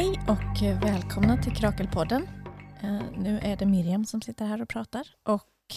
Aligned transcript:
Hej 0.00 0.20
och 0.28 0.82
välkomna 0.84 1.36
till 1.36 1.52
Krakelpodden. 1.52 2.28
Eh, 2.82 3.02
nu 3.18 3.38
är 3.42 3.56
det 3.56 3.66
Miriam 3.66 4.04
som 4.06 4.22
sitter 4.22 4.44
här 4.44 4.62
och 4.62 4.68
pratar 4.68 5.06
och 5.22 5.74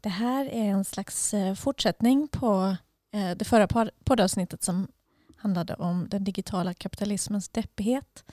det 0.00 0.08
här 0.08 0.44
är 0.46 0.64
en 0.64 0.84
slags 0.84 1.34
eh, 1.34 1.54
fortsättning 1.54 2.28
på 2.28 2.76
eh, 3.12 3.30
det 3.36 3.44
förra 3.44 3.90
poddavsnittet 4.04 4.62
som 4.62 4.88
handlade 5.36 5.74
om 5.74 6.08
den 6.08 6.24
digitala 6.24 6.74
kapitalismens 6.74 7.48
deppighet. 7.48 8.24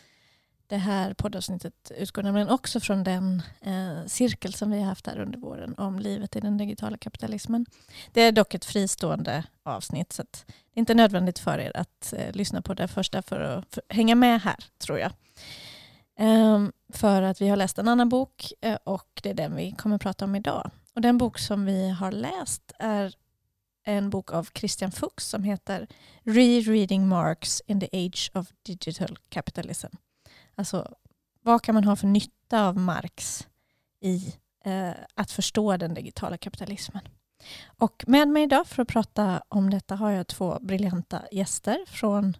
Det 0.73 0.77
här 0.77 1.13
poddavsnittet 1.13 1.91
utgår 1.97 2.23
nämligen 2.23 2.49
också 2.49 2.79
från 2.79 3.03
den 3.03 3.41
eh, 3.61 4.05
cirkel 4.07 4.53
som 4.53 4.71
vi 4.71 4.79
har 4.79 4.85
haft 4.85 5.07
här 5.07 5.19
under 5.19 5.39
våren 5.39 5.75
om 5.77 5.99
livet 5.99 6.35
i 6.35 6.39
den 6.39 6.57
digitala 6.57 6.97
kapitalismen. 6.97 7.65
Det 8.11 8.21
är 8.21 8.31
dock 8.31 8.53
ett 8.53 8.65
fristående 8.65 9.43
avsnitt 9.63 10.13
så 10.13 10.23
det 10.23 10.53
är 10.73 10.79
inte 10.79 10.93
nödvändigt 10.93 11.39
för 11.39 11.57
er 11.57 11.71
att 11.77 12.13
eh, 12.17 12.31
lyssna 12.31 12.61
på 12.61 12.73
det 12.73 12.87
första 12.87 13.21
för 13.21 13.39
att 13.39 13.73
för, 13.73 13.83
hänga 13.89 14.15
med 14.15 14.41
här 14.41 14.55
tror 14.77 14.99
jag. 14.99 15.11
Ehm, 16.17 16.71
för 16.89 17.21
att 17.21 17.41
vi 17.41 17.49
har 17.49 17.57
läst 17.57 17.79
en 17.79 17.87
annan 17.87 18.09
bok 18.09 18.53
eh, 18.61 18.77
och 18.83 19.19
det 19.23 19.29
är 19.29 19.33
den 19.33 19.55
vi 19.55 19.71
kommer 19.71 19.97
prata 19.97 20.25
om 20.25 20.35
idag. 20.35 20.71
Och 20.95 21.01
den 21.01 21.17
bok 21.17 21.39
som 21.39 21.65
vi 21.65 21.89
har 21.89 22.11
läst 22.11 22.71
är 22.79 23.15
en 23.83 24.09
bok 24.09 24.33
av 24.33 24.49
Christian 24.53 24.91
Fuchs 24.91 25.27
som 25.27 25.43
heter 25.43 25.87
Rereading 26.23 27.07
Marx 27.07 27.61
in 27.67 27.79
the 27.79 27.89
Age 28.05 28.31
of 28.33 28.47
Digital 28.63 29.17
Capitalism. 29.29 29.95
Alltså, 30.55 30.95
vad 31.41 31.61
kan 31.61 31.75
man 31.75 31.83
ha 31.83 31.95
för 31.95 32.07
nytta 32.07 32.67
av 32.67 32.77
Marx 32.77 33.47
i 33.99 34.35
eh, 34.65 34.91
att 35.13 35.31
förstå 35.31 35.77
den 35.77 35.93
digitala 35.93 36.37
kapitalismen? 36.37 37.01
Och 37.77 38.03
med 38.07 38.27
mig 38.27 38.43
idag 38.43 38.67
för 38.67 38.81
att 38.81 38.87
prata 38.87 39.43
om 39.47 39.69
detta 39.69 39.95
har 39.95 40.11
jag 40.11 40.27
två 40.27 40.57
briljanta 40.61 41.21
gäster 41.31 41.85
från 41.87 42.37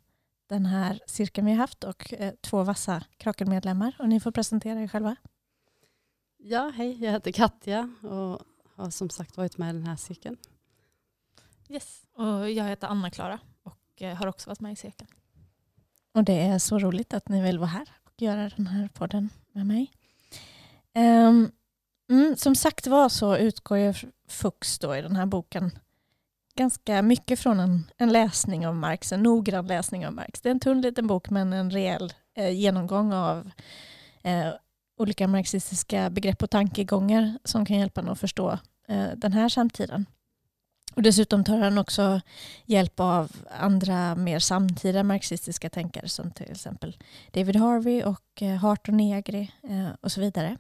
den 0.48 0.66
här 0.66 1.00
cirkeln 1.08 1.46
vi 1.46 1.52
har 1.52 1.60
haft 1.60 1.84
och 1.84 2.14
eh, 2.14 2.34
två 2.42 2.64
vassa 2.64 3.04
Krakelmedlemmar. 3.18 3.96
Och 4.00 4.10
ni 4.10 4.20
får 4.20 4.32
presentera 4.32 4.82
er 4.82 4.88
själva. 4.88 5.16
Ja, 6.38 6.72
hej, 6.76 7.04
jag 7.04 7.12
heter 7.12 7.32
Katja 7.32 7.90
och 8.02 8.42
har 8.76 8.90
som 8.90 9.10
sagt 9.10 9.38
varit 9.38 9.58
med 9.58 9.70
i 9.70 9.78
den 9.78 9.88
här 9.88 9.96
cirkeln. 9.96 10.38
Yes, 11.70 12.02
och 12.14 12.52
jag 12.52 12.66
heter 12.66 12.88
Anna-Klara 12.88 13.40
och 13.64 14.02
eh, 14.02 14.16
har 14.16 14.28
också 14.28 14.50
varit 14.50 14.60
med 14.60 14.74
i 14.74 14.76
cirkeln. 14.76 15.10
Och 16.14 16.24
det 16.24 16.42
är 16.42 16.60
så 16.60 16.80
roligt 16.80 17.14
att 17.14 17.30
ni 17.30 17.42
vill 17.42 17.60
vara 17.60 17.70
här 17.70 17.90
och 18.16 18.22
göra 18.22 18.50
den 18.56 18.68
här 18.68 18.90
podden 18.94 19.30
med 19.52 19.66
mig. 19.66 19.92
Um, 20.96 21.52
mm, 22.10 22.36
som 22.36 22.56
sagt 22.56 22.88
var 22.88 23.10
så 23.10 23.38
utgår 23.38 23.78
ju 23.78 23.94
Fuchs 24.28 24.80
då 24.80 24.96
i 24.96 25.02
den 25.02 25.16
här 25.16 25.26
boken 25.26 25.72
ganska 26.56 27.02
mycket 27.02 27.40
från 27.40 27.60
en, 27.60 27.92
en 27.98 28.12
läsning 28.12 28.68
av 28.68 28.76
Marx, 28.76 29.12
en 29.12 29.24
noggrann 29.24 29.68
läsning 29.68 30.08
av 30.08 30.14
Marx. 30.14 30.42
Det 30.42 30.50
är 30.50 30.52
en 30.52 30.60
tunn 30.60 30.82
liten 30.82 31.08
bok 31.08 31.30
men 31.30 31.54
en 31.54 31.72
rejäl 31.72 32.14
eh, 32.38 32.50
genomgång 32.50 33.14
av 33.14 33.52
eh, 34.24 34.48
olika 34.98 35.28
marxistiska 35.28 36.10
begrepp 36.10 36.44
och 36.44 36.50
tankegångar 36.50 37.38
som 37.44 37.66
kan 37.66 37.80
hjälpa 37.80 38.02
en 38.02 38.10
att 38.10 38.20
förstå 38.20 38.60
eh, 38.88 39.08
den 39.16 39.34
här 39.34 39.50
samtiden. 39.50 40.06
Och 40.96 41.02
dessutom 41.02 41.44
tar 41.44 41.58
han 41.58 41.78
också 41.78 42.22
hjälp 42.66 43.00
av 43.00 43.32
andra 43.60 44.16
mer 44.16 44.40
samtida 44.40 45.04
marxistiska 45.04 45.70
tänkare 45.70 46.10
som 46.10 46.32
till 46.32 46.52
exempel 46.52 46.98
David 47.32 47.56
Harvey 47.56 48.04
och 48.04 48.42
eh, 48.42 48.56
Hart 48.56 48.88
och 48.88 48.94
Negri 48.94 49.52
eh, 49.64 49.90
och 50.02 50.12
så 50.12 50.22
vidare. 50.22 50.58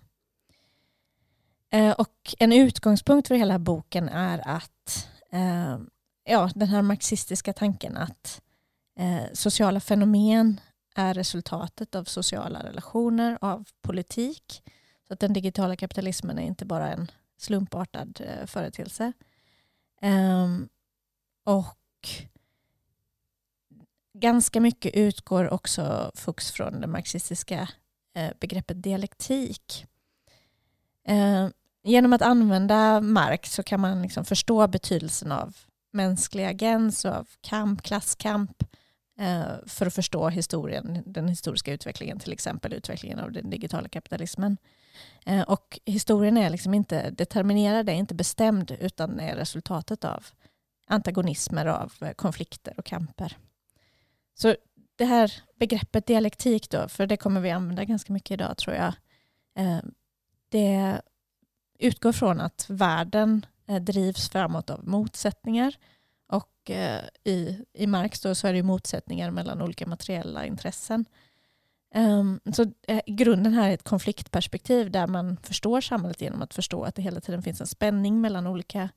Eh, 1.69 1.91
och 1.91 2.35
en 2.39 2.53
utgångspunkt 2.53 3.27
för 3.27 3.35
hela 3.35 3.59
boken 3.59 4.09
är 4.09 4.47
att 4.47 5.07
ja, 6.25 6.49
den 6.55 6.67
här 6.67 6.81
marxistiska 6.81 7.53
tanken 7.53 7.97
att 7.97 8.41
sociala 9.33 9.79
fenomen 9.79 10.59
är 10.95 11.13
resultatet 11.13 11.95
av 11.95 12.03
sociala 12.03 12.63
relationer, 12.63 13.37
av 13.41 13.65
politik. 13.81 14.63
Så 15.07 15.13
att 15.13 15.19
den 15.19 15.33
digitala 15.33 15.75
kapitalismen 15.75 16.39
är 16.39 16.43
inte 16.43 16.65
bara 16.65 16.91
en 16.91 17.11
slumpartad 17.37 18.21
företeelse 18.45 19.13
Um, 20.03 20.69
och 21.45 21.77
ganska 24.13 24.61
mycket 24.61 24.93
utgår 24.93 25.53
också 25.53 26.11
Fuchs 26.15 26.51
från 26.51 26.81
det 26.81 26.87
marxistiska 26.87 27.69
eh, 28.15 28.31
begreppet 28.39 28.83
dialektik. 28.83 29.85
Eh, 31.07 31.47
genom 31.83 32.13
att 32.13 32.21
använda 32.21 33.01
Marx 33.01 33.53
så 33.53 33.63
kan 33.63 33.79
man 33.79 34.01
liksom 34.01 34.25
förstå 34.25 34.67
betydelsen 34.67 35.31
av 35.31 35.57
mänsklig 35.91 36.45
agens 36.45 37.05
och 37.05 37.11
av 37.11 37.27
kamp, 37.41 37.81
klasskamp 37.81 38.63
Eh, 39.23 39.55
för 39.65 39.85
att 39.85 39.93
förstå 39.93 40.29
historien, 40.29 41.03
den 41.05 41.27
historiska 41.27 41.73
utvecklingen, 41.73 42.19
till 42.19 42.33
exempel 42.33 42.73
utvecklingen 42.73 43.19
av 43.19 43.31
den 43.31 43.49
digitala 43.49 43.87
kapitalismen. 43.87 44.57
Eh, 45.25 45.41
och 45.41 45.79
historien 45.85 46.37
är 46.37 46.49
liksom 46.49 46.73
inte 46.73 47.09
determinerad, 47.09 47.89
är 47.89 47.93
inte 47.93 48.15
bestämd, 48.15 48.71
utan 48.79 49.19
är 49.19 49.35
resultatet 49.35 50.05
av 50.05 50.25
antagonismer, 50.87 51.65
av 51.65 51.93
eh, 52.01 52.11
konflikter 52.11 52.73
och 52.77 52.85
kamper. 52.85 53.37
Så 54.35 54.55
det 54.95 55.05
här 55.05 55.33
begreppet 55.55 56.05
dialektik 56.05 56.69
då, 56.69 56.87
för 56.87 57.07
det 57.07 57.17
kommer 57.17 57.41
vi 57.41 57.51
använda 57.51 57.83
ganska 57.83 58.13
mycket 58.13 58.31
idag 58.31 58.57
tror 58.57 58.75
jag, 58.75 58.93
det 60.49 61.01
utgår 61.79 62.11
från 62.11 62.41
att 62.41 62.65
världen 62.69 63.45
drivs 63.81 64.29
framåt 64.29 64.69
av 64.69 64.87
motsättningar. 64.87 65.75
Och 66.33 66.71
eh, 66.71 67.03
i, 67.23 67.65
i 67.73 67.87
Marx 67.87 68.21
då 68.21 68.35
så 68.35 68.47
är 68.47 68.53
det 68.53 68.63
motsättningar 68.63 69.31
mellan 69.31 69.61
olika 69.61 69.87
materiella 69.87 70.45
intressen. 70.45 71.05
Um, 71.95 72.39
så 72.53 72.65
eh, 72.87 73.01
grunden 73.07 73.53
här 73.53 73.69
är 73.69 73.73
ett 73.73 73.83
konfliktperspektiv 73.83 74.91
där 74.91 75.07
man 75.07 75.37
förstår 75.43 75.81
samhället 75.81 76.21
genom 76.21 76.41
att 76.41 76.53
förstå 76.53 76.83
att 76.83 76.95
det 76.95 77.01
hela 77.01 77.21
tiden 77.21 77.43
finns 77.43 77.61
en 77.61 77.67
spänning 77.67 78.21
mellan 78.21 78.47
olika 78.47 78.89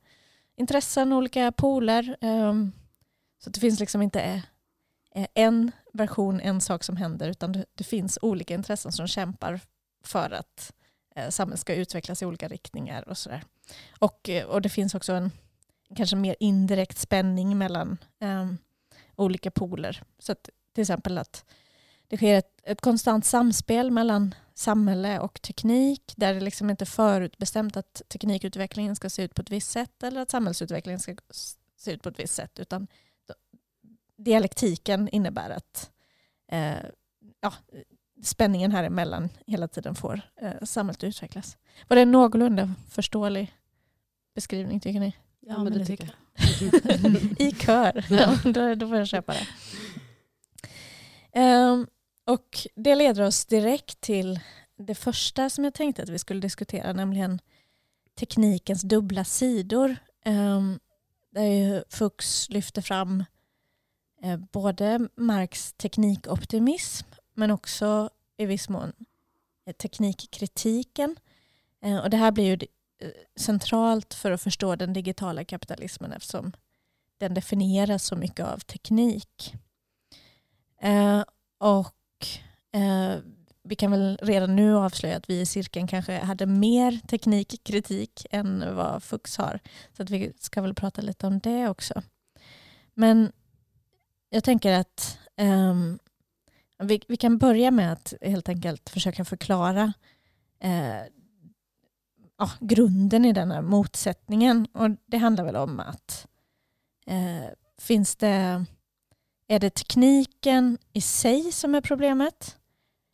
intressen, 0.55 1.13
olika 1.13 1.51
poler. 1.51 2.17
Um, 2.21 2.71
så 3.43 3.49
det 3.49 3.59
finns 3.59 3.79
liksom 3.79 4.01
inte 4.01 4.21
eh, 4.21 4.41
eh, 5.15 5.27
en 5.33 5.71
version, 5.93 6.39
en 6.39 6.61
sak 6.61 6.83
som 6.83 6.97
händer, 6.97 7.29
utan 7.29 7.51
det, 7.51 7.65
det 7.75 7.83
finns 7.83 8.19
olika 8.21 8.53
intressen 8.53 8.91
som 8.91 9.07
kämpar 9.07 9.59
för 10.03 10.31
att 10.31 10.73
eh, 11.15 11.29
samhället 11.29 11.59
ska 11.59 11.75
utvecklas 11.75 12.21
i 12.21 12.25
olika 12.25 12.47
riktningar 12.47 13.09
och 13.09 13.17
sådär. 13.17 13.43
Och, 13.99 14.29
eh, 14.29 14.45
och 14.45 14.61
det 14.61 14.69
finns 14.69 14.95
också 14.95 15.13
en 15.13 15.31
kanske 15.95 16.15
mer 16.15 16.35
indirekt 16.39 16.97
spänning 16.97 17.57
mellan 17.57 17.97
um, 18.19 18.57
olika 19.15 19.51
poler. 19.51 20.03
Så 20.19 20.31
att, 20.31 20.49
till 20.73 20.81
exempel 20.81 21.17
att 21.17 21.45
det 22.07 22.17
sker 22.17 22.37
ett, 22.37 22.61
ett 22.63 22.81
konstant 22.81 23.25
samspel 23.25 23.91
mellan 23.91 24.35
samhälle 24.53 25.19
och 25.19 25.41
teknik 25.41 26.13
där 26.15 26.33
det 26.33 26.39
liksom 26.39 26.69
inte 26.69 26.83
är 26.83 26.85
förutbestämt 26.85 27.77
att 27.77 28.01
teknikutvecklingen 28.07 28.95
ska 28.95 29.09
se 29.09 29.23
ut 29.23 29.33
på 29.33 29.41
ett 29.41 29.51
visst 29.51 29.71
sätt 29.71 30.03
eller 30.03 30.21
att 30.21 30.31
samhällsutvecklingen 30.31 30.99
ska 30.99 31.15
se 31.75 31.91
ut 31.91 32.03
på 32.03 32.09
ett 32.09 32.19
visst 32.19 32.33
sätt 32.33 32.59
utan 32.59 32.87
dialektiken 34.17 35.09
innebär 35.09 35.49
att 35.49 35.91
eh, 36.47 36.77
ja, 37.41 37.53
spänningen 38.23 38.71
här 38.71 38.83
emellan 38.83 39.29
hela 39.47 39.67
tiden 39.67 39.95
får 39.95 40.21
eh, 40.41 40.63
samhället 40.63 41.03
utvecklas. 41.03 41.57
Var 41.87 41.95
det 41.95 42.01
en 42.01 42.11
någorlunda 42.11 42.73
förståelig 42.89 43.53
beskrivning 44.35 44.79
tycker 44.79 44.99
ni? 44.99 45.15
Ja, 45.47 45.53
ja 45.53 45.63
men 45.63 45.73
det 45.73 45.85
tycker 45.85 46.05
jag. 46.05 46.15
I 47.47 47.51
kör, 47.51 48.05
ja, 48.09 48.39
då, 48.51 48.75
då 48.75 48.87
får 48.87 48.97
jag 48.97 49.07
köpa 49.07 49.33
det. 49.33 49.47
Um, 51.39 51.87
och 52.25 52.67
det 52.75 52.95
leder 52.95 53.23
oss 53.23 53.45
direkt 53.45 54.01
till 54.01 54.39
det 54.77 54.95
första 54.95 55.49
som 55.49 55.63
jag 55.63 55.73
tänkte 55.73 56.03
att 56.03 56.09
vi 56.09 56.19
skulle 56.19 56.39
diskutera, 56.39 56.93
nämligen 56.93 57.39
teknikens 58.19 58.81
dubbla 58.81 59.23
sidor. 59.23 59.95
Um, 60.25 60.79
där 61.31 61.43
ju 61.43 61.83
Fuchs 61.89 62.49
lyfter 62.49 62.81
fram 62.81 63.23
eh, 64.23 64.37
både 64.37 65.09
Marx 65.15 65.73
teknikoptimism 65.73 67.07
men 67.33 67.51
också 67.51 68.09
i 68.37 68.45
viss 68.45 68.69
mån 68.69 68.93
eh, 69.65 69.73
teknikkritiken. 69.73 71.15
Eh, 71.83 71.97
och 71.97 72.09
det 72.09 72.17
här 72.17 72.31
blir 72.31 72.43
ju 72.45 72.67
Eh, 72.99 73.09
centralt 73.35 74.13
för 74.13 74.31
att 74.31 74.41
förstå 74.41 74.75
den 74.75 74.93
digitala 74.93 75.43
kapitalismen 75.43 76.11
eftersom 76.11 76.53
den 77.17 77.33
definieras 77.33 78.03
så 78.03 78.15
mycket 78.15 78.45
av 78.45 78.59
teknik. 78.59 79.53
Eh, 80.81 81.23
och 81.57 81.93
Eh, 82.77 83.17
vi 83.63 83.75
kan 83.75 83.91
väl 83.91 84.19
redan 84.21 84.55
nu 84.55 84.77
avslöja 84.77 85.17
att 85.17 85.29
vi 85.29 85.41
i 85.41 85.45
cirkeln 85.45 85.87
kanske 85.87 86.17
hade 86.17 86.45
mer 86.45 86.99
teknikkritik 87.07 88.25
än 88.31 88.75
vad 88.75 89.03
Fuchs 89.03 89.37
har. 89.37 89.59
Så 89.97 90.03
att 90.03 90.09
vi 90.09 90.33
ska 90.39 90.61
väl 90.61 90.73
prata 90.73 91.01
lite 91.01 91.27
om 91.27 91.39
det 91.39 91.69
också. 91.69 92.01
Men 92.93 93.31
jag 94.29 94.43
tänker 94.43 94.73
att 94.73 95.19
eh, 95.35 95.75
vi, 96.79 97.01
vi, 97.07 97.17
kan 97.17 97.37
börja 97.37 97.71
med 97.71 97.93
att 97.93 98.13
helt 98.21 98.49
enkelt 98.49 98.89
försöka 98.89 99.25
förklara 99.25 99.93
eh, 100.59 101.01
ja, 102.37 102.49
grunden 102.59 103.25
i 103.25 103.33
den 103.33 103.51
här 103.51 103.61
motsättningen. 103.61 104.67
Och 104.73 104.89
det 105.05 105.17
handlar 105.17 105.45
väl 105.45 105.55
om 105.55 105.79
att 105.79 106.27
eh, 107.05 107.49
finns 107.77 108.15
det, 108.15 108.65
är 109.47 109.59
det 109.59 109.69
tekniken 109.69 110.77
i 110.93 111.01
sig 111.01 111.51
som 111.51 111.75
är 111.75 111.81
problemet? 111.81 112.57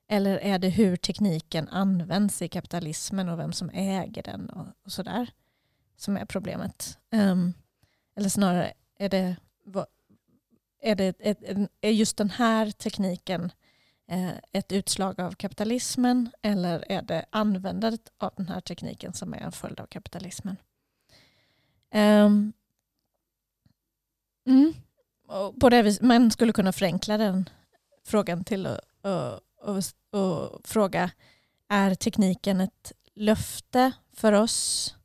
Eller 0.09 0.37
är 0.37 0.59
det 0.59 0.69
hur 0.69 0.95
tekniken 0.95 1.67
används 1.67 2.41
i 2.41 2.47
kapitalismen 2.47 3.29
och 3.29 3.39
vem 3.39 3.53
som 3.53 3.69
äger 3.69 4.23
den 4.23 4.49
och, 4.49 4.67
och 4.85 4.91
sådär 4.91 5.29
som 5.97 6.17
är 6.17 6.25
problemet? 6.25 6.97
Um, 7.11 7.53
eller 8.15 8.29
snarare, 8.29 8.73
är 8.99 9.09
det, 9.09 9.35
är, 10.81 10.95
det 10.95 11.15
är, 11.19 11.67
är 11.81 11.91
just 11.91 12.17
den 12.17 12.29
här 12.29 12.71
tekniken 12.71 13.43
eh, 13.43 13.49
Eh, 14.07 14.33
ett 14.51 14.71
utslag 14.71 15.21
av 15.21 15.31
kapitalismen 15.31 16.31
eller 16.41 16.91
är 16.91 17.01
det 17.01 17.25
användandet 17.29 18.11
av 18.17 18.33
den 18.37 18.47
här 18.47 18.61
tekniken 18.61 19.13
som 19.13 19.33
är 19.33 19.37
en 19.37 19.51
följd 19.51 19.79
av 19.79 19.85
kapitalismen? 19.85 20.57
Um, 21.95 22.53
mm. 24.47 24.73
på 25.59 25.69
det 25.69 25.81
vis, 25.81 26.01
man 26.01 26.31
skulle 26.31 26.53
kunna 26.53 26.73
förenkla 26.73 27.17
den 27.17 27.49
frågan 28.03 28.43
till 28.43 28.65
att 28.65 28.79
och, 29.03 29.41
och, 29.61 29.83
och 30.21 30.61
fråga 30.67 31.11
är 31.69 31.95
tekniken 31.95 32.61
ett 32.61 32.91
löfte 33.15 33.91
för 34.13 34.33
oss 34.33 34.95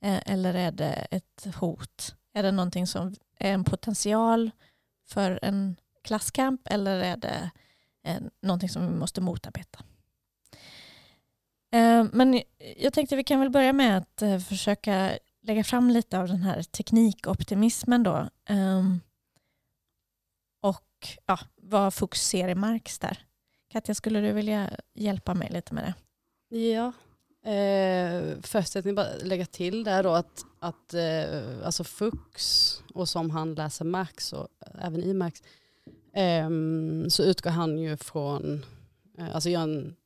eh, 0.00 0.22
eller 0.26 0.54
är 0.54 0.72
det 0.72 1.06
ett 1.10 1.46
hot? 1.56 2.14
Är 2.32 2.42
det 2.42 2.52
någonting 2.52 2.86
som 2.86 3.14
är 3.38 3.52
en 3.52 3.64
potential 3.64 4.50
för 5.06 5.38
en 5.42 5.76
klasskamp 6.02 6.60
eller 6.64 7.00
är 7.00 7.16
det 7.16 7.50
eh, 8.04 8.16
någonting 8.42 8.68
som 8.68 8.86
vi 8.86 8.94
måste 8.98 9.20
motarbeta? 9.20 9.78
Eh, 11.74 12.06
men 12.12 12.42
jag 12.76 12.92
tänkte 12.92 13.16
vi 13.16 13.24
kan 13.24 13.40
väl 13.40 13.50
börja 13.50 13.72
med 13.72 13.98
att 13.98 14.22
eh, 14.22 14.38
försöka 14.38 15.18
lägga 15.42 15.64
fram 15.64 15.90
lite 15.90 16.18
av 16.18 16.28
den 16.28 16.42
här 16.42 16.62
teknikoptimismen 16.62 18.02
då. 18.02 18.28
Ehm, 18.48 19.00
och 20.62 21.08
ja, 21.26 21.38
vad 21.56 21.94
Fuchs 21.94 22.22
ser 22.22 22.48
i 22.48 22.54
Marx 22.54 22.98
där. 22.98 23.18
Katja, 23.72 23.94
skulle 23.94 24.20
du 24.20 24.32
vilja 24.32 24.70
hjälpa 24.94 25.34
mig 25.34 25.50
lite 25.52 25.74
med 25.74 25.84
det? 25.84 25.94
Ja, 26.58 26.92
eh, 27.50 28.40
först 28.42 28.74
jag 28.74 28.94
bara 28.94 29.14
lägga 29.22 29.46
till 29.46 29.84
där 29.84 30.02
då 30.02 30.10
att, 30.10 30.44
att 30.58 30.94
eh, 30.94 31.64
alltså 31.64 31.84
Fuchs 31.84 32.82
och 32.94 33.08
som 33.08 33.30
han 33.30 33.54
läser 33.54 33.84
Marx 33.84 34.32
och 34.32 34.48
även 34.78 35.02
i 35.02 35.14
Marx 35.14 35.42
eh, 36.14 36.48
så 37.08 37.22
utgår 37.22 37.50
han 37.50 37.78
ju 37.78 37.96
från, 37.96 38.64
eh, 39.18 39.34
alltså 39.34 39.50
gör 39.50 39.62
en 39.62 39.96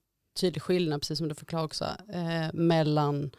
tydlig 0.40 0.62
skillnad, 0.62 1.00
precis 1.00 1.18
som 1.18 1.28
du 1.28 1.34
förklarar 1.34 1.64
också, 1.64 1.84
eh, 2.12 2.52
mellan 2.52 3.30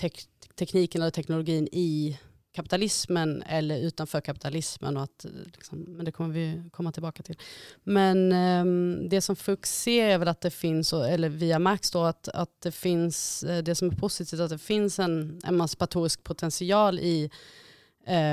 tek 0.00 0.20
tekniken 0.54 1.02
eller 1.02 1.10
teknologin 1.10 1.68
i 1.72 2.18
kapitalismen 2.52 3.42
eller 3.42 3.78
utanför 3.78 4.20
kapitalismen. 4.20 4.96
Och 4.96 5.02
att, 5.02 5.24
eh, 5.24 5.30
liksom, 5.54 5.78
men 5.78 6.04
det 6.04 6.12
kommer 6.12 6.34
vi 6.34 6.62
komma 6.72 6.92
tillbaka 6.92 7.22
till. 7.22 7.38
Men 7.82 8.32
um, 8.32 9.08
det 9.08 9.20
som 9.20 9.36
Fuchs 9.36 9.82
ser 9.82 10.08
är 10.08 10.18
väl 10.18 10.28
att 10.28 10.40
det 10.40 10.50
finns, 10.50 10.92
eller 10.92 11.28
via 11.28 11.58
Marx 11.58 11.90
då, 11.90 12.02
att, 12.02 12.28
att 12.28 12.60
det 12.60 12.72
finns, 12.72 13.42
eh, 13.42 13.62
det 13.62 13.74
som 13.74 13.88
är 13.88 13.96
positivt, 13.96 14.40
att 14.40 14.50
det 14.50 14.58
finns 14.58 14.98
en 14.98 15.40
emancipatorisk 15.44 16.24
potential 16.24 16.98
i, 16.98 17.30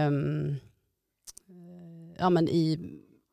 um, 0.07 0.55
ja, 2.17 2.29
men 2.29 2.49
i 2.49 2.79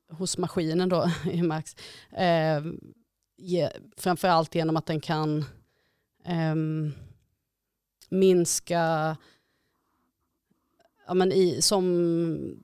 hos 0.09 0.39
maskinen 0.39 0.89
då, 0.89 1.11
i 1.33 1.43
Max. 1.43 1.77
Eh, 2.13 2.63
ge, 3.37 3.71
framförallt 3.97 4.55
genom 4.55 4.77
att 4.77 4.87
den 4.87 5.01
kan 5.01 5.45
eh, 6.25 6.55
minska 8.09 9.17
ja, 11.07 11.15
men 11.15 11.33
i, 11.33 11.63
som 11.63 11.85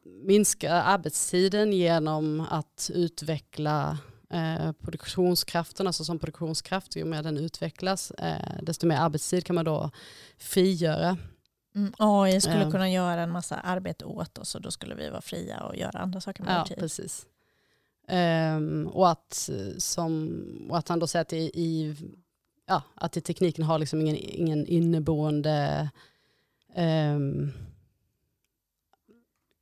minska 0.04 0.72
arbetstiden 0.72 1.72
genom 1.72 2.40
att 2.40 2.90
utveckla 2.94 3.98
eh, 4.30 4.72
produktionskraften, 4.72 5.86
alltså 5.86 6.04
som 6.04 6.18
produktionskraft, 6.18 6.96
ju 6.96 7.04
mer 7.04 7.22
den 7.22 7.36
utvecklas, 7.36 8.10
eh, 8.10 8.62
desto 8.62 8.86
mer 8.86 8.96
arbetstid 8.96 9.44
kan 9.44 9.54
man 9.54 9.64
då 9.64 9.90
frigöra. 10.38 11.16
Mm, 11.74 11.92
AI 11.98 12.40
skulle 12.40 12.62
eh. 12.62 12.70
kunna 12.70 12.90
göra 12.90 13.22
en 13.22 13.30
massa 13.30 13.56
arbete 13.56 14.04
åt 14.04 14.38
oss 14.38 14.54
och 14.54 14.62
då 14.62 14.70
skulle 14.70 14.94
vi 14.94 15.08
vara 15.10 15.20
fria 15.20 15.60
och 15.60 15.76
göra 15.76 15.98
andra 15.98 16.20
saker 16.20 16.44
med 16.44 16.56
ja, 16.56 16.64
tid. 16.64 16.78
Precis. 16.78 17.26
Um, 18.08 18.86
och, 18.86 19.10
att, 19.10 19.50
som, 19.78 20.66
och 20.70 20.78
att 20.78 20.88
han 20.88 20.98
då 20.98 21.06
säger 21.06 21.22
att 21.22 21.32
i, 21.32 21.50
i 21.54 21.96
ja, 22.66 22.82
att 22.94 23.16
i 23.16 23.20
tekniken 23.20 23.64
har 23.64 23.78
liksom 23.78 24.00
ingen, 24.00 24.16
ingen 24.16 24.66
inneboende 24.66 25.90
um, 26.76 27.52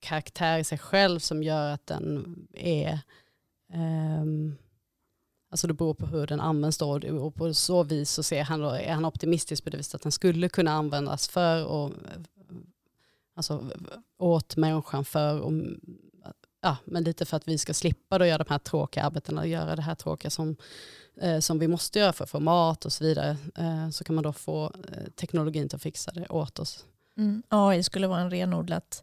karaktär 0.00 0.58
i 0.58 0.64
sig 0.64 0.78
själv 0.78 1.18
som 1.18 1.42
gör 1.42 1.70
att 1.70 1.86
den 1.86 2.36
är 2.52 3.00
um, 3.74 4.56
Alltså 5.50 5.66
det 5.66 5.74
beror 5.74 5.94
på 5.94 6.06
hur 6.06 6.26
den 6.26 6.40
används 6.40 6.78
då 6.78 7.00
och 7.20 7.34
på 7.34 7.54
så 7.54 7.82
vis 7.82 8.10
så 8.10 8.22
ser 8.22 8.42
han 8.42 8.60
då, 8.60 8.70
är 8.70 8.92
han 8.92 9.04
optimistisk 9.04 9.64
på 9.64 9.70
det 9.70 9.76
viset 9.76 9.94
att 9.94 10.02
den 10.02 10.12
skulle 10.12 10.48
kunna 10.48 10.72
användas 10.72 11.28
för 11.28 11.64
och 11.64 11.92
alltså 13.36 13.70
åt 14.18 14.56
människan 14.56 15.04
för 15.04 15.40
och, 15.40 15.52
ja, 16.60 16.76
men 16.84 17.04
lite 17.04 17.24
för 17.24 17.36
att 17.36 17.48
vi 17.48 17.58
ska 17.58 17.74
slippa 17.74 18.18
då 18.18 18.26
göra 18.26 18.44
de 18.44 18.50
här 18.50 18.58
tråkiga 18.58 19.04
arbetena 19.04 19.40
och 19.40 19.46
göra 19.46 19.76
det 19.76 19.82
här 19.82 19.94
tråkiga 19.94 20.30
som, 20.30 20.56
eh, 21.20 21.38
som 21.38 21.58
vi 21.58 21.68
måste 21.68 21.98
göra 21.98 22.12
för 22.12 22.24
att 22.24 22.30
få 22.30 22.40
mat 22.40 22.84
och 22.84 22.92
så 22.92 23.04
vidare. 23.04 23.36
Eh, 23.54 23.90
så 23.90 24.04
kan 24.04 24.14
man 24.14 24.24
då 24.24 24.32
få 24.32 24.64
eh, 24.64 25.10
teknologin 25.16 25.68
att 25.72 25.82
fixa 25.82 26.10
det 26.10 26.28
åt 26.28 26.58
oss. 26.58 26.84
Mm. 27.16 27.42
AI 27.48 27.82
skulle 27.82 28.06
vara 28.06 28.20
en 28.20 28.30
renodlat 28.30 29.02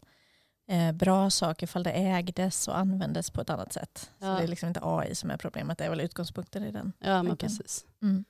eh, 0.66 0.92
bra 0.92 1.30
sak 1.30 1.62
ifall 1.62 1.82
det 1.82 1.90
ägdes 1.90 2.68
och 2.68 2.78
användes 2.78 3.30
på 3.30 3.40
ett 3.40 3.50
annat 3.50 3.72
sätt. 3.72 4.10
Ja. 4.18 4.26
Så 4.26 4.38
det 4.38 4.44
är 4.44 4.48
liksom 4.48 4.68
inte 4.68 4.80
AI 4.82 5.14
som 5.14 5.30
är 5.30 5.36
problemet, 5.36 5.78
det 5.78 5.84
är 5.84 5.90
väl 5.90 6.00
utgångspunkten 6.00 6.64
i 6.64 6.72
den 6.72 6.92
Ja, 6.98 7.22
men 7.22 7.36
precis. 7.36 7.86
Mm. 8.02 8.24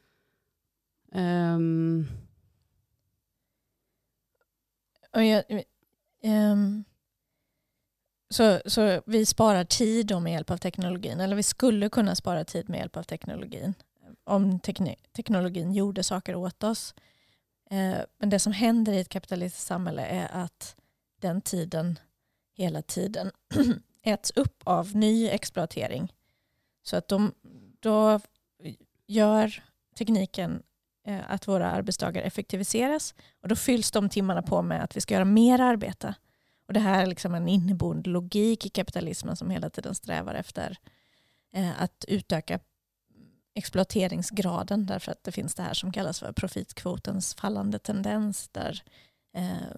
Um. 1.13 2.09
Och 5.13 5.25
jag, 5.25 5.45
um, 6.23 6.85
så, 8.31 8.61
så 8.67 9.03
vi 9.07 9.27
sparar 9.27 9.65
tid 9.65 10.21
med 10.23 10.33
hjälp 10.33 10.51
av 10.51 10.57
teknologin, 10.57 11.21
eller 11.21 11.37
vi 11.37 11.43
skulle 11.43 11.89
kunna 11.89 12.15
spara 12.15 12.45
tid 12.45 12.69
med 12.69 12.79
hjälp 12.79 12.97
av 12.97 13.03
teknologin 13.03 13.75
om 14.25 14.61
teknologin 15.13 15.73
gjorde 15.73 16.03
saker 16.03 16.35
åt 16.35 16.65
oss. 16.65 16.95
Eh, 17.71 17.99
men 18.19 18.31
det 18.31 18.39
som 18.39 18.53
händer 18.53 18.93
i 18.93 19.01
ett 19.01 19.09
kapitalistiskt 19.09 19.67
samhälle 19.67 20.07
är 20.07 20.29
att 20.33 20.77
den 21.21 21.41
tiden 21.41 21.99
hela 22.57 22.83
tiden 22.83 23.31
äts 24.03 24.31
upp 24.31 24.63
av 24.65 24.97
ny 24.97 25.29
exploatering. 25.29 26.13
Så 26.83 26.97
att 26.97 27.09
de, 27.09 27.33
då 27.81 28.21
gör 29.07 29.63
tekniken 29.99 30.63
eh, 31.07 31.31
att 31.31 31.49
våra 31.49 31.71
arbetsdagar 31.71 32.23
effektiviseras 32.23 33.15
och 33.43 33.49
då 33.49 33.57
fylls 33.57 33.91
de 33.91 34.09
timmarna 34.09 34.43
på 34.43 34.63
med 34.63 34.85
att 34.85 34.97
vi 34.97 35.01
ska 35.01 35.15
göra 35.15 35.25
mer 35.25 35.61
arbete. 35.61 36.15
Och 36.67 36.73
det 36.73 36.81
här 36.81 37.03
är 37.03 37.07
liksom 37.07 37.35
en 37.35 37.49
inneboende 37.49 38.11
logik 38.11 38.67
i 38.67 38.69
kapitalismen 38.69 39.37
som 39.37 39.51
hela 39.51 39.71
tiden 39.71 39.95
strävar 39.95 40.35
efter 40.35 40.79
eh, 41.53 41.83
att 41.83 42.05
utöka 42.09 42.61
exploateringsgraden 43.55 44.87
därför 44.87 45.13
att 45.13 45.25
det 45.25 45.33
finns 45.33 45.55
det 45.55 45.63
här 45.63 45.75
som 45.75 45.93
kallas 45.93 46.21
för 46.21 46.33
profitkvotens 46.33 47.35
fallande 47.35 47.79
tendens 47.79 48.49
där 48.49 48.83
eh, 49.37 49.77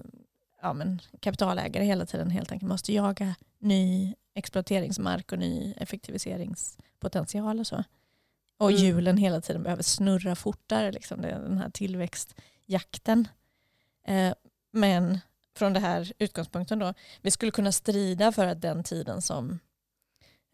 ja, 0.63 0.73
men 0.73 1.01
kapitalägare 1.21 1.85
hela 1.85 2.07
tiden 2.07 2.31
helt 2.31 2.53
enkelt 2.53 2.69
måste 2.69 2.93
jaga 2.93 3.35
ny 3.59 4.15
exploateringsmark 4.35 5.33
och 5.33 5.39
ny 5.39 5.75
effektiviseringspotential 5.77 7.61
och 7.61 7.67
så. 7.67 7.85
Och 8.57 8.71
mm. 8.71 8.83
hjulen 8.83 9.17
hela 9.17 9.41
tiden 9.41 9.63
behöver 9.63 9.83
snurra 9.83 10.37
fortare, 10.37 10.93
liksom, 10.93 11.23
den 11.23 11.59
här 11.59 11.71
tillväxtjakten. 11.71 13.29
Eh, 14.07 14.35
men 14.73 15.19
från 15.57 15.73
det 15.73 15.81
här 15.81 16.13
utgångspunkten 16.19 16.79
då, 16.79 16.95
vi 17.23 17.31
skulle 17.31 17.53
kunna 17.53 17.73
strida 17.73 18.33
för 18.33 18.47
att 18.47 18.61
den 18.61 18.85
tiden 18.85 19.23
som, 19.23 19.59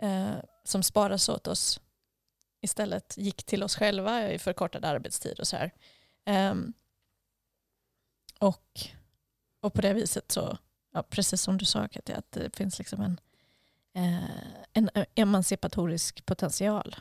eh, 0.03 0.35
som 0.65 0.83
sparas 0.83 1.29
åt 1.29 1.47
oss 1.47 1.81
istället 2.61 3.15
gick 3.19 3.45
till 3.45 3.63
oss 3.63 3.77
själva 3.77 4.31
i 4.31 4.39
förkortad 4.39 4.85
arbetstid 4.85 5.41
och 5.41 5.47
så 5.47 5.57
här. 5.57 5.71
Eh, 6.27 6.55
och 8.39 8.89
och 9.65 9.75
på 9.75 9.81
det 9.81 9.93
viset 9.93 10.33
så, 10.33 10.59
ja, 10.93 11.03
precis 11.03 11.41
som 11.41 11.59
du 11.59 11.65
sa 11.65 11.89
Katja, 11.89 12.17
att 12.17 12.33
det 12.33 12.57
finns 12.57 12.79
liksom 12.79 13.01
en, 13.01 13.21
eh, 13.95 14.25
en 14.73 14.91
emancipatorisk 15.15 16.27
potential. 16.27 16.97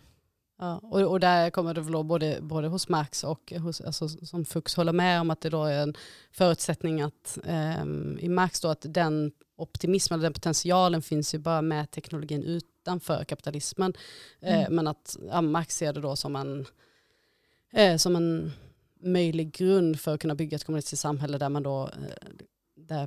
Ja, 0.60 0.78
och, 0.84 1.02
och 1.02 1.20
där 1.20 1.50
kommer 1.50 1.74
det 1.74 1.82
väl 1.82 2.04
både, 2.04 2.38
både 2.42 2.68
hos 2.68 2.90
Marx 2.90 3.24
och 3.24 3.54
hos, 3.58 3.82
alltså, 3.82 4.08
som 4.10 4.46
Fuchs 4.46 4.76
håller 4.76 4.94
med 4.94 5.22
om 5.22 5.30
att 5.30 5.42
det 5.42 5.50
då 5.50 5.64
är 5.64 5.84
en 5.84 5.94
förutsättning 6.32 7.02
att 7.02 7.38
eh, 7.44 7.84
i 8.20 8.30
Marx 8.30 8.62
då 8.62 8.68
att 8.68 8.86
den 8.90 9.32
optimismen, 9.56 10.20
den 10.20 10.34
potentialen 10.34 11.02
finns 11.02 11.36
ju 11.36 11.40
bara 11.40 11.62
med 11.62 11.92
teknologin 11.92 12.44
utanför 12.44 13.24
kapitalismen. 13.24 13.94
Eh, 14.42 14.60
mm. 14.60 14.76
men 14.76 14.88
att 14.88 15.18
ja, 15.30 15.42
Marx 15.42 15.78
ser 15.78 15.94
det 15.94 16.02
då 16.02 16.16
som 16.16 16.36
en, 16.36 16.66
eh, 17.74 17.98
som 17.98 18.16
en 18.16 18.52
möjlig 19.04 19.52
grund 19.52 20.00
för 20.00 20.14
att 20.14 20.22
kunna 20.22 20.36
bygga 20.36 20.56
ett 20.56 20.64
kommunistiskt 20.64 21.02
samhälle 21.02 21.38
där 21.38 21.50
man 21.50 21.64
då 21.64 21.84
eh, 21.84 22.30
där, 22.88 23.04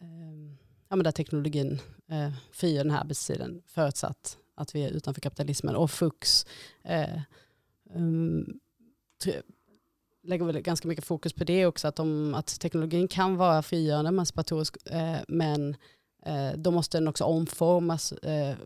eh, 0.00 0.52
ja, 0.88 0.96
men 0.96 1.04
där 1.04 1.12
teknologin 1.12 1.80
eh, 2.08 2.32
frigör 2.52 2.84
den 2.84 2.90
här 2.90 3.00
arbetstiden 3.00 3.62
förutsatt 3.66 4.38
att 4.54 4.74
vi 4.74 4.84
är 4.84 4.90
utanför 4.90 5.20
kapitalismen. 5.20 5.76
Och 5.76 5.90
Fux 5.90 6.46
eh, 6.84 7.20
um, 7.94 8.60
lägger 10.22 10.44
väl 10.44 10.60
ganska 10.60 10.88
mycket 10.88 11.04
fokus 11.04 11.32
på 11.32 11.44
det 11.44 11.66
också, 11.66 11.88
att, 11.88 11.96
de, 11.96 12.34
att 12.34 12.60
teknologin 12.60 13.08
kan 13.08 13.36
vara 13.36 13.62
frigörande 13.62 14.08
emancipatorisk, 14.08 14.76
eh, 14.86 15.18
men 15.28 15.76
eh, 16.22 16.52
då 16.56 16.70
måste 16.70 16.98
den 16.98 17.08
också 17.08 17.24
omformas 17.24 18.12
eh, 18.12 18.56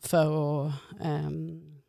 för 0.00 0.66
att 0.66 0.74
ehm, 1.00 1.80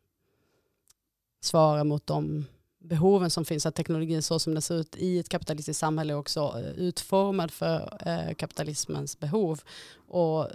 svara 1.42 1.84
mot 1.84 2.08
de 2.08 2.46
behoven 2.86 3.30
som 3.30 3.46
finns, 3.46 3.66
att 3.66 3.76
teknologin 3.76 4.22
så 4.22 4.40
som 4.40 4.54
den 4.54 4.62
ser 4.62 4.76
ut 4.76 4.96
i 4.96 5.20
ett 5.20 5.30
kapitalistiskt 5.30 5.80
samhälle 5.80 6.14
är 6.14 6.18
också 6.18 6.40
eh, 6.40 6.72
utformad 6.72 7.52
för 7.52 7.98
eh, 8.06 8.34
kapitalismens 8.34 9.20
behov. 9.20 9.62
Och, 10.08 10.44
eh, 10.44 10.50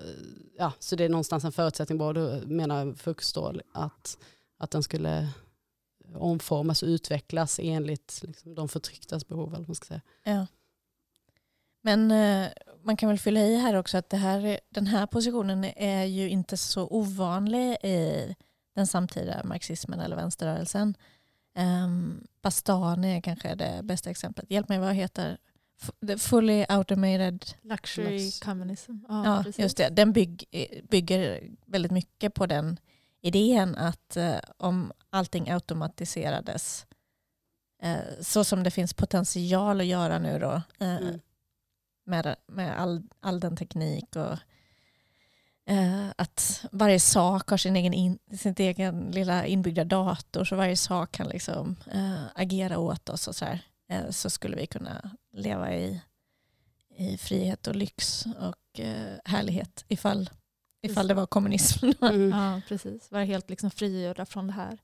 ja, 0.58 0.72
så 0.78 0.96
det 0.96 1.04
är 1.04 1.08
någonstans 1.08 1.44
en 1.44 1.52
förutsättning, 1.52 1.98
både 1.98 2.42
menar 2.46 2.94
Fuchs 2.94 3.36
att, 3.72 4.18
att 4.58 4.70
den 4.70 4.82
skulle 4.82 5.28
omformas 6.14 6.82
och 6.82 6.86
utvecklas 6.86 7.60
enligt 7.62 8.20
liksom, 8.22 8.54
de 8.54 8.68
förtrycktas 8.68 9.28
behov. 9.28 9.54
Eller 9.54 9.66
man 9.66 9.74
ska 9.74 9.86
säga. 9.86 10.00
Ja. 10.24 10.46
Men 11.82 12.10
eh, 12.10 12.48
man 12.82 12.96
kan 12.96 13.08
väl 13.08 13.18
fylla 13.18 13.40
i 13.40 13.56
här 13.56 13.74
också 13.74 13.98
att 13.98 14.10
det 14.10 14.16
här, 14.16 14.60
den 14.68 14.86
här 14.86 15.06
positionen 15.06 15.64
är 15.64 16.04
ju 16.04 16.28
inte 16.28 16.56
så 16.56 16.86
ovanlig 16.86 17.76
i 17.82 18.36
den 18.74 18.86
samtida 18.86 19.40
marxismen 19.44 20.00
eller 20.00 20.16
vänsterrörelsen. 20.16 20.94
Um, 21.58 22.26
Bastani 22.42 23.16
är 23.16 23.20
kanske 23.20 23.54
det 23.54 23.80
bästa 23.82 24.10
exemplet. 24.10 24.50
Hjälp 24.50 24.68
mig, 24.68 24.78
vad 24.78 24.94
heter 24.94 25.38
The 26.06 26.18
fully 26.18 26.64
automated 26.68 27.44
luxury 27.62 28.24
Lux. 28.24 28.40
communism. 28.40 28.92
Ja, 29.08 29.24
ja 29.24 29.52
just 29.56 29.76
det. 29.76 29.88
Den 29.88 30.12
bygg, 30.12 30.44
bygger 30.90 31.50
väldigt 31.66 31.92
mycket 31.92 32.34
på 32.34 32.46
den 32.46 32.78
idén 33.20 33.76
att 33.76 34.16
uh, 34.16 34.36
om 34.56 34.92
allting 35.10 35.50
automatiserades 35.50 36.86
uh, 37.84 38.20
så 38.20 38.44
som 38.44 38.62
det 38.62 38.70
finns 38.70 38.94
potential 38.94 39.80
att 39.80 39.86
göra 39.86 40.18
nu 40.18 40.38
då 40.38 40.62
uh, 40.82 40.96
mm. 40.96 41.20
med, 42.06 42.36
med 42.46 42.80
all, 42.80 43.02
all 43.20 43.40
den 43.40 43.56
teknik 43.56 44.16
och 44.16 44.38
Eh, 45.70 46.08
att 46.16 46.64
varje 46.72 47.00
sak 47.00 47.50
har 47.50 47.56
sin 47.56 47.76
egen, 47.76 47.94
in, 47.94 48.18
sin 48.32 48.54
egen 48.58 49.10
lilla 49.10 49.46
inbyggda 49.46 49.84
dator 49.84 50.44
så 50.44 50.56
varje 50.56 50.76
sak 50.76 51.12
kan 51.12 51.28
liksom, 51.28 51.76
eh, 51.92 52.22
agera 52.34 52.78
åt 52.78 53.08
oss 53.08 53.28
och 53.28 53.36
så, 53.36 53.44
här, 53.44 53.60
eh, 53.88 54.10
så 54.10 54.30
skulle 54.30 54.56
vi 54.56 54.66
kunna 54.66 55.10
leva 55.32 55.74
i, 55.74 56.00
i 56.96 57.18
frihet 57.18 57.66
och 57.66 57.76
lyx 57.76 58.26
och 58.26 58.80
eh, 58.80 59.16
härlighet 59.24 59.84
ifall, 59.88 60.30
ifall 60.82 61.08
det 61.08 61.14
var 61.14 61.26
kommunism. 61.26 61.86
Mm. 62.00 62.30
Ja, 62.38 62.60
precis. 62.68 63.10
Vara 63.10 63.24
helt 63.24 63.50
liksom 63.50 63.70
frigjorda 63.70 64.26
från 64.26 64.46
det 64.46 64.52
här 64.52 64.78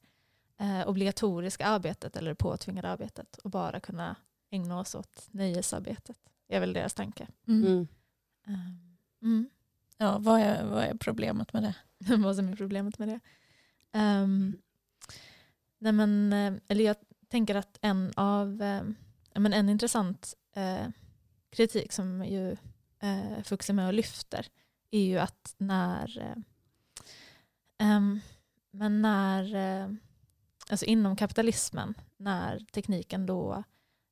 eh, 0.61 0.89
obligatoriska 0.89 1.67
arbetet 1.67 2.17
eller 2.17 2.31
det 2.31 2.35
påtvingade 2.35 2.89
arbetet 2.89 3.37
och 3.37 3.51
bara 3.51 3.81
kunna 3.81 4.17
ägna 4.51 4.81
oss 4.81 4.95
åt 4.95 5.29
nöjesarbetet. 5.31 6.19
Det 6.49 6.57
är 6.57 6.61
väl 6.61 6.73
deras 6.73 6.95
tanke. 6.95 7.27
Mm. 7.49 7.89
Mm. 9.23 9.49
Ja, 9.99 10.19
vad 10.19 10.41
är, 10.41 10.65
vad 10.65 10.85
är 10.85 10.95
problemet 10.95 11.53
med 11.53 11.63
det? 11.63 11.75
vad 12.17 12.37
som 12.37 12.49
är 12.49 12.57
problemet 12.57 12.99
med 12.99 13.09
det? 13.09 13.21
Um, 13.99 14.59
nej 15.79 15.93
men, 15.93 16.33
eh, 16.33 16.55
eller 16.69 16.85
jag 16.85 16.97
tänker 17.29 17.55
att 17.55 17.79
en 17.81 18.13
av 18.17 18.63
eh, 18.63 18.83
men 19.35 19.53
en 19.53 19.69
intressant 19.69 20.35
eh, 20.53 20.89
kritik 21.51 21.93
som 21.93 22.25
ju 22.25 22.57
eh, 23.01 23.43
Fuchs 23.45 23.71
är 23.71 23.75
med 23.75 23.87
och 23.87 23.95
lyfter 23.95 24.47
är 24.91 25.01
ju 25.01 25.19
att 25.19 25.55
när, 25.59 26.19
eh, 26.19 27.97
um, 27.97 28.21
men 28.71 29.03
när 29.03 29.55
eh, 29.55 29.89
alltså 30.71 30.87
inom 30.87 31.17
kapitalismen, 31.17 31.95
när 32.17 32.59
tekniken 32.73 33.27
då 33.27 33.65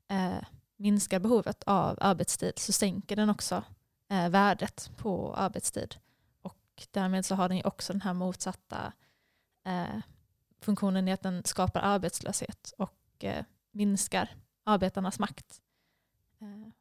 eh, 0.08 0.44
minskar 0.76 1.18
behovet 1.20 1.62
av 1.62 1.98
arbetstid 2.00 2.52
så 2.56 2.72
sänker 2.72 3.16
den 3.16 3.30
också 3.30 3.64
eh, 4.10 4.28
värdet 4.28 4.90
på 4.96 5.34
arbetstid. 5.34 5.96
Och 6.42 6.86
därmed 6.90 7.26
så 7.26 7.34
har 7.34 7.48
den 7.48 7.56
ju 7.56 7.64
också 7.64 7.92
den 7.92 8.02
här 8.02 8.14
motsatta 8.14 8.92
eh, 9.64 10.00
funktionen 10.60 11.08
i 11.08 11.12
att 11.12 11.22
den 11.22 11.44
skapar 11.44 11.80
arbetslöshet 11.80 12.72
och 12.78 13.24
eh, 13.24 13.44
minskar 13.70 14.34
arbetarnas 14.64 15.18
makt. 15.18 15.60
Eh, 16.40 16.72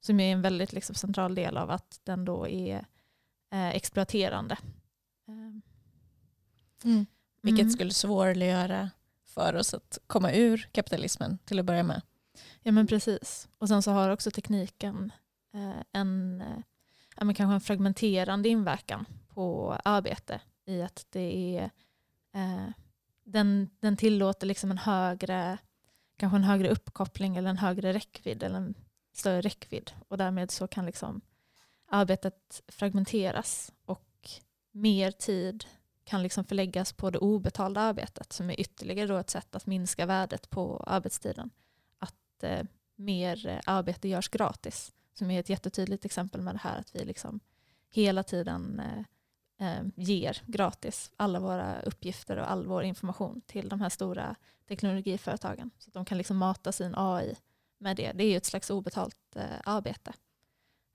som 0.00 0.20
är 0.20 0.32
en 0.32 0.42
väldigt 0.42 0.72
liksom, 0.72 0.94
central 0.94 1.34
del 1.34 1.56
av 1.56 1.70
att 1.70 2.00
den 2.04 2.24
då 2.24 2.48
är 2.48 2.86
eh, 3.50 3.68
exploaterande. 3.68 4.56
Mm. 5.28 5.62
mm. 6.84 7.06
Vilket 7.42 7.62
mm. 7.62 7.70
skulle 7.70 7.92
svårliggöra 7.92 8.90
för 9.24 9.54
oss 9.54 9.74
att 9.74 9.98
komma 10.06 10.32
ur 10.32 10.68
kapitalismen 10.72 11.38
till 11.44 11.58
att 11.58 11.64
börja 11.64 11.82
med. 11.82 12.02
Ja 12.62 12.72
men 12.72 12.86
precis. 12.86 13.48
Och 13.58 13.68
sen 13.68 13.82
så 13.82 13.90
har 13.90 14.10
också 14.10 14.30
tekniken 14.30 15.12
Eh, 15.54 15.82
en, 15.92 16.40
eh, 16.40 16.62
ja, 17.16 17.24
men 17.24 17.34
kanske 17.34 17.54
en 17.54 17.60
fragmenterande 17.60 18.48
inverkan 18.48 19.06
på 19.28 19.76
arbete 19.84 20.40
i 20.64 20.82
att 20.82 21.06
det 21.10 21.56
är 21.58 21.70
eh, 22.34 22.68
den, 23.24 23.70
den 23.80 23.96
tillåter 23.96 24.46
liksom 24.46 24.70
en 24.70 24.78
högre 24.78 25.58
kanske 26.16 26.36
en 26.36 26.44
högre 26.44 26.68
uppkoppling 26.68 27.36
eller 27.36 27.50
en 27.50 27.58
högre 27.58 27.92
räckvidd 27.92 28.42
eller 28.42 28.56
en 28.56 28.74
större 29.12 29.40
räckvidd 29.40 29.92
och 30.08 30.18
därmed 30.18 30.50
så 30.50 30.68
kan 30.68 30.86
liksom 30.86 31.20
arbetet 31.86 32.62
fragmenteras 32.68 33.72
och 33.84 34.30
mer 34.70 35.10
tid 35.10 35.64
kan 36.04 36.22
liksom 36.22 36.44
förläggas 36.44 36.92
på 36.92 37.10
det 37.10 37.18
obetalda 37.18 37.80
arbetet 37.80 38.32
som 38.32 38.50
är 38.50 38.60
ytterligare 38.60 39.08
då 39.08 39.16
ett 39.16 39.30
sätt 39.30 39.54
att 39.54 39.66
minska 39.66 40.06
värdet 40.06 40.50
på 40.50 40.84
arbetstiden. 40.86 41.50
Att 41.98 42.42
eh, 42.42 42.62
mer 42.96 43.46
eh, 43.46 43.60
arbete 43.66 44.08
görs 44.08 44.28
gratis 44.28 44.92
som 45.14 45.30
är 45.30 45.40
ett 45.40 45.48
jättetydligt 45.48 46.04
exempel 46.04 46.40
med 46.40 46.54
det 46.54 46.60
här 46.62 46.78
att 46.78 46.94
vi 46.94 47.04
liksom 47.04 47.40
hela 47.88 48.22
tiden 48.22 48.80
eh, 48.80 49.04
eh, 49.68 49.84
ger 49.96 50.42
gratis 50.46 51.12
alla 51.16 51.40
våra 51.40 51.82
uppgifter 51.82 52.36
och 52.36 52.50
all 52.50 52.66
vår 52.66 52.82
information 52.82 53.40
till 53.46 53.68
de 53.68 53.80
här 53.80 53.88
stora 53.88 54.36
teknologiföretagen. 54.68 55.70
Så 55.78 55.88
att 55.88 55.94
de 55.94 56.04
kan 56.04 56.18
liksom 56.18 56.36
mata 56.36 56.72
sin 56.72 56.94
AI 56.96 57.36
med 57.78 57.96
det. 57.96 58.12
Det 58.12 58.24
är 58.24 58.28
ju 58.28 58.36
ett 58.36 58.44
slags 58.44 58.70
obetalt 58.70 59.36
eh, 59.36 59.60
arbete. 59.64 60.12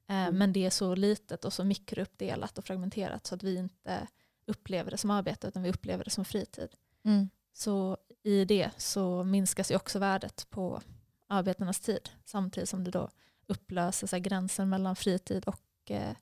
Mm. 0.07 0.37
Men 0.37 0.53
det 0.53 0.65
är 0.65 0.69
så 0.69 0.95
litet 0.95 1.45
och 1.45 1.53
så 1.53 1.63
mikrouppdelat 1.63 2.57
och 2.57 2.65
fragmenterat 2.65 3.25
så 3.25 3.35
att 3.35 3.43
vi 3.43 3.55
inte 3.55 4.07
upplever 4.45 4.91
det 4.91 4.97
som 4.97 5.11
arbete 5.11 5.47
utan 5.47 5.63
vi 5.63 5.69
upplever 5.69 6.03
det 6.03 6.09
som 6.09 6.25
fritid. 6.25 6.69
Mm. 7.03 7.29
Så 7.53 7.97
i 8.23 8.45
det 8.45 8.71
så 8.77 9.23
minskas 9.23 9.71
ju 9.71 9.75
också 9.75 9.99
värdet 9.99 10.47
på 10.49 10.81
arbetarnas 11.27 11.79
tid 11.79 12.09
samtidigt 12.25 12.69
som 12.69 12.83
det 12.83 12.91
då 12.91 13.09
upplösa 13.47 14.07
så 14.07 14.19
gränsen 14.19 14.69
mellan 14.69 14.95
fritid 14.95 15.45
och 15.45 15.91
eh, 15.91 16.15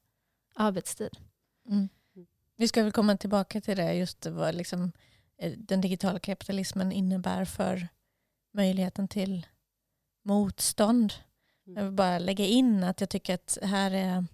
arbetstid. 0.56 1.18
Mm. 1.70 1.90
Vi 2.58 2.68
ska 2.68 2.84
väl 2.84 2.92
komma 2.92 3.18
tillbaka 3.18 3.62
till 3.62 3.78
det, 3.78 3.94
just 3.94 4.26
vad 4.26 4.56
liksom, 4.56 4.92
eh, 5.38 5.52
den 5.58 5.82
digitala 5.82 6.20
kapitalismen 6.20 6.92
innebär 6.92 7.46
för 7.46 7.88
möjligheten 8.54 9.08
till 9.08 9.48
motstånd. 10.24 11.14
Mm. 11.68 11.78
Jag 11.78 11.84
vill 11.84 11.94
bara 11.94 12.20
lägga 12.20 12.46
in 12.46 12.84
att 12.84 13.02
jag 13.02 13.10
tycker 13.10 13.34
att 13.34 13.58
här 13.62 13.92
är 13.92 14.26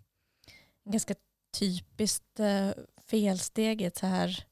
ganska 0.85 1.15
typiskt 1.59 2.39
eh, 2.39 2.69
felsteg 3.05 3.81
i 3.81 3.85
ett 3.85 3.97
så 3.97 4.05
här 4.05 4.45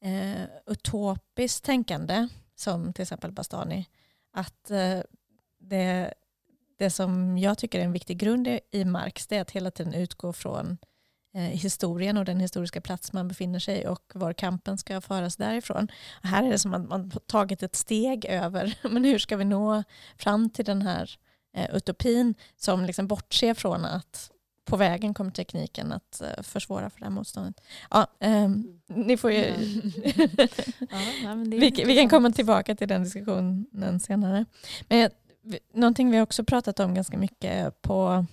eh, 0.00 0.44
utopiskt 0.66 1.64
tänkande 1.64 2.28
som 2.54 2.92
till 2.92 3.02
exempel 3.02 3.32
Bastani. 3.32 3.88
Att 4.32 4.70
eh, 4.70 5.00
det 5.58 6.14
det 6.76 6.90
som 6.90 7.38
jag 7.38 7.58
tycker 7.58 7.80
är 7.80 7.84
en 7.84 7.92
viktig 7.92 8.18
grund 8.18 8.58
i 8.70 8.84
Marx 8.84 9.26
det 9.26 9.36
är 9.36 9.40
att 9.40 9.50
hela 9.50 9.70
tiden 9.70 9.94
utgå 9.94 10.32
från 10.32 10.78
eh, 11.34 11.40
historien 11.40 12.16
och 12.16 12.24
den 12.24 12.40
historiska 12.40 12.80
plats 12.80 13.12
man 13.12 13.28
befinner 13.28 13.58
sig 13.58 13.88
och 13.88 14.12
var 14.14 14.32
kampen 14.32 14.78
ska 14.78 15.00
föras 15.00 15.36
därifrån. 15.36 15.88
Och 16.22 16.28
här 16.28 16.46
är 16.46 16.50
det 16.50 16.58
som 16.58 16.74
att 16.74 16.88
man 16.88 17.10
tagit 17.10 17.62
ett 17.62 17.76
steg 17.76 18.24
över, 18.24 18.78
men 18.90 19.04
hur 19.04 19.18
ska 19.18 19.36
vi 19.36 19.44
nå 19.44 19.82
fram 20.18 20.50
till 20.50 20.64
den 20.64 20.82
här 20.82 21.18
eh, 21.56 21.76
utopin 21.76 22.34
som 22.56 22.84
liksom 22.84 23.06
bortser 23.06 23.54
från 23.54 23.84
att 23.84 24.30
på 24.64 24.76
vägen 24.76 25.14
kommer 25.14 25.30
tekniken 25.30 25.92
att 25.92 26.22
uh, 26.22 26.42
försvåra 26.42 26.90
för 26.90 26.98
det 26.98 27.04
här 27.04 27.10
motståndet. 27.10 27.60
Ja, 27.90 28.06
um, 28.20 28.80
ni 28.86 29.16
får 29.16 29.32
ju... 29.32 29.44
ja, 31.22 31.34
vi, 31.46 31.70
vi, 31.86 31.96
kan 31.96 32.08
komma 32.08 32.30
tillbaka 32.30 32.74
till 32.74 32.88
den 32.88 33.04
diskussionen 33.04 34.00
senare. 34.00 34.44
Men 34.88 35.10
någonting 35.72 36.10
vi 36.10 36.20
också 36.20 36.44
pratat 36.44 36.80
om 36.80 36.94
ganska 36.94 37.18
mycket 37.18 37.82
på, 37.82 38.26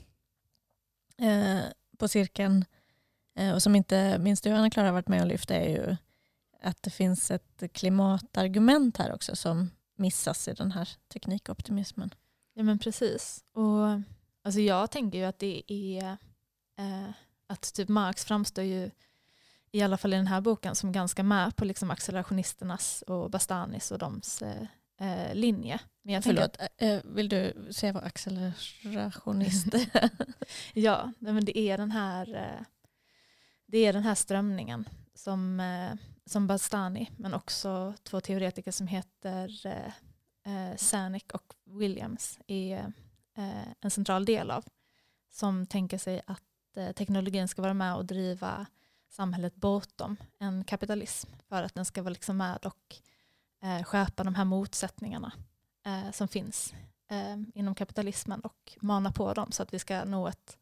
eh, 1.18 1.60
på 1.98 2.08
cirkeln 2.08 2.65
eh, 3.36 3.53
och 3.53 3.63
som 3.63 3.75
inte 3.75 4.18
minst 4.20 4.44
du 4.44 4.50
Anna-Klara 4.50 4.88
har 4.88 4.94
varit 4.94 5.08
med 5.08 5.22
och 5.22 5.27
lyft 5.27 5.51
är 5.51 5.70
ju 5.70 5.96
att 6.62 6.84
det 6.84 6.89
finns 6.89 7.32
ett 7.32 7.63
klimatargument 7.74 8.98
här 8.98 9.13
också 9.13 9.36
som 9.36 9.70
missas 9.96 10.48
i 10.48 10.53
den 10.53 10.72
här 10.72 10.89
teknikoptimismen. 11.13 12.13
Ja 12.53 12.63
men 12.63 12.80
precis. 12.80 13.44
Och, 13.53 14.01
alltså 14.44 14.60
jag 14.60 14.91
tänker 14.91 15.18
ju 15.18 15.25
att 15.25 15.39
det 15.39 15.63
är 15.68 16.18
eh, 16.77 17.10
att 17.48 17.74
typ 17.74 17.89
Marx 17.89 18.25
framstår 18.25 18.63
ju 18.63 18.91
i 19.72 19.82
alla 19.82 19.98
fall 19.98 20.13
i 20.13 20.18
den 20.18 20.27
här 20.27 20.41
boken, 20.41 20.75
som 20.75 20.91
ganska 20.91 21.24
med 21.24 21.56
på 21.56 21.65
liksom 21.65 21.91
accelerationisternas 21.91 23.01
och 23.01 23.32
Bastanis 23.32 23.91
och 23.91 24.00
dems 24.00 24.41
eh, 24.41 24.68
eh 24.98 25.36
linje. 25.36 25.80
Men 26.01 26.13
jag 26.13 26.24
Förlåt, 26.24 26.53
tänker, 26.53 26.96
äh, 26.96 27.01
vill 27.03 27.29
du 27.29 27.67
säga 27.72 27.93
vad 27.93 28.03
accelerationist 28.03 29.74
är? 29.74 30.10
ja, 30.74 31.12
men 31.20 31.46
det 31.46 31.58
är 31.58 31.77
den 31.77 31.91
här, 31.91 32.36
eh, 32.36 32.65
det 33.65 33.77
är 33.77 33.93
den 33.93 34.03
här 34.03 34.15
strömningen 34.15 34.89
som, 35.13 35.60
eh, 35.60 35.93
som 36.25 36.48
Bastani, 36.48 37.12
men 37.17 37.34
också 37.34 37.93
två 38.03 38.22
teoretiker 38.22 38.72
som 38.72 38.88
heter 38.88 39.65
eh, 39.65 39.93
och 41.34 41.53
Williams 41.65 42.39
är 42.48 42.93
en 43.81 43.91
central 43.91 44.25
del 44.25 44.51
av. 44.51 44.65
Som 45.29 45.65
tänker 45.65 45.98
sig 45.98 46.22
att 46.25 46.96
teknologin 46.96 47.48
ska 47.48 47.62
vara 47.62 47.74
med 47.74 47.96
och 47.96 48.05
driva 48.05 48.65
samhället 49.10 49.55
bortom 49.55 50.17
en 50.39 50.63
kapitalism 50.63 51.29
för 51.50 51.63
att 51.63 51.75
den 51.75 51.86
ska 51.86 52.01
vara 52.01 52.13
liksom 52.13 52.38
med 52.38 52.65
och 52.65 52.96
eh, 53.63 53.84
skärpa 53.84 54.24
de 54.24 54.36
här 54.36 54.46
motsättningarna 54.46 55.31
eh, 55.85 56.11
som 56.11 56.27
finns 56.27 56.73
eh, 57.09 57.38
inom 57.53 57.75
kapitalismen 57.75 58.41
och 58.41 58.77
mana 58.79 59.11
på 59.11 59.33
dem 59.33 59.51
så 59.51 59.63
att 59.63 59.73
vi 59.73 59.79
ska 59.79 60.05
nå 60.05 60.27
ett 60.27 60.57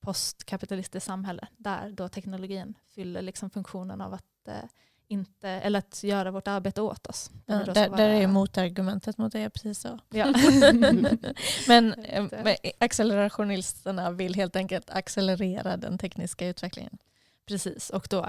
postkapitalistiskt 0.00 1.06
samhälle 1.06 1.48
där 1.56 1.90
då 1.90 2.08
teknologin 2.08 2.74
fyller 2.94 3.22
liksom 3.22 3.50
funktionen 3.50 4.00
av 4.00 4.14
att 4.14 4.48
eh, 4.48 4.64
inte, 5.08 5.48
eller 5.48 5.78
att 5.78 6.02
göra 6.02 6.30
vårt 6.30 6.48
arbete 6.48 6.82
åt 6.82 7.06
oss. 7.06 7.30
Ja, 7.46 7.54
där, 7.54 7.74
där 7.74 7.88
vara... 7.88 8.02
är 8.02 8.26
motargumentet 8.26 9.18
mot 9.18 9.32
det, 9.32 9.50
precis 9.50 9.78
så. 9.78 9.98
Ja. 10.10 10.26
men, 11.68 11.94
eh, 11.94 12.24
men 12.44 12.56
accelerationisterna 12.78 14.10
vill 14.10 14.34
helt 14.34 14.56
enkelt 14.56 14.90
accelerera 14.90 15.76
den 15.76 15.98
tekniska 15.98 16.46
utvecklingen. 16.46 16.98
Precis, 17.46 17.90
och 17.90 18.06
då 18.10 18.26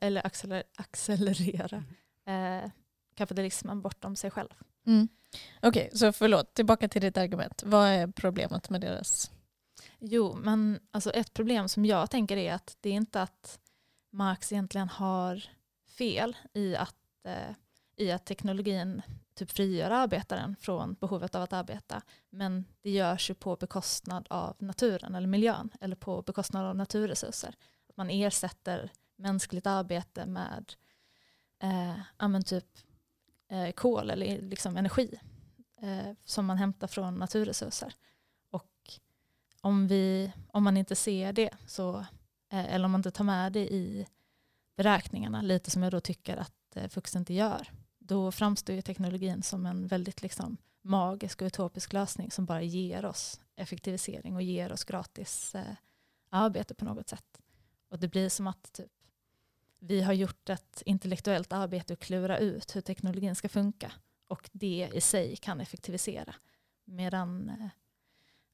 eller 0.00 0.26
acceler, 0.26 0.62
accelerera 0.76 1.84
eh, 2.26 2.70
kapitalismen 3.14 3.82
bortom 3.82 4.16
sig 4.16 4.30
själv. 4.30 4.48
Mm. 4.86 5.08
Okej, 5.62 5.86
okay, 5.86 5.98
så 5.98 6.12
förlåt, 6.12 6.54
tillbaka 6.54 6.88
till 6.88 7.02
ditt 7.02 7.16
argument. 7.16 7.62
Vad 7.66 7.88
är 7.88 8.06
problemet 8.06 8.70
med 8.70 8.80
deras? 8.80 9.30
Jo, 9.98 10.36
men 10.36 10.80
alltså 10.90 11.10
ett 11.10 11.34
problem 11.34 11.68
som 11.68 11.84
jag 11.84 12.10
tänker 12.10 12.36
är 12.36 12.54
att 12.54 12.76
det 12.80 12.88
är 12.88 12.94
inte 12.94 13.22
att 13.22 13.58
Marx 14.10 14.52
egentligen 14.52 14.88
har 14.88 15.44
fel 15.98 16.36
i 16.54 16.76
att, 16.76 16.96
eh, 17.24 17.54
i 17.96 18.12
att 18.12 18.26
teknologin 18.26 19.02
typ 19.34 19.50
frigör 19.50 19.90
arbetaren 19.90 20.56
från 20.60 20.94
behovet 20.94 21.34
av 21.34 21.42
att 21.42 21.52
arbeta. 21.52 22.02
Men 22.30 22.64
det 22.82 22.90
görs 22.90 23.30
ju 23.30 23.34
på 23.34 23.56
bekostnad 23.56 24.26
av 24.30 24.56
naturen 24.58 25.14
eller 25.14 25.26
miljön 25.26 25.70
eller 25.80 25.96
på 25.96 26.22
bekostnad 26.22 26.66
av 26.66 26.76
naturresurser. 26.76 27.54
Att 27.88 27.96
man 27.96 28.10
ersätter 28.10 28.92
mänskligt 29.16 29.66
arbete 29.66 30.26
med 30.26 30.74
eh, 31.62 32.40
typ 32.40 32.66
eh, 33.52 33.72
kol 33.72 34.10
eller 34.10 34.40
liksom 34.40 34.76
energi 34.76 35.18
eh, 35.82 36.12
som 36.24 36.46
man 36.46 36.58
hämtar 36.58 36.86
från 36.86 37.14
naturresurser. 37.14 37.94
Och 38.50 39.00
om, 39.60 39.88
vi, 39.88 40.32
om 40.48 40.64
man 40.64 40.76
inte 40.76 40.96
ser 40.96 41.32
det, 41.32 41.50
så, 41.66 41.98
eh, 42.52 42.74
eller 42.74 42.84
om 42.84 42.90
man 42.90 42.98
inte 42.98 43.10
tar 43.10 43.24
med 43.24 43.52
det 43.52 43.72
i 43.72 44.06
beräkningarna, 44.76 45.42
lite 45.42 45.70
som 45.70 45.82
jag 45.82 45.92
då 45.92 46.00
tycker 46.00 46.36
att 46.36 46.76
eh, 46.76 46.88
Fux 46.88 47.16
inte 47.16 47.34
gör, 47.34 47.68
då 47.98 48.32
framstår 48.32 48.74
ju 48.74 48.82
teknologin 48.82 49.42
som 49.42 49.66
en 49.66 49.86
väldigt 49.86 50.22
liksom, 50.22 50.56
magisk 50.82 51.42
och 51.42 51.46
utopisk 51.46 51.92
lösning 51.92 52.30
som 52.30 52.46
bara 52.46 52.62
ger 52.62 53.04
oss 53.04 53.40
effektivisering 53.56 54.34
och 54.34 54.42
ger 54.42 54.72
oss 54.72 54.84
gratis 54.84 55.54
eh, 55.54 55.74
arbete 56.30 56.74
på 56.74 56.84
något 56.84 57.08
sätt. 57.08 57.40
Och 57.88 57.98
det 57.98 58.08
blir 58.08 58.28
som 58.28 58.46
att 58.46 58.72
typ, 58.72 58.92
vi 59.84 60.02
har 60.02 60.12
gjort 60.12 60.48
ett 60.48 60.82
intellektuellt 60.86 61.52
arbete 61.52 61.92
att 61.92 61.98
klura 61.98 62.38
ut 62.38 62.76
hur 62.76 62.80
teknologin 62.80 63.34
ska 63.34 63.48
funka 63.48 63.92
och 64.28 64.50
det 64.52 64.90
i 64.94 65.00
sig 65.00 65.36
kan 65.36 65.60
effektivisera. 65.60 66.34
Medan 66.84 67.48
eh, 67.48 67.68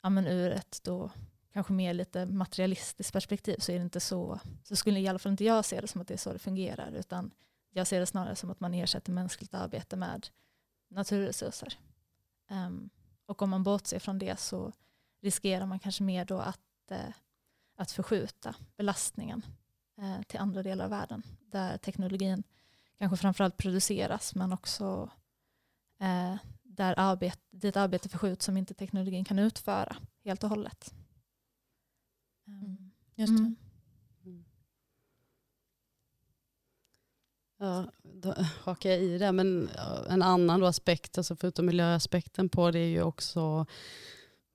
ja, 0.02 0.10
men 0.10 0.26
ur 0.26 0.52
ett 0.52 0.80
då 0.82 1.10
kanske 1.52 1.72
mer 1.72 1.94
lite 1.94 2.26
materialistiskt 2.26 3.12
perspektiv 3.12 3.56
så 3.58 3.72
är 3.72 3.76
det 3.76 3.82
inte 3.82 4.00
så, 4.00 4.40
så 4.64 4.76
skulle 4.76 5.00
i 5.00 5.08
alla 5.08 5.18
fall 5.18 5.32
inte 5.32 5.44
jag 5.44 5.64
se 5.64 5.80
det 5.80 5.86
som 5.86 6.00
att 6.00 6.08
det 6.08 6.14
är 6.14 6.18
så 6.18 6.32
det 6.32 6.38
fungerar 6.38 6.92
utan 6.92 7.30
jag 7.70 7.86
ser 7.86 8.00
det 8.00 8.06
snarare 8.06 8.36
som 8.36 8.50
att 8.50 8.60
man 8.60 8.74
ersätter 8.74 9.12
mänskligt 9.12 9.54
arbete 9.54 9.96
med 9.96 10.28
naturresurser. 10.88 11.78
Um, 12.50 12.90
och 13.26 13.42
om 13.42 13.50
man 13.50 13.62
bortser 13.62 13.98
från 13.98 14.18
det 14.18 14.40
så 14.40 14.72
riskerar 15.20 15.66
man 15.66 15.78
kanske 15.78 16.02
mer 16.02 16.24
då 16.24 16.38
att, 16.38 16.90
eh, 16.90 17.14
att 17.76 17.90
förskjuta 17.90 18.54
belastningen 18.76 19.42
eh, 19.98 20.22
till 20.22 20.40
andra 20.40 20.62
delar 20.62 20.84
av 20.84 20.90
världen 20.90 21.22
där 21.40 21.78
teknologin 21.78 22.42
kanske 22.98 23.16
framförallt 23.16 23.56
produceras 23.56 24.34
men 24.34 24.52
också 24.52 25.10
eh, 26.00 26.36
där 26.62 26.94
arbet, 26.96 27.40
dit 27.50 27.76
arbete 27.76 28.08
förskjuts 28.08 28.44
som 28.44 28.56
inte 28.56 28.74
teknologin 28.74 29.24
kan 29.24 29.38
utföra 29.38 29.96
helt 30.24 30.44
och 30.44 30.50
hållet. 30.50 30.94
Mm. 32.46 32.90
Just 33.14 33.32
det. 33.36 33.42
Mm. 33.42 33.56
Ja, 37.58 37.92
då 38.02 38.34
hakar 38.64 38.90
jag 38.90 38.98
i 38.98 39.18
det. 39.18 39.32
Men 39.32 39.68
en 40.08 40.22
annan 40.22 40.64
aspekt, 40.64 41.18
alltså 41.18 41.36
förutom 41.36 41.66
miljöaspekten 41.66 42.48
på 42.48 42.70
det 42.70 42.78
är 42.78 42.88
ju 42.88 43.02
också 43.02 43.66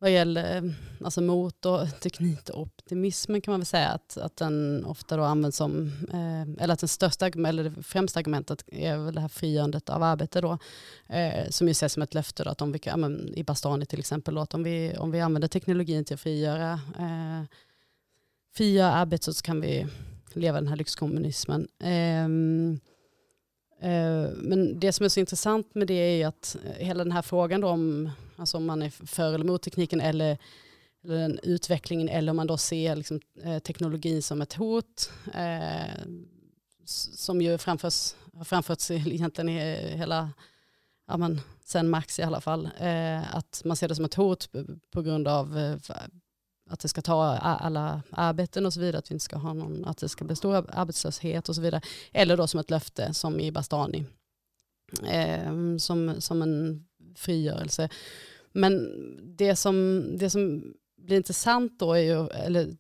vad 0.03 0.11
gäller 0.11 0.55
eh, 0.55 0.63
alltså 1.03 1.21
motorteknikoptimismen 1.21 3.41
kan 3.41 3.51
man 3.51 3.59
väl 3.59 3.65
säga 3.65 3.89
att, 3.89 4.17
att 4.17 4.37
den 4.37 4.85
ofta 4.85 5.17
då 5.17 5.23
används 5.23 5.57
som, 5.57 5.91
eh, 6.13 6.41
eller 6.63 6.73
att 6.73 6.79
den 6.79 6.89
största, 6.89 7.27
eller 7.27 7.63
det 7.63 7.83
främsta 7.83 8.19
argumentet 8.19 8.63
är 8.67 8.97
väl 8.97 9.15
det 9.15 9.21
här 9.21 9.27
frigörandet 9.27 9.89
av 9.89 10.03
arbete 10.03 10.41
då, 10.41 10.57
eh, 11.07 11.49
som 11.49 11.67
ju 11.67 11.71
ses 11.71 11.93
som 11.93 12.03
ett 12.03 12.13
löfte 12.13 12.43
då, 12.43 12.49
att 12.49 12.61
om 12.61 12.71
vi, 12.71 12.79
ja, 12.83 12.97
men, 12.97 13.33
i 13.35 13.43
Bastani 13.43 13.85
till 13.85 13.99
exempel, 13.99 14.35
då, 14.35 14.41
att 14.41 14.53
om 14.53 14.63
vi, 14.63 14.95
om 14.97 15.11
vi 15.11 15.21
använder 15.21 15.47
teknologin 15.47 16.05
till 16.05 16.13
att 16.13 16.21
frigöra, 16.21 16.73
eh, 16.99 17.43
frigöra 18.53 18.91
arbete 18.91 19.33
så 19.33 19.43
kan 19.43 19.61
vi 19.61 19.87
leva 20.33 20.57
den 20.57 20.67
här 20.67 20.75
lyxkommunismen. 20.75 21.67
Eh, 21.79 22.27
Eh, 23.83 24.29
men 24.35 24.79
det 24.79 24.91
som 24.91 25.05
är 25.05 25.09
så 25.09 25.19
intressant 25.19 25.75
med 25.75 25.87
det 25.87 25.93
är 25.93 26.17
ju 26.17 26.23
att 26.23 26.57
eh, 26.65 26.85
hela 26.85 27.03
den 27.03 27.11
här 27.11 27.21
frågan 27.21 27.61
då 27.61 27.67
om, 27.67 28.09
alltså 28.35 28.57
om 28.57 28.65
man 28.65 28.81
är 28.81 28.89
för 28.89 29.33
eller 29.33 29.45
mot 29.45 29.61
tekniken 29.61 30.01
eller, 30.01 30.37
eller 31.03 31.17
den 31.17 31.39
utvecklingen 31.43 32.09
eller 32.09 32.29
om 32.29 32.35
man 32.35 32.47
då 32.47 32.57
ser 32.57 32.95
liksom, 32.95 33.19
eh, 33.43 33.59
teknologin 33.59 34.21
som 34.21 34.41
ett 34.41 34.53
hot 34.53 35.11
eh, 35.33 36.03
som 36.85 37.41
ju 37.41 37.57
framförs, 37.57 38.15
har 38.33 38.43
framförts 38.43 38.91
egentligen 38.91 39.49
i 39.49 39.75
hela, 39.95 40.29
ja 41.07 41.17
men 41.17 41.41
sen 41.65 41.89
Marx 41.89 42.19
i 42.19 42.23
alla 42.23 42.41
fall, 42.41 42.69
eh, 42.79 43.35
att 43.35 43.61
man 43.65 43.77
ser 43.77 43.87
det 43.87 43.95
som 43.95 44.05
ett 44.05 44.13
hot 44.13 44.49
på 44.91 45.01
grund 45.01 45.27
av 45.27 45.79
att 46.73 46.79
det 46.79 46.87
ska 46.87 47.01
ta 47.01 47.23
alla 47.37 48.01
arbeten 48.11 48.65
och 48.65 48.73
så 48.73 48.79
vidare, 48.79 48.97
att 48.97 49.11
vi 49.11 49.13
inte 49.13 49.25
ska 49.25 49.37
ha 49.37 49.53
någon, 49.53 49.85
att 49.85 49.97
det 49.97 50.09
ska 50.09 50.25
bli 50.25 50.35
stor 50.35 50.55
arbetslöshet 50.55 51.49
och 51.49 51.55
så 51.55 51.61
vidare. 51.61 51.81
Eller 52.11 52.37
då 52.37 52.47
som 52.47 52.59
ett 52.59 52.69
löfte 52.69 53.13
som 53.13 53.39
i 53.39 53.51
Bastani, 53.51 54.05
eh, 55.07 55.77
som, 55.77 56.21
som 56.21 56.41
en 56.41 56.85
frigörelse. 57.15 57.89
Men 58.51 58.91
det 59.37 59.55
som, 59.55 60.05
det 60.17 60.29
som 60.29 60.73
blir 60.97 61.17
intressant 61.17 61.79
då 61.79 61.93
är 61.93 62.01
ju, 62.01 62.27
eller 62.27 62.77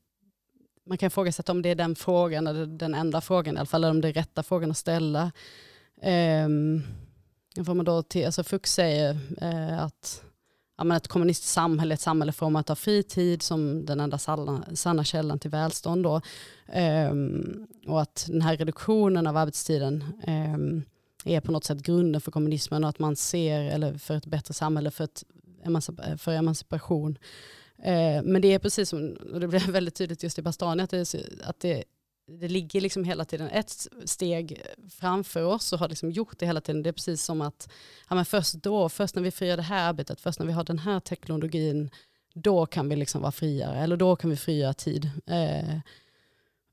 man 0.85 0.97
kan 0.97 1.07
ifrågasätta 1.07 1.51
om 1.51 1.61
det 1.61 1.69
är 1.69 1.75
den 1.75 1.95
frågan, 1.95 2.47
eller 2.47 2.65
den 2.65 2.93
enda 2.93 3.21
frågan 3.21 3.55
i 3.55 3.57
alla 3.57 3.65
fall, 3.65 3.83
eller 3.83 3.91
om 3.91 4.01
det 4.01 4.07
är 4.07 4.13
rätta 4.13 4.43
frågan 4.43 4.71
att 4.71 4.77
ställa. 4.77 5.31
Eh, 6.01 6.47
får 7.65 7.73
man 7.73 7.85
då 7.85 8.03
till, 8.03 8.25
alltså 8.25 8.43
Fuchs 8.43 8.73
säger 8.73 9.19
eh, 9.41 9.83
att 9.83 10.23
ja, 10.77 10.83
men 10.83 10.97
ett 10.97 11.07
kommunistiskt 11.07 11.53
samhälle, 11.53 11.93
ett 11.93 12.01
samhälle 12.01 12.31
format 12.31 12.69
av 12.69 12.75
fritid 12.75 13.41
som 13.41 13.85
den 13.85 13.99
enda 13.99 14.17
sanna, 14.17 14.65
sanna 14.73 15.03
källan 15.03 15.39
till 15.39 15.51
välstånd. 15.51 16.03
Då. 16.03 16.21
Um, 17.11 17.67
och 17.87 18.01
att 18.01 18.25
den 18.29 18.41
här 18.41 18.57
reduktionen 18.57 19.27
av 19.27 19.37
arbetstiden 19.37 20.03
um, 20.27 20.83
är 21.25 21.41
på 21.41 21.51
något 21.51 21.63
sätt 21.63 21.81
grunden 21.81 22.21
för 22.21 22.31
kommunismen 22.31 22.83
och 22.83 22.89
att 22.89 22.99
man 22.99 23.15
ser, 23.15 23.61
eller 23.61 23.97
för 23.97 24.15
ett 24.15 24.25
bättre 24.25 24.53
samhälle, 24.53 24.91
för, 24.91 25.03
ett, 25.03 25.23
för 26.17 26.31
emancipation. 26.31 27.17
Uh, 27.79 28.23
men 28.23 28.41
det 28.41 28.53
är 28.53 28.59
precis 28.59 28.89
som, 28.89 29.17
och 29.33 29.39
det 29.39 29.47
blev 29.47 29.61
väldigt 29.69 29.95
tydligt 29.95 30.23
just 30.23 30.39
i 30.39 30.41
Bastani, 30.41 30.83
att 30.83 30.89
det, 30.89 31.15
att 31.43 31.59
det 31.59 31.83
det 32.27 32.47
ligger 32.47 32.81
liksom 32.81 33.03
hela 33.03 33.25
tiden 33.25 33.47
ett 33.47 33.87
steg 34.05 34.61
framför 34.89 35.43
oss 35.43 35.73
och 35.73 35.79
har 35.79 35.89
liksom 35.89 36.11
gjort 36.11 36.39
det 36.39 36.45
hela 36.45 36.61
tiden. 36.61 36.83
Det 36.83 36.89
är 36.89 36.93
precis 36.93 37.23
som 37.23 37.41
att 37.41 37.69
ja, 38.09 38.15
men 38.15 38.25
först 38.25 38.53
då, 38.53 38.89
först 38.89 39.15
när 39.15 39.23
vi 39.23 39.31
frigör 39.31 39.57
det 39.57 39.63
här 39.63 39.89
arbetet, 39.89 40.21
först 40.21 40.39
när 40.39 40.45
vi 40.45 40.53
har 40.53 40.63
den 40.63 40.79
här 40.79 40.99
teknologin, 40.99 41.89
då 42.33 42.65
kan 42.65 42.89
vi 42.89 42.95
liksom 42.95 43.21
vara 43.21 43.31
friare, 43.31 43.77
eller 43.77 43.97
då 43.97 44.15
kan 44.15 44.29
vi 44.29 44.35
frigöra 44.35 44.73
tid. 44.73 45.09
Eh, 45.27 45.79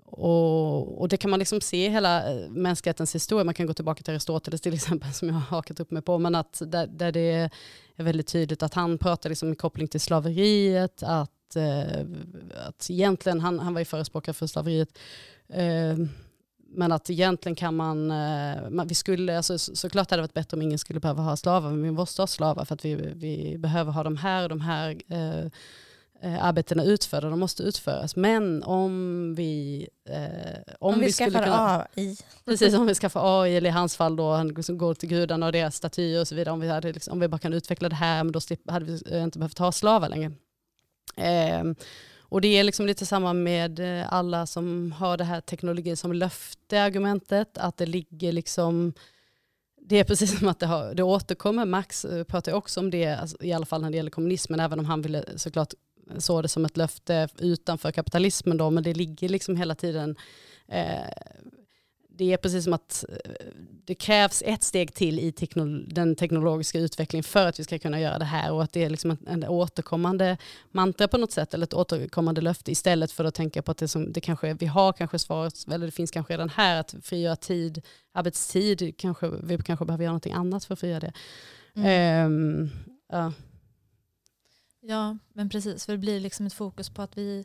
och, 0.07 1.01
och, 1.01 1.09
det 1.09 1.17
kan 1.17 1.31
man 1.31 1.39
liksom 1.39 1.61
se 1.61 1.87
i 1.87 1.89
hela 1.89 2.33
eh, 2.33 2.49
mänsklighetens 2.49 3.15
historia. 3.15 3.45
Man 3.45 3.55
kan 3.55 3.67
gå 3.67 3.75
tillbaka 3.75 4.03
till 4.03 4.13
Aristoteles 4.13 4.61
till 4.61 4.75
exempel, 4.75 5.13
som 5.15 5.29
jag 5.29 5.35
har 5.35 5.41
hakat 5.41 5.81
upp 5.81 5.91
mig 5.91 6.03
på, 6.03 6.19
men 6.19 6.35
att 6.35 6.63
där, 6.67 6.87
där 6.87 7.13
det 7.13 7.51
är 7.97 8.05
väldigt 8.05 8.27
tydligt 8.27 8.63
att 8.63 8.75
han 8.75 8.99
pratar 8.99 9.29
liksom 9.29 9.53
i 9.53 9.57
koppling 9.57 9.89
till 9.89 10.01
slaveriet, 10.01 11.03
att, 11.03 11.33
eh, 11.57 12.07
att 12.67 12.91
egentligen, 12.91 13.41
han, 13.41 13.59
han 13.59 13.75
var 13.75 13.81
ju 13.81 13.85
förespråkare 13.85 14.35
för 14.35 14.47
slaveriet, 14.47 14.99
Eh, 15.53 15.97
men 16.73 16.93
att 16.93 17.11
egentligen 17.11 17.57
kan 17.57 17.77
man, 17.77 18.11
eh, 18.11 18.71
man 18.71 18.87
vi 18.87 18.95
skulle, 18.95 19.37
alltså, 19.37 19.59
så, 19.59 19.77
såklart 19.77 20.11
hade 20.11 20.19
det 20.19 20.23
varit 20.23 20.35
bättre 20.35 20.57
om 20.57 20.63
ingen 20.63 20.79
skulle 20.79 21.01
behöva 21.01 21.23
ha 21.23 21.37
slavar, 21.37 21.71
men 21.71 21.83
vi 21.83 21.91
måste 21.91 22.23
ha 22.23 22.27
slavar 22.27 22.65
för 22.65 22.75
att 22.75 22.85
vi, 22.85 22.95
vi 22.95 23.59
behöver 23.59 23.93
ha 23.93 24.03
de 24.03 24.17
här 24.17 24.43
och 24.43 24.49
de 24.49 24.61
här 24.61 24.97
eh, 25.09 26.45
arbetena 26.45 26.85
utförda, 26.85 27.31
de 27.31 27.41
måste 27.41 27.63
utföras. 27.63 28.17
Men 28.17 28.63
om 28.63 29.35
vi... 29.37 29.89
Eh, 30.09 30.75
om, 30.81 30.95
om 30.95 31.01
vi, 31.01 31.07
vi 31.07 31.13
skaffar 31.13 31.43
kunna, 31.45 31.87
AI. 31.97 32.17
Precis, 32.45 32.75
om 32.75 32.87
vi 32.87 32.95
skaffar 32.95 33.43
AI, 33.43 33.57
eller 33.57 33.71
i 33.71 33.73
hans 33.73 33.97
fall 33.97 34.17
då, 34.17 34.33
han 34.33 34.49
liksom 34.49 34.79
går 34.79 34.95
till 34.95 35.09
gudarna 35.09 35.47
och 35.47 35.53
deras 35.53 35.77
statyer 35.77 36.21
och 36.21 36.29
så 36.29 36.35
vidare. 36.35 36.53
Om 36.53 36.61
vi, 36.61 36.69
hade, 36.69 36.93
liksom, 36.93 37.13
om 37.13 37.21
vi 37.21 37.29
bara 37.29 37.39
kan 37.39 37.53
utveckla 37.53 37.89
det 37.89 37.95
här, 37.95 38.25
men 38.25 38.33
då 38.33 38.41
hade 38.69 38.85
vi 38.85 39.19
inte 39.19 39.39
behövt 39.39 39.59
ha 39.59 39.73
slavar 39.73 40.09
längre. 40.09 40.33
Ehm, 41.21 41.75
och 42.19 42.41
det 42.41 42.49
är 42.49 42.65
liksom 42.65 42.87
lite 42.87 43.07
samma 43.07 43.33
med 43.33 43.81
eh, 43.81 44.13
alla 44.13 44.47
som 44.47 44.93
har 44.93 45.17
det 45.17 45.25
här 45.25 45.41
teknologin 45.41 45.97
som 45.97 46.13
löfte-argumentet, 46.13 47.59
att 47.59 47.77
det 47.77 47.87
ligger 47.87 48.33
liksom 48.33 48.93
det 49.83 49.99
är 49.99 50.05
precis 50.05 50.39
som 50.39 50.49
att 50.49 50.59
det, 50.59 50.67
har, 50.67 50.95
det 50.95 51.03
återkommer. 51.03 51.65
Max 51.65 52.05
eh, 52.05 52.25
pratar 52.25 52.53
också 52.53 52.81
om 52.81 52.91
det, 52.91 53.07
alltså, 53.07 53.37
i 53.41 53.53
alla 53.53 53.67
fall 53.67 53.83
när 53.83 53.91
det 53.91 53.97
gäller 53.97 54.11
kommunismen, 54.11 54.61
även 54.61 54.79
om 54.79 54.85
han 54.85 55.03
ville 55.03 55.25
såklart 55.37 55.75
så 56.19 56.43
det 56.43 56.49
som 56.49 56.65
ett 56.65 56.77
löfte 56.77 57.29
utanför 57.39 57.93
kapitalismen 57.93 58.57
då, 58.57 58.71
men 58.71 58.83
det 58.83 58.95
ligger 58.95 59.29
liksom 59.29 59.57
hela 59.57 59.75
tiden 59.75 60.17
eh, 60.69 61.09
det 62.21 62.33
är 62.33 62.37
precis 62.37 62.65
som 62.65 62.73
att 62.73 63.05
eh, 63.09 63.31
det 63.85 63.95
krävs 63.95 64.43
ett 64.47 64.63
steg 64.63 64.95
till 64.95 65.19
i 65.19 65.33
teknolo 65.33 65.85
den 65.87 66.17
teknologiska 66.17 66.79
utvecklingen 66.79 67.25
för 67.25 67.47
att 67.47 67.61
vi 67.61 67.65
ska 67.65 67.79
kunna 67.79 68.01
göra 68.01 68.19
det 68.19 68.25
här 68.25 68.53
och 68.53 68.63
att 68.63 68.73
det 68.73 68.85
är 68.85 68.91
liksom 68.91 69.11
en, 69.11 69.19
en 69.27 69.45
återkommande 69.45 70.37
mantra 70.71 71.09
på 71.09 71.19
något 71.19 71.33
sätt 71.33 71.55
eller 71.55 71.67
ett 71.67 71.75
återkommande 71.75 72.41
löfte 72.41 72.73
istället 72.73 73.13
för 73.13 73.25
att 73.25 73.35
tänka 73.35 73.63
på 73.63 73.71
att 73.71 73.79
det, 73.79 73.89
som, 73.89 74.13
det 74.13 74.21
kanske, 74.21 74.55
vi 74.55 74.67
har 74.67 74.93
kanske 74.93 75.19
svaret, 75.19 75.65
eller 75.73 75.87
det 75.87 75.93
finns 75.93 76.11
kanske 76.11 76.33
redan 76.33 76.49
här 76.49 76.81
att 76.81 76.95
frigöra 77.03 77.37
tid, 77.37 77.83
arbetstid, 78.13 78.95
kanske, 78.99 79.29
vi 79.43 79.59
kanske 79.59 79.85
behöver 79.85 80.05
göra 80.05 80.13
någonting 80.13 80.33
annat 80.33 80.65
för 80.65 80.75
att 80.75 80.81
frigöra 80.81 81.01
det. 81.01 81.13
Mm. 81.75 82.27
Um, 82.27 82.71
ja. 83.09 83.33
ja, 84.81 85.19
men 85.33 85.51
precis, 85.51 85.87
för 85.87 85.93
det 85.93 85.99
blir 85.99 86.21
liksom 86.21 86.47
ett 86.47 86.55
fokus 86.55 86.91
på 86.91 87.03
att 87.03 87.19
vi, 87.19 87.45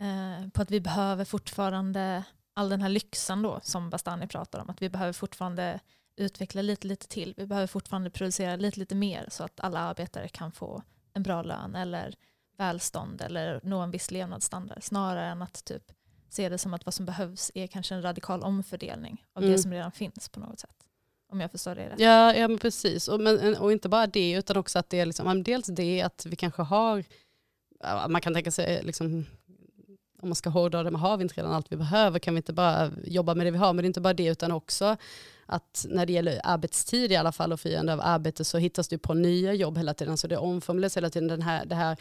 eh, 0.00 0.48
på 0.50 0.62
att 0.62 0.70
vi 0.70 0.80
behöver 0.80 1.24
fortfarande 1.24 2.24
all 2.60 2.68
den 2.68 2.82
här 2.82 2.88
lyxen 2.88 3.42
då 3.42 3.60
som 3.62 3.90
Bastani 3.90 4.26
pratar 4.26 4.58
om, 4.60 4.70
att 4.70 4.82
vi 4.82 4.88
behöver 4.88 5.12
fortfarande 5.12 5.80
utveckla 6.16 6.62
lite, 6.62 6.86
lite 6.86 7.08
till. 7.08 7.34
Vi 7.36 7.46
behöver 7.46 7.66
fortfarande 7.66 8.10
producera 8.10 8.56
lite, 8.56 8.78
lite 8.80 8.94
mer 8.94 9.26
så 9.30 9.44
att 9.44 9.60
alla 9.60 9.78
arbetare 9.78 10.28
kan 10.28 10.52
få 10.52 10.82
en 11.14 11.22
bra 11.22 11.42
lön 11.42 11.74
eller 11.74 12.14
välstånd 12.58 13.20
eller 13.20 13.60
nå 13.62 13.80
en 13.80 13.90
viss 13.90 14.10
levnadsstandard 14.10 14.82
snarare 14.82 15.26
än 15.26 15.42
att 15.42 15.64
typ 15.64 15.92
se 16.28 16.48
det 16.48 16.58
som 16.58 16.74
att 16.74 16.86
vad 16.86 16.94
som 16.94 17.06
behövs 17.06 17.50
är 17.54 17.66
kanske 17.66 17.94
en 17.94 18.02
radikal 18.02 18.42
omfördelning 18.42 19.24
av 19.32 19.42
mm. 19.42 19.52
det 19.52 19.58
som 19.58 19.72
redan 19.72 19.92
finns 19.92 20.28
på 20.28 20.40
något 20.40 20.60
sätt. 20.60 20.76
Om 21.32 21.40
jag 21.40 21.50
förstår 21.50 21.74
det 21.74 21.88
rätt. 21.88 22.00
Ja, 22.00 22.34
ja 22.34 22.48
men 22.48 22.58
precis. 22.58 23.08
Och, 23.08 23.20
men, 23.20 23.56
och 23.56 23.72
inte 23.72 23.88
bara 23.88 24.06
det 24.06 24.32
utan 24.32 24.56
också 24.56 24.78
att 24.78 24.90
det 24.90 25.00
är 25.00 25.06
liksom, 25.06 25.42
dels 25.42 25.66
det 25.66 26.02
att 26.02 26.26
vi 26.26 26.36
kanske 26.36 26.62
har 26.62 27.04
man 28.08 28.20
kan 28.20 28.34
tänka 28.34 28.50
sig 28.50 28.82
liksom, 28.82 29.26
om 30.22 30.28
man 30.28 30.36
ska 30.36 30.50
hårdra 30.50 30.82
det, 30.82 30.90
men 30.90 31.00
har 31.00 31.16
vi 31.16 31.22
inte 31.22 31.34
redan 31.34 31.52
allt 31.52 31.72
vi 31.72 31.76
behöver? 31.76 32.18
Kan 32.18 32.34
vi 32.34 32.38
inte 32.38 32.52
bara 32.52 32.90
jobba 33.04 33.34
med 33.34 33.46
det 33.46 33.50
vi 33.50 33.58
har? 33.58 33.72
Men 33.72 33.82
det 33.82 33.86
är 33.86 33.86
inte 33.86 34.00
bara 34.00 34.14
det, 34.14 34.26
utan 34.26 34.52
också 34.52 34.96
att 35.50 35.86
när 35.88 36.06
det 36.06 36.12
gäller 36.12 36.40
arbetstid 36.44 37.12
i 37.12 37.16
alla 37.16 37.32
fall 37.32 37.52
och 37.52 37.60
firande 37.60 37.92
av 37.92 38.00
arbete 38.02 38.44
så 38.44 38.58
hittas 38.58 38.88
det 38.88 38.98
på 38.98 39.14
nya 39.14 39.54
jobb 39.54 39.78
hela 39.78 39.94
tiden. 39.94 40.16
Så 40.16 40.26
det 40.26 40.36
omformuleras 40.36 40.96
hela 40.96 41.10
tiden. 41.10 41.28
Den 41.28 41.42
här, 41.42 41.64
det 41.66 41.74
här, 41.74 41.96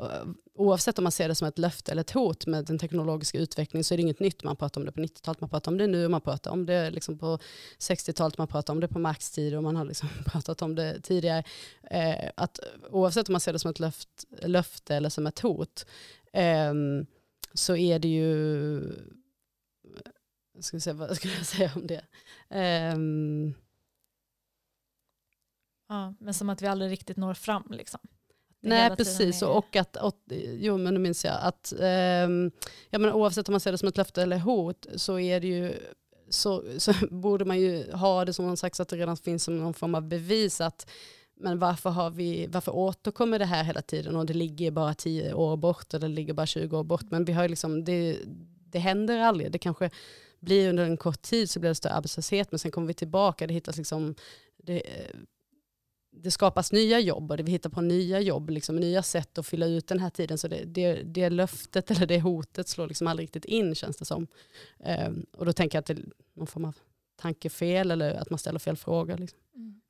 eh, 0.00 0.06
oavsett 0.54 0.98
om 0.98 1.02
man 1.04 1.12
ser 1.12 1.28
det 1.28 1.34
som 1.34 1.48
ett 1.48 1.58
löfte 1.58 1.92
eller 1.92 2.00
ett 2.00 2.10
hot 2.10 2.46
med 2.46 2.64
den 2.64 2.78
teknologiska 2.78 3.38
utvecklingen 3.38 3.84
så 3.84 3.94
är 3.94 3.96
det 3.96 4.02
inget 4.02 4.20
nytt. 4.20 4.44
Man 4.44 4.56
pratar 4.56 4.80
om 4.80 4.84
det 4.84 4.92
på 4.92 5.00
90-talet, 5.00 5.40
man 5.40 5.50
pratar 5.50 5.72
om 5.72 5.78
det 5.78 5.86
nu, 5.86 6.08
man 6.08 6.20
pratar 6.20 6.50
om 6.50 6.66
det 6.66 6.90
liksom 6.90 7.18
på 7.18 7.38
60-talet, 7.78 8.38
man 8.38 8.48
pratar 8.48 8.72
om 8.72 8.80
det 8.80 8.88
på 8.88 8.98
maxtid 8.98 9.54
och 9.54 9.62
man 9.62 9.76
har 9.76 9.84
liksom 9.84 10.08
pratat 10.24 10.62
om 10.62 10.74
det 10.74 11.00
tidigare. 11.00 11.44
Eh, 11.90 12.30
att 12.34 12.58
oavsett 12.90 13.28
om 13.28 13.32
man 13.32 13.40
ser 13.40 13.52
det 13.52 13.58
som 13.58 13.70
ett 13.70 13.80
löft, 13.80 14.24
löfte 14.42 14.96
eller 14.96 15.08
som 15.08 15.26
ett 15.26 15.40
hot 15.40 15.86
eh, 16.32 16.74
så 17.54 17.76
är 17.76 17.98
det 17.98 18.08
ju, 18.08 18.82
ska 20.60 20.80
säga, 20.80 20.94
vad 20.94 21.16
skulle 21.16 21.34
jag 21.34 21.46
säga 21.46 21.72
om 21.76 21.86
det? 21.86 22.04
Um, 22.94 23.54
ja, 25.88 26.14
men 26.20 26.34
som 26.34 26.50
att 26.50 26.62
vi 26.62 26.66
aldrig 26.66 26.90
riktigt 26.90 27.16
når 27.16 27.34
fram 27.34 27.66
liksom. 27.70 28.00
Nej, 28.60 28.96
precis. 28.96 29.42
Är... 29.42 29.48
Och 29.48 29.76
att, 29.76 29.96
och, 29.96 30.16
jo 30.58 30.78
men 30.78 30.94
nu 30.94 31.00
minns 31.00 31.24
jag 31.24 31.38
att, 31.40 31.72
um, 31.78 32.50
jag 32.90 33.00
menar, 33.00 33.12
oavsett 33.12 33.48
om 33.48 33.52
man 33.52 33.60
ser 33.60 33.72
det 33.72 33.78
som 33.78 33.88
ett 33.88 33.96
löfte 33.96 34.22
eller 34.22 34.38
hot 34.38 34.86
så 34.96 35.18
är 35.18 35.40
det 35.40 35.46
ju 35.46 35.74
så, 36.28 36.64
så 36.78 36.92
borde 37.10 37.44
man 37.44 37.60
ju 37.60 37.92
ha 37.92 38.24
det 38.24 38.32
som 38.32 38.46
någon 38.46 38.56
slags 38.56 38.80
att 38.80 38.88
det 38.88 38.96
redan 38.96 39.16
finns 39.16 39.44
som 39.44 39.58
någon 39.58 39.74
form 39.74 39.94
av 39.94 40.02
bevis 40.08 40.60
att 40.60 40.90
men 41.42 41.58
varför, 41.58 41.90
har 41.90 42.10
vi, 42.10 42.46
varför 42.46 42.72
återkommer 42.72 43.38
det 43.38 43.44
här 43.44 43.64
hela 43.64 43.82
tiden 43.82 44.16
och 44.16 44.26
det 44.26 44.34
ligger 44.34 44.70
bara 44.70 44.94
10 44.94 45.34
år 45.34 45.56
bort 45.56 45.94
eller 45.94 46.08
det 46.08 46.14
ligger 46.14 46.34
bara 46.34 46.46
20 46.46 46.78
år 46.78 46.84
bort. 46.84 47.10
Men 47.10 47.24
vi 47.24 47.32
har 47.32 47.48
liksom, 47.48 47.84
det, 47.84 48.18
det 48.70 48.78
händer 48.78 49.18
aldrig. 49.18 49.52
Det 49.52 49.58
kanske 49.58 49.90
blir 50.40 50.68
under 50.68 50.84
en 50.84 50.96
kort 50.96 51.22
tid 51.22 51.50
så 51.50 51.60
blir 51.60 51.70
det 51.70 51.74
större 51.74 51.92
arbetslöshet 51.92 52.52
men 52.52 52.58
sen 52.58 52.70
kommer 52.70 52.86
vi 52.86 52.94
tillbaka. 52.94 53.46
Det 53.46 53.54
hittas 53.54 53.76
liksom, 53.76 54.14
det, 54.62 54.82
det 56.10 56.30
skapas 56.30 56.72
nya 56.72 57.00
jobb 57.00 57.30
och 57.30 57.36
det 57.36 57.42
vi 57.42 57.52
hittar 57.52 57.70
på 57.70 57.80
nya 57.80 58.20
jobb, 58.20 58.50
liksom, 58.50 58.76
nya 58.76 59.02
sätt 59.02 59.38
att 59.38 59.46
fylla 59.46 59.66
ut 59.66 59.86
den 59.86 59.98
här 59.98 60.10
tiden. 60.10 60.38
Så 60.38 60.48
det, 60.48 60.64
det, 60.64 61.02
det 61.02 61.30
löftet 61.30 61.90
eller 61.90 62.06
det 62.06 62.20
hotet 62.20 62.68
slår 62.68 62.86
liksom 62.86 63.06
aldrig 63.06 63.24
riktigt 63.24 63.44
in 63.44 63.74
känns 63.74 63.96
det 63.96 64.04
som. 64.04 64.26
Um, 65.06 65.26
och 65.32 65.46
då 65.46 65.52
tänker 65.52 65.76
jag 65.76 65.80
att 65.80 65.86
det 65.86 65.92
är 65.92 66.04
någon 66.34 66.46
form 66.46 66.64
av 66.64 66.76
tankefel 67.16 67.90
eller 67.90 68.14
att 68.14 68.30
man 68.30 68.38
ställer 68.38 68.58
fel 68.58 68.76
frågor. 68.76 69.18
Liksom. 69.18 69.38
Mm. 69.54 69.80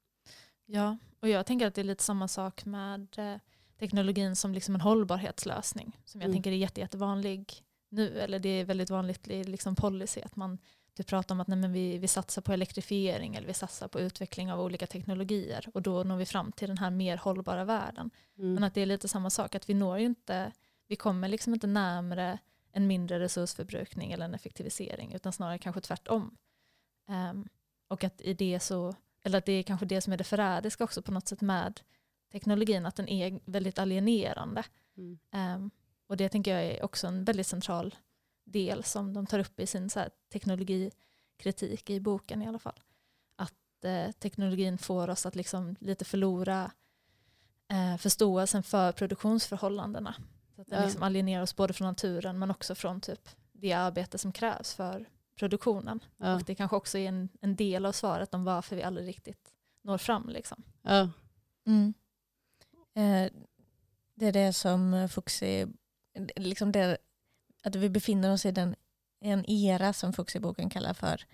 Ja, 0.67 0.97
och 1.22 1.28
jag 1.28 1.46
tänker 1.46 1.66
att 1.66 1.74
det 1.74 1.80
är 1.80 1.85
lite 1.85 2.04
samma 2.04 2.28
sak 2.28 2.64
med 2.64 3.18
eh, 3.18 3.37
teknologin 3.78 4.37
som 4.37 4.54
liksom 4.54 4.74
en 4.74 4.80
hållbarhetslösning. 4.80 5.98
Som 6.04 6.20
jag 6.20 6.26
mm. 6.26 6.35
tänker 6.35 6.50
är 6.50 6.56
jätte, 6.56 6.80
jättevanlig 6.80 7.64
nu. 7.88 8.20
Eller 8.20 8.38
det 8.38 8.48
är 8.48 8.64
väldigt 8.64 8.90
vanligt 8.90 9.28
i 9.28 9.44
liksom 9.44 9.76
policy 9.76 10.20
att 10.20 10.37
man 10.37 10.58
typ 10.96 11.06
pratar 11.06 11.35
om 11.35 11.40
att 11.40 11.48
nej, 11.48 11.58
men 11.58 11.72
vi, 11.72 11.98
vi 11.98 12.08
satsar 12.08 12.42
på 12.42 12.52
elektrifiering 12.52 13.35
eller 13.35 13.46
vi 13.46 13.54
satsar 13.54 13.88
på 13.88 14.00
utveckling 14.00 14.52
av 14.52 14.61
olika 14.61 14.87
teknologier. 14.87 15.68
Och 15.74 15.82
då 15.82 16.04
når 16.04 16.16
vi 16.16 16.26
fram 16.26 16.52
till 16.52 16.68
den 16.68 16.78
här 16.78 16.90
mer 16.90 17.16
hållbara 17.16 17.64
världen. 17.64 18.11
Mm. 18.38 18.54
Men 18.54 18.64
att 18.64 18.74
det 18.74 18.80
är 18.80 18.87
lite 18.87 19.08
samma 19.08 19.30
sak, 19.30 19.54
att 19.54 19.70
vi 19.70 19.74
når 19.74 19.98
inte, 19.98 20.52
vi 20.88 20.96
kommer 20.96 21.28
liksom 21.28 21.54
inte 21.54 21.66
närmre 21.66 22.38
en 22.72 22.87
mindre 22.87 23.20
resursförbrukning 23.20 24.12
eller 24.12 24.24
en 24.24 24.35
effektivisering 24.35 25.12
utan 25.12 25.32
snarare 25.32 25.58
kanske 25.58 25.80
tvärtom. 25.80 26.37
Um, 27.08 27.48
och 27.88 28.04
att 28.04 28.20
i 28.20 28.35
det 28.35 28.61
så 28.61 28.94
eller 29.22 29.38
att 29.38 29.46
det 29.46 29.52
är 29.52 29.62
kanske 29.62 29.87
det 29.87 30.00
som 30.00 30.12
är 30.12 30.16
det 30.16 30.24
förrädiska 30.24 30.85
också 30.85 31.02
på 31.02 31.12
något 31.12 31.28
sätt 31.28 31.40
med 31.40 31.80
teknologin, 32.32 32.87
att 32.87 32.96
den 32.96 33.08
är 33.08 33.40
väldigt 33.44 33.78
alienerande. 33.78 34.64
Mm. 34.96 35.18
Um, 35.56 35.70
och 36.06 36.16
det 36.16 36.28
tänker 36.28 36.54
jag 36.54 36.64
är 36.64 36.85
också 36.85 37.06
en 37.06 37.24
väldigt 37.24 37.46
central 37.46 37.94
del 38.44 38.85
som 38.85 39.14
de 39.14 39.26
tar 39.26 39.38
upp 39.38 39.61
i 39.61 39.66
sin 39.66 39.90
så 39.90 40.00
här, 40.00 40.11
teknologikritik 40.32 41.90
i 41.90 42.00
boken 42.00 42.42
i 42.42 42.48
alla 42.48 42.58
fall. 42.58 42.80
Att 43.37 43.85
eh, 43.85 44.11
teknologin 44.11 44.78
får 44.78 45.11
oss 45.11 45.26
att 45.26 45.37
liksom 45.37 45.76
lite 45.80 46.04
förlora 46.04 46.70
eh, 47.68 47.96
förståelsen 47.96 48.62
för 48.62 48.92
produktionsförhållandena. 48.92 50.14
Så 50.54 50.62
att 50.62 50.68
den 50.68 50.78
ja. 50.78 50.85
liksom 50.85 51.02
alienerar 51.02 51.42
oss 51.42 51.56
både 51.56 51.72
från 51.72 51.88
naturen 51.88 52.38
men 52.38 52.50
också 52.50 52.74
från 52.74 53.00
typ 53.00 53.28
det 53.52 53.72
arbete 53.72 54.18
som 54.18 54.32
krävs 54.32 54.74
för 54.74 55.08
produktionen. 55.35 56.01
Ja. 56.16 56.35
Och 56.35 56.45
det 56.45 56.55
kanske 56.55 56.77
också 56.77 56.99
är 56.99 57.09
en, 57.09 57.29
en 57.40 57.57
del 57.57 57.87
av 57.87 57.92
svaret 57.92 58.35
om 58.35 58.45
varför 58.45 58.77
vi 58.77 58.83
aldrig 58.83 59.09
riktigt 59.09 59.53
når 59.83 59.99
fram. 59.99 60.29
Liksom. 60.29 60.62
Ja. 60.83 61.11
Mm. 61.66 61.95
Eh, 62.95 63.33
det 64.14 64.27
är 64.27 64.33
det 64.33 64.53
som 64.53 65.09
Fuxi, 65.09 65.66
liksom 66.37 66.73
det, 66.73 66.99
att 67.62 67.75
vi 67.75 67.88
befinner 67.88 68.33
oss 68.33 68.47
i 68.47 68.51
den, 68.51 68.75
en 69.21 69.51
era 69.51 69.92
som 69.92 70.12
Fuxi-boken 70.12 70.71
kallar 70.71 70.95
för 70.95 71.25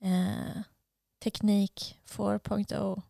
eh, 0.00 0.62
teknik 1.18 2.00
4.0, 2.06 3.02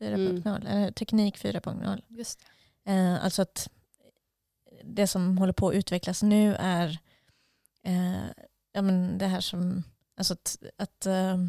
4.0, 0.00 0.66
mm. 0.66 0.92
teknik 0.92 1.38
4.0. 1.38 2.02
Just. 2.08 2.40
Eh, 2.84 3.24
alltså 3.24 3.42
att 3.42 3.70
det 4.84 5.06
som 5.06 5.38
håller 5.38 5.52
på 5.52 5.68
att 5.68 5.74
utvecklas 5.74 6.22
nu 6.22 6.54
är 6.54 6.98
eh, 7.82 8.24
ja, 8.74 8.82
men 8.82 9.18
det 9.18 9.26
här 9.26 9.40
som, 9.40 9.82
alltså 10.16 10.34
att, 10.34 10.56
att 10.76 11.06
uh, 11.06 11.46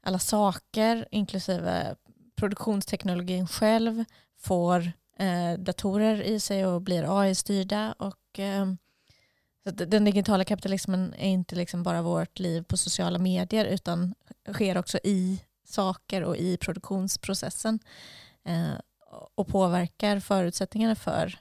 alla 0.00 0.18
saker, 0.18 1.08
inklusive 1.10 1.96
produktionsteknologin 2.36 3.46
själv, 3.46 4.04
får 4.38 4.92
uh, 5.20 5.58
datorer 5.58 6.22
i 6.22 6.40
sig 6.40 6.66
och 6.66 6.82
blir 6.82 7.20
AI-styrda. 7.20 7.94
Och, 7.98 8.38
eh, 8.38 8.66
så 9.64 9.70
den 9.70 10.04
digitala 10.04 10.44
kapitalismen 10.44 11.14
är 11.14 11.28
inte 11.28 11.56
liksom 11.56 11.82
bara 11.82 12.02
vårt 12.02 12.38
liv 12.38 12.62
på 12.62 12.76
sociala 12.76 13.18
medier 13.18 13.64
utan 13.64 14.14
sker 14.52 14.78
också 14.78 14.98
i 15.04 15.42
saker 15.64 16.24
och 16.24 16.36
i 16.36 16.56
produktionsprocessen 16.56 17.78
och 19.34 19.46
påverkar 19.46 20.20
förutsättningarna 20.20 20.94
för 20.94 21.38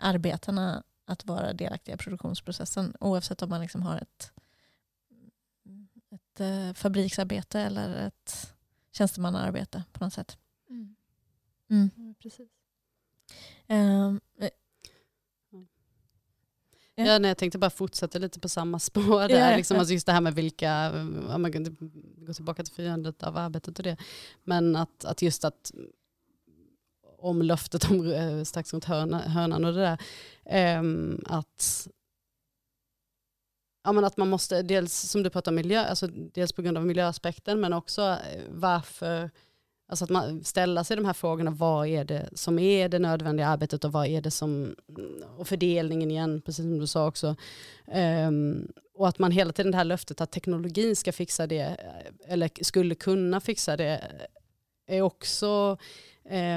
arbetarna 0.00 0.82
att 1.06 1.24
vara 1.24 1.52
delaktiga 1.52 1.94
i 1.94 1.98
produktionsprocessen 1.98 2.96
oavsett 3.00 3.42
om 3.42 3.50
man 3.50 3.60
liksom 3.60 3.82
har 3.82 3.96
ett 3.96 4.32
ett 6.34 6.40
eh, 6.40 6.72
fabriksarbete 6.74 7.60
eller 7.60 8.06
ett 8.06 8.52
tjänstemannaarbete 8.92 9.84
på 9.92 10.04
något 10.04 10.12
sätt. 10.12 10.38
Mm. 10.70 10.94
Mm. 11.70 11.90
Ja, 11.96 12.14
precis. 12.22 12.48
Ehm, 13.66 14.20
eh, 14.40 14.48
Ja. 16.96 17.04
Ja, 17.04 17.18
nej, 17.18 17.28
jag 17.28 17.38
tänkte 17.38 17.58
bara 17.58 17.70
fortsätta 17.70 18.18
lite 18.18 18.40
på 18.40 18.48
samma 18.48 18.78
spår 18.78 19.22
Ja, 19.22 19.28
där. 19.28 19.50
ja. 19.50 19.56
liksom, 19.56 19.78
alltså 19.78 19.92
just 19.94 20.06
det 20.06 20.12
här 20.12 20.20
med 20.20 20.34
vilka, 20.34 20.66
ja, 21.28 21.38
man 21.38 21.52
kan 21.52 21.76
gå 22.16 22.34
tillbaka 22.34 22.64
till 22.64 22.74
firandet 22.74 23.22
av 23.22 23.36
arbetet 23.36 23.78
och 23.78 23.84
det. 23.84 23.96
Men 24.44 24.76
att, 24.76 25.04
att 25.04 25.22
just 25.22 25.44
att 25.44 25.72
om 27.18 27.42
löftet 27.42 27.90
om 27.90 28.12
eh, 28.12 28.42
strax 28.44 28.72
runt 28.72 28.84
hörna, 28.84 29.18
hörnan 29.18 29.64
och 29.64 29.72
det 29.72 29.80
där. 29.80 29.98
ehm, 30.44 31.20
att, 31.26 31.88
ja, 33.84 33.92
men 33.92 34.04
att 34.04 34.16
man 34.16 34.28
måste, 34.28 34.62
dels 34.62 34.92
som 34.94 35.22
du 35.22 35.30
pratar 35.30 35.52
om 35.52 35.56
miljö, 35.56 35.84
alltså 35.84 36.06
dels 36.06 36.52
på 36.52 36.62
grund 36.62 36.78
av 36.78 36.86
miljöaspekten 36.86 37.60
men 37.60 37.72
också 37.72 38.02
eh, 38.02 38.42
varför, 38.48 39.30
alltså 39.88 40.04
att 40.04 40.10
man 40.10 40.44
ställer 40.44 40.82
sig 40.82 40.96
de 40.96 41.04
här 41.04 41.12
frågorna, 41.12 41.50
vad 41.50 41.86
är 41.86 42.04
det 42.04 42.28
som 42.32 42.58
är 42.58 42.88
det 42.88 42.98
nödvändiga 42.98 43.48
arbetet 43.48 43.84
och 43.84 43.92
vad 43.92 44.06
är 44.06 44.20
det 44.20 44.30
som, 44.30 44.76
mm, 44.88 45.22
och 45.36 45.48
fördelningen 45.48 46.10
igen, 46.10 46.40
precis 46.40 46.64
som 46.64 46.78
du 46.78 46.86
sa 46.86 47.06
också. 47.06 47.36
um, 48.28 48.72
och 48.94 49.08
att 49.08 49.18
man 49.18 49.30
hela 49.30 49.52
tiden 49.52 49.72
det 49.72 49.78
här 49.78 49.84
löftet 49.84 50.20
att 50.20 50.32
teknologin 50.32 50.96
ska 50.96 51.12
fixa 51.12 51.46
det, 51.46 51.60
eh, 51.60 52.32
eller 52.32 52.50
skulle 52.64 52.94
kunna 52.94 53.40
fixa 53.40 53.76
det, 53.76 54.00
är 54.86 55.02
också 55.02 55.78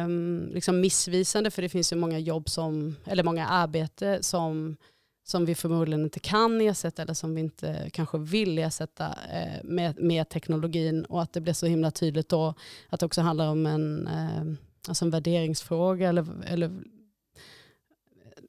um, 0.05 0.49
liksom 0.53 0.79
missvisande 0.79 1.51
för 1.51 1.61
det 1.61 1.69
finns 1.69 1.93
ju 1.93 1.97
många 1.97 2.19
jobb 2.19 2.49
som, 2.49 2.95
eller 3.05 3.23
många 3.23 3.47
arbete 3.47 4.23
som, 4.23 4.77
som 5.29 5.45
vi 5.45 5.55
förmodligen 5.55 6.03
inte 6.03 6.19
kan 6.19 6.61
ersätta 6.61 7.01
eller 7.01 7.13
som 7.13 7.35
vi 7.35 7.41
inte 7.41 7.89
kanske 7.93 8.17
vill 8.17 8.59
ersätta 8.59 9.15
eh, 9.31 9.63
med, 9.63 9.99
med 9.99 10.29
teknologin 10.29 11.05
och 11.05 11.21
att 11.21 11.33
det 11.33 11.41
blir 11.41 11.53
så 11.53 11.65
himla 11.65 11.91
tydligt 11.91 12.29
då 12.29 12.53
att 12.89 12.99
det 12.99 13.05
också 13.05 13.21
handlar 13.21 13.47
om 13.47 13.65
en, 13.65 14.07
eh, 14.07 14.57
alltså 14.87 15.05
en 15.05 15.11
värderingsfråga 15.11 16.09
eller, 16.09 16.43
eller 16.45 16.71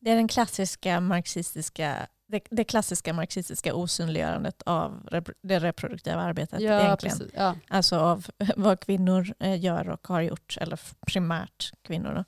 Det 0.01 0.11
är 0.11 0.17
den 0.17 0.29
klassiska 0.29 1.01
marxistiska, 1.01 2.07
det, 2.27 2.43
det 2.51 2.65
klassiska 2.65 3.13
marxistiska 3.13 3.75
osynliggörandet 3.75 4.63
av 4.67 5.09
det 5.43 5.59
reproduktiva 5.59 6.21
arbetet 6.21 6.61
egentligen. 6.61 6.97
precis. 6.97 7.33
Ja. 7.35 7.57
Alltså 7.69 7.97
av 7.97 8.27
vad 8.57 8.81
kvinnor 8.81 9.35
eh, 9.39 9.61
gör 9.61 9.89
och 9.89 10.09
har 10.09 10.21
gjort, 10.21 10.57
eller 10.61 10.81
primärt 11.07 11.73
kvinnor. 11.83 12.25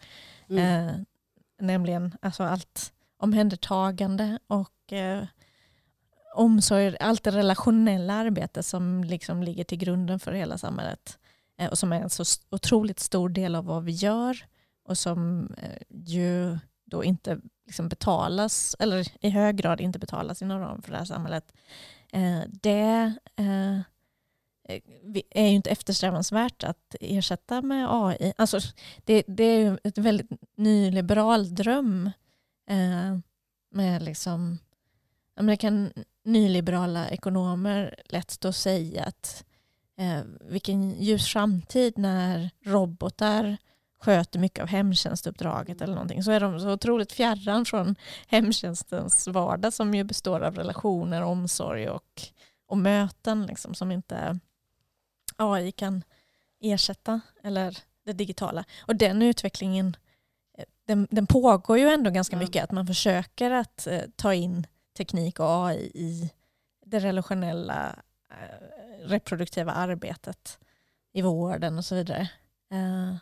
Mm. 0.48 0.88
Eh, 0.88 0.94
nämligen 1.60 2.14
alltså 2.22 2.42
allt 2.42 2.92
omhändertagande 3.20 4.38
och 4.46 4.92
eh, 4.92 5.24
omsorg, 6.34 6.96
allt 7.00 7.22
det 7.22 7.30
relationella 7.30 8.14
arbete 8.14 8.62
som 8.62 9.04
liksom 9.04 9.42
ligger 9.42 9.64
till 9.64 9.78
grunden 9.78 10.20
för 10.20 10.32
hela 10.32 10.58
samhället. 10.58 11.18
Eh, 11.58 11.70
och 11.70 11.78
som 11.78 11.92
är 11.92 12.00
en 12.00 12.10
så 12.10 12.24
otroligt 12.50 13.00
stor 13.00 13.28
del 13.28 13.54
av 13.54 13.64
vad 13.64 13.84
vi 13.84 13.92
gör 13.92 14.46
och 14.84 14.98
som 14.98 15.48
eh, 15.58 15.82
ju 15.90 16.58
då 16.84 17.04
inte 17.04 17.40
liksom 17.66 17.88
betalas, 17.88 18.76
eller 18.78 19.06
i 19.20 19.30
hög 19.30 19.56
grad 19.56 19.80
inte 19.80 19.98
betalas 19.98 20.42
inom 20.42 20.60
ramen 20.60 20.82
för 20.82 20.92
det 20.92 20.98
här 20.98 21.04
samhället. 21.04 21.52
Eh, 22.12 22.40
det 22.48 23.14
eh, 23.36 23.74
eh 23.74 23.80
är 25.30 25.46
ju 25.48 25.54
inte 25.54 25.70
eftersträvansvärt 25.70 26.64
att 26.64 26.94
ersätta 27.00 27.62
med 27.62 27.86
AI. 27.90 28.32
Alltså, 28.36 28.58
det, 29.04 29.24
det 29.26 29.44
är 29.44 29.58
ju 29.58 29.78
ett 29.84 29.98
väldigt 29.98 30.30
nyliberal 30.56 31.54
dröm 31.54 32.10
eh, 32.66 33.18
med 33.70 34.02
liksom, 34.02 34.58
ja, 35.34 35.42
men 35.42 35.46
det 35.46 35.56
kan 35.56 35.92
nyliberala 36.24 37.08
ekonomer 37.08 37.94
lätt 38.04 38.30
stå 38.30 38.48
och 38.48 38.54
säga 38.54 39.04
att 39.04 39.44
eh, 39.98 40.22
vilken 40.40 40.90
ljus 40.90 41.26
framtid 41.26 41.98
när 41.98 42.50
robotar 42.64 43.56
sköter 44.00 44.38
mycket 44.38 44.62
av 44.62 44.68
hemtjänstuppdraget 44.68 45.80
eller 45.80 45.94
någonting 45.94 46.22
så 46.22 46.30
är 46.30 46.40
de 46.40 46.60
så 46.60 46.72
otroligt 46.72 47.12
fjärran 47.12 47.64
från 47.64 47.96
hemtjänstens 48.26 49.28
vardag 49.28 49.72
som 49.72 49.94
ju 49.94 50.04
består 50.04 50.40
av 50.40 50.56
relationer, 50.56 51.22
omsorg 51.22 51.88
och, 51.88 52.22
och 52.66 52.78
möten 52.78 53.46
liksom, 53.46 53.74
som 53.74 53.92
inte 53.92 54.38
AI 55.36 55.72
kan 55.72 56.02
ersätta 56.60 57.20
eller 57.42 57.78
det 58.04 58.12
digitala. 58.12 58.64
Och 58.80 58.96
den 58.96 59.22
utvecklingen 59.22 59.86
eh, 59.86 60.09
den, 60.90 61.08
den 61.10 61.26
pågår 61.26 61.78
ju 61.78 61.88
ändå 61.88 62.10
ganska 62.10 62.36
Ja. 62.36 62.40
mycket 62.40 62.64
att 62.64 62.70
man 62.72 62.86
försöker 62.86 63.50
att 63.50 63.86
eh, 63.86 64.00
ta 64.16 64.34
in 64.34 64.66
teknik 64.96 65.40
och 65.40 65.66
AI 65.66 65.90
i 65.94 66.30
det 66.86 66.98
relationella 66.98 67.96
eh, 68.30 69.06
reproduktiva 69.08 69.72
arbetet 69.72 70.58
i 71.12 71.22
vården 71.22 71.78
och 71.78 71.84
så 71.84 71.94
vidare. 71.94 72.28
Eh, 72.72 73.14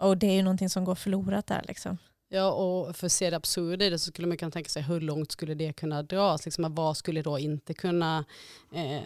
och 0.00 0.16
det 0.18 0.26
är 0.26 0.34
ju 0.34 0.42
någonting 0.42 0.70
som 0.70 0.84
går 0.84 0.94
förlorat 0.94 1.46
där. 1.46 1.64
Liksom. 1.68 1.98
Ja, 2.28 2.50
och 2.52 2.96
för 2.96 3.06
att 3.06 3.12
se 3.12 3.30
det 3.30 3.36
absurda 3.36 3.84
i 3.84 3.90
det 3.90 3.98
så 3.98 4.10
skulle 4.10 4.28
man 4.28 4.36
kunna 4.36 4.50
tänka 4.50 4.68
sig 4.70 4.82
hur 4.82 5.00
långt 5.00 5.32
skulle 5.32 5.54
det 5.54 5.72
kunna 5.72 6.02
dras? 6.02 6.44
Liksom, 6.44 6.74
vad 6.74 6.96
skulle 6.96 7.22
då 7.22 7.38
inte 7.38 7.74
kunna, 7.74 8.24
eh, 8.74 9.02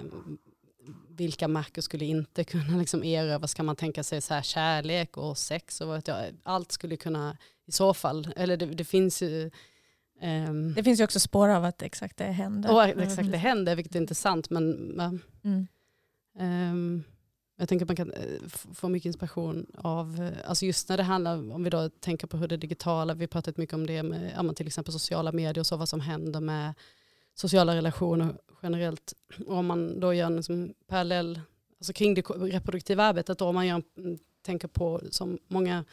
vilka 1.08 1.48
marker 1.48 1.82
skulle 1.82 2.04
inte 2.04 2.44
kunna 2.44 2.76
liksom 2.78 3.04
erövras? 3.04 3.54
Kan 3.54 3.66
man 3.66 3.76
tänka 3.76 4.02
sig 4.02 4.20
så 4.20 4.34
här 4.34 4.42
kärlek 4.42 5.16
och 5.16 5.38
sex 5.38 5.80
och 5.80 5.88
vad 5.88 6.08
jag, 6.08 6.24
allt 6.42 6.72
skulle 6.72 6.96
kunna 6.96 7.36
i 7.66 7.72
så 7.72 7.94
fall, 7.94 8.32
eller 8.36 8.56
det, 8.56 8.66
det 8.66 8.84
finns 8.84 9.22
ju 9.22 9.50
ehm, 10.20 10.74
Det 10.74 10.84
finns 10.84 11.00
ju 11.00 11.04
också 11.04 11.20
spår 11.20 11.48
av 11.48 11.64
att 11.64 11.82
exakt 11.82 12.16
det 12.16 12.24
händer. 12.24 12.74
och 12.74 12.84
exakt 12.84 13.32
det 13.32 13.38
händer, 13.38 13.76
vilket 13.76 13.94
är 13.94 14.00
intressant, 14.00 14.50
men 14.50 15.20
Mm. 15.44 15.66
Ehm, 16.38 17.02
jag 17.56 17.68
tänker 17.68 17.84
att 17.84 17.88
man 17.88 17.96
kan 17.96 18.12
eh, 18.12 18.48
få 18.74 18.88
mycket 18.88 19.06
inspiration 19.06 19.66
av, 19.78 20.20
eh, 20.22 20.48
alltså 20.48 20.66
just 20.66 20.88
när 20.88 20.96
det 20.96 21.02
handlar, 21.02 21.52
om 21.52 21.64
vi 21.64 21.70
då 21.70 21.88
tänker 21.88 22.26
på 22.26 22.36
hur 22.36 22.48
det 22.48 22.56
digitala, 22.56 23.14
vi 23.14 23.22
har 23.22 23.28
pratat 23.28 23.56
mycket 23.56 23.74
om 23.74 23.86
det 23.86 24.02
med 24.02 24.32
ja, 24.36 24.52
till 24.52 24.66
exempel 24.66 24.92
sociala 24.92 25.32
medier 25.32 25.60
och 25.60 25.66
så, 25.66 25.76
vad 25.76 25.88
som 25.88 26.00
händer 26.00 26.40
med 26.40 26.74
sociala 27.40 27.76
relationer 27.76 28.34
generellt. 28.62 29.14
Och 29.46 29.56
om 29.56 29.66
man 29.66 30.00
då 30.00 30.14
gör 30.14 30.26
en 30.26 30.36
liksom 30.36 30.74
parallell, 30.86 31.40
alltså 31.78 31.92
kring 31.92 32.14
det 32.14 32.20
reproduktiva 32.30 33.04
arbetet, 33.04 33.38
då 33.38 33.44
om 33.44 33.54
man 33.54 33.66
gör, 33.66 33.82
mm, 33.96 34.18
tänker 34.42 34.68
på 34.68 35.00
som 35.10 35.38
många 35.48 35.84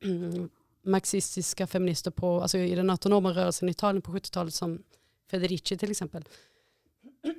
marxistiska 0.82 1.66
feminister 1.66 2.10
på, 2.10 2.42
alltså 2.42 2.58
i 2.58 2.74
den 2.74 2.90
autonoma 2.90 3.30
rörelsen 3.30 3.68
i 3.68 3.70
Italien 3.70 4.02
på 4.02 4.12
70-talet 4.12 4.54
som 4.54 4.82
Federici 5.30 5.76
till 5.76 5.90
exempel. 5.90 6.24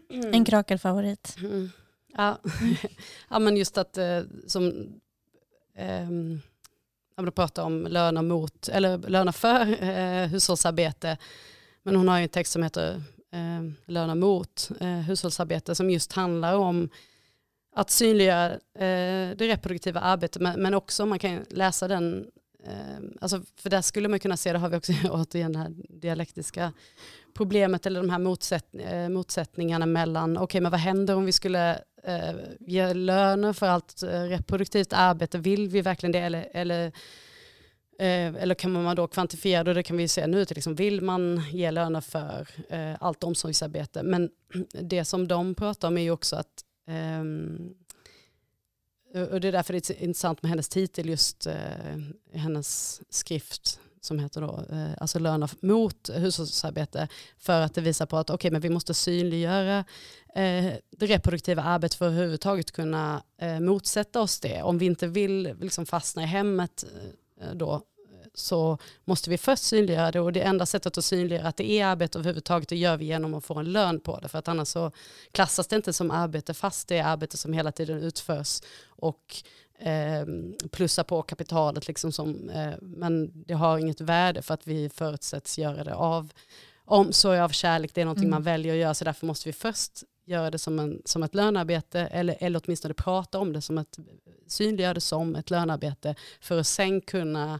En 0.09 0.45
krakelfavorit. 0.45 1.37
Mm. 1.41 1.69
Ja. 2.17 2.39
ja, 3.29 3.39
men 3.39 3.57
just 3.57 3.77
att 3.77 3.97
eh, 3.97 4.21
som 4.47 4.93
ehm, 5.75 6.41
ja, 7.15 7.23
men 7.23 7.31
pratar 7.31 7.63
om 7.63 7.87
löner 7.89 8.21
mot, 8.21 8.69
eller 8.69 8.97
löner 8.97 9.31
för 9.31 9.83
eh, 9.83 10.27
hushållsarbete. 10.27 11.17
Men 11.83 11.95
hon 11.95 12.07
har 12.07 12.17
ju 12.17 12.23
en 12.23 12.29
text 12.29 12.53
som 12.53 12.63
heter 12.63 13.03
eh, 13.35 13.91
Löner 13.91 14.15
mot 14.15 14.69
eh, 14.79 14.87
hushållsarbete 14.87 15.75
som 15.75 15.89
just 15.89 16.13
handlar 16.13 16.55
om 16.55 16.89
att 17.75 17.89
synliggöra 17.89 18.51
eh, 18.53 19.35
det 19.37 19.47
reproduktiva 19.47 19.99
arbetet. 19.99 20.41
Men, 20.41 20.61
men 20.61 20.73
också 20.73 21.05
man 21.05 21.19
kan 21.19 21.45
läsa 21.49 21.87
den 21.87 22.27
eh, 22.63 23.03
alltså 23.21 23.41
för 23.55 23.69
där 23.69 23.81
skulle 23.81 24.07
man 24.07 24.19
kunna 24.19 24.37
se, 24.37 24.53
det 24.53 24.59
har 24.59 24.69
vi 24.69 24.77
också 24.77 24.93
återigen 25.09 25.53
det 25.53 25.59
här 25.59 25.73
dialektiska 25.89 26.73
problemet 27.33 27.85
eller 27.85 28.01
de 28.01 28.09
här 28.09 28.19
motsätt, 28.19 28.65
eh, 28.79 29.09
motsättningarna 29.09 29.85
mellan, 29.85 30.37
okej 30.37 30.61
men 30.61 30.71
vad 30.71 30.79
händer 30.79 31.15
om 31.15 31.25
vi 31.25 31.31
skulle 31.31 31.81
eh, 32.03 32.35
ge 32.59 32.93
löner 32.93 33.53
för 33.53 33.67
allt 33.67 34.03
eh, 34.03 34.21
reproduktivt 34.21 34.93
arbete, 34.93 35.37
vill 35.37 35.67
vi 35.69 35.81
verkligen 35.81 36.11
det? 36.11 36.19
Eller, 36.19 36.49
eller 36.53 36.85
Eh, 36.85 36.91
Eh, 37.99 38.35
eller 38.35 38.55
kan 38.55 38.71
man 38.71 38.95
då 38.95 39.07
kvantifiera 39.07 39.63
det, 39.63 39.73
det 39.73 39.83
kan 39.83 39.97
vi 39.97 40.07
se 40.07 40.27
nu, 40.27 40.45
till 40.45 40.55
liksom, 40.55 40.75
vill 40.75 41.01
man 41.01 41.43
ge 41.51 41.71
löner 41.71 42.01
för 42.01 42.47
eh, 42.69 42.95
allt 42.99 43.23
omsorgsarbete? 43.23 44.03
Men 44.03 44.29
det 44.81 45.05
som 45.05 45.27
de 45.27 45.55
pratar 45.55 45.87
om 45.87 45.97
är 45.97 46.01
ju 46.01 46.11
också 46.11 46.35
att, 46.35 46.65
ehm, 46.87 47.73
och 49.31 49.41
det 49.41 49.47
är 49.47 49.51
därför 49.51 49.73
det 49.73 49.89
är 49.89 50.03
intressant 50.03 50.41
med 50.41 50.49
hennes 50.49 50.69
titel, 50.69 51.09
just 51.09 51.47
eh, 51.47 51.53
hennes 52.33 53.01
skrift 53.09 53.79
som 54.01 54.19
heter 54.19 54.41
då, 54.41 54.65
eh, 54.69 54.91
alltså 54.97 55.19
löner 55.19 55.49
mot 55.59 56.09
hushållsarbete, 56.13 57.07
för 57.37 57.61
att 57.61 57.73
det 57.73 57.81
visar 57.81 58.05
på 58.05 58.17
att 58.17 58.29
okay, 58.29 58.51
men 58.51 58.61
vi 58.61 58.69
måste 58.69 58.93
synliggöra 58.93 59.79
eh, 60.35 60.73
det 60.91 61.05
reproduktiva 61.05 61.63
arbetet 61.63 61.97
för 61.97 62.05
att 62.05 62.11
överhuvudtaget 62.11 62.71
kunna 62.71 63.23
eh, 63.41 63.59
motsätta 63.59 64.21
oss 64.21 64.39
det. 64.39 64.61
Om 64.61 64.77
vi 64.77 64.85
inte 64.85 65.07
vill 65.07 65.55
liksom, 65.61 65.85
fastna 65.85 66.23
i 66.23 66.25
hemmet 66.25 66.83
eh, 66.83 67.09
då, 67.55 67.81
så 68.33 68.77
måste 69.05 69.29
vi 69.29 69.37
först 69.37 69.63
synliggöra 69.63 70.11
det. 70.11 70.19
Och 70.19 70.33
det 70.33 70.41
enda 70.41 70.65
sättet 70.65 70.97
att 70.97 71.05
synliggöra 71.05 71.47
att 71.47 71.57
det 71.57 71.71
är 71.71 71.85
arbete 71.85 72.19
överhuvudtaget 72.19 72.69
det 72.69 72.75
gör 72.75 72.97
vi 72.97 73.05
genom 73.05 73.33
att 73.33 73.45
få 73.45 73.59
en 73.59 73.71
lön 73.71 73.99
på 73.99 74.19
det. 74.19 74.27
För 74.27 74.39
att 74.39 74.47
annars 74.47 74.67
så 74.67 74.91
klassas 75.31 75.67
det 75.67 75.75
inte 75.75 75.93
som 75.93 76.11
arbete 76.11 76.53
fast 76.53 76.87
det 76.87 76.97
är 76.97 77.03
arbete 77.03 77.37
som 77.37 77.53
hela 77.53 77.71
tiden 77.71 77.97
utförs 77.97 78.61
och 78.87 79.35
eh, 79.79 80.25
plussa 80.71 81.03
på 81.03 81.21
kapitalet 81.21 81.87
liksom 81.87 82.11
som, 82.11 82.49
eh, 82.49 82.73
men 82.81 83.43
det 83.45 83.53
har 83.53 83.77
inget 83.77 84.01
värde 84.01 84.41
för 84.41 84.53
att 84.53 84.67
vi 84.67 84.89
förutsätts 84.89 85.57
göra 85.57 85.83
det 85.83 85.95
av 85.95 86.31
omsorg, 86.85 87.39
av 87.39 87.49
kärlek, 87.49 87.91
det 87.93 88.01
är 88.01 88.05
någonting 88.05 88.23
Mm. 88.23 88.31
man 88.31 88.43
väljer 88.43 88.73
att 88.73 88.79
göra 88.79 88.93
så 88.93 89.05
därför 89.05 89.25
måste 89.25 89.49
vi 89.49 89.53
först 89.53 90.03
göra 90.25 90.51
det 90.51 90.59
som, 90.59 90.79
en, 90.79 91.01
som 91.05 91.23
ett 91.23 91.35
lönearbete 91.35 91.99
eller, 91.99 92.37
eller 92.39 92.61
åtminstone 92.65 92.93
prata 92.93 93.39
om 93.39 93.53
det 93.53 93.61
som 93.61 93.77
ett, 93.77 93.99
synliggöra 94.47 94.93
det 94.93 95.01
som 95.01 95.35
ett 95.35 95.49
lönearbete 95.49 96.15
för 96.41 96.59
att 96.59 96.67
sen 96.67 97.01
kunna 97.01 97.59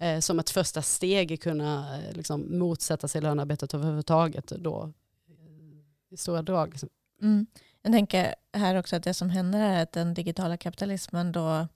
eh, 0.00 0.20
som 0.20 0.38
ett 0.38 0.50
första 0.50 0.82
steg 0.82 1.42
kunna 1.42 1.98
eh, 1.98 2.12
liksom, 2.16 2.58
motsätta 2.58 3.08
sig 3.08 3.20
lönearbetet 3.20 3.74
överhuvudtaget 3.74 4.46
då, 4.46 4.92
eh, 5.28 6.12
i 6.14 6.16
stora 6.16 6.42
drag. 6.42 6.70
Liksom. 6.70 6.88
Mm. 7.22 7.46
Jag 7.82 7.92
tänker 7.92 8.34
här 8.52 8.76
också 8.76 8.96
att 8.96 9.02
det 9.02 9.14
som 9.14 9.30
händer 9.30 9.60
är 9.60 9.82
att 9.82 9.92
den 9.92 10.14
digitala 10.14 10.56
kapitalismen 10.56 11.32
då 11.32 11.68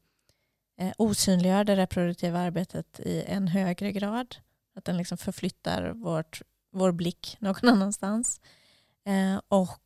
eh, 0.78 0.92
osynliggör 0.98 1.64
det 1.64 1.76
reproduktiva 1.76 2.38
arbetet 2.38 3.00
i 3.00 3.24
en 3.26 3.48
högre 3.48 3.92
grad. 3.92 4.36
Att 4.74 4.84
den 4.84 4.96
liksom 4.96 5.18
förflyttar 5.18 5.90
vårt, 5.90 6.42
vår 6.72 6.92
blick 6.92 7.36
någon 7.40 7.54
annanstans. 7.68 8.40
Eh, 9.04 9.40
och, 9.48 9.80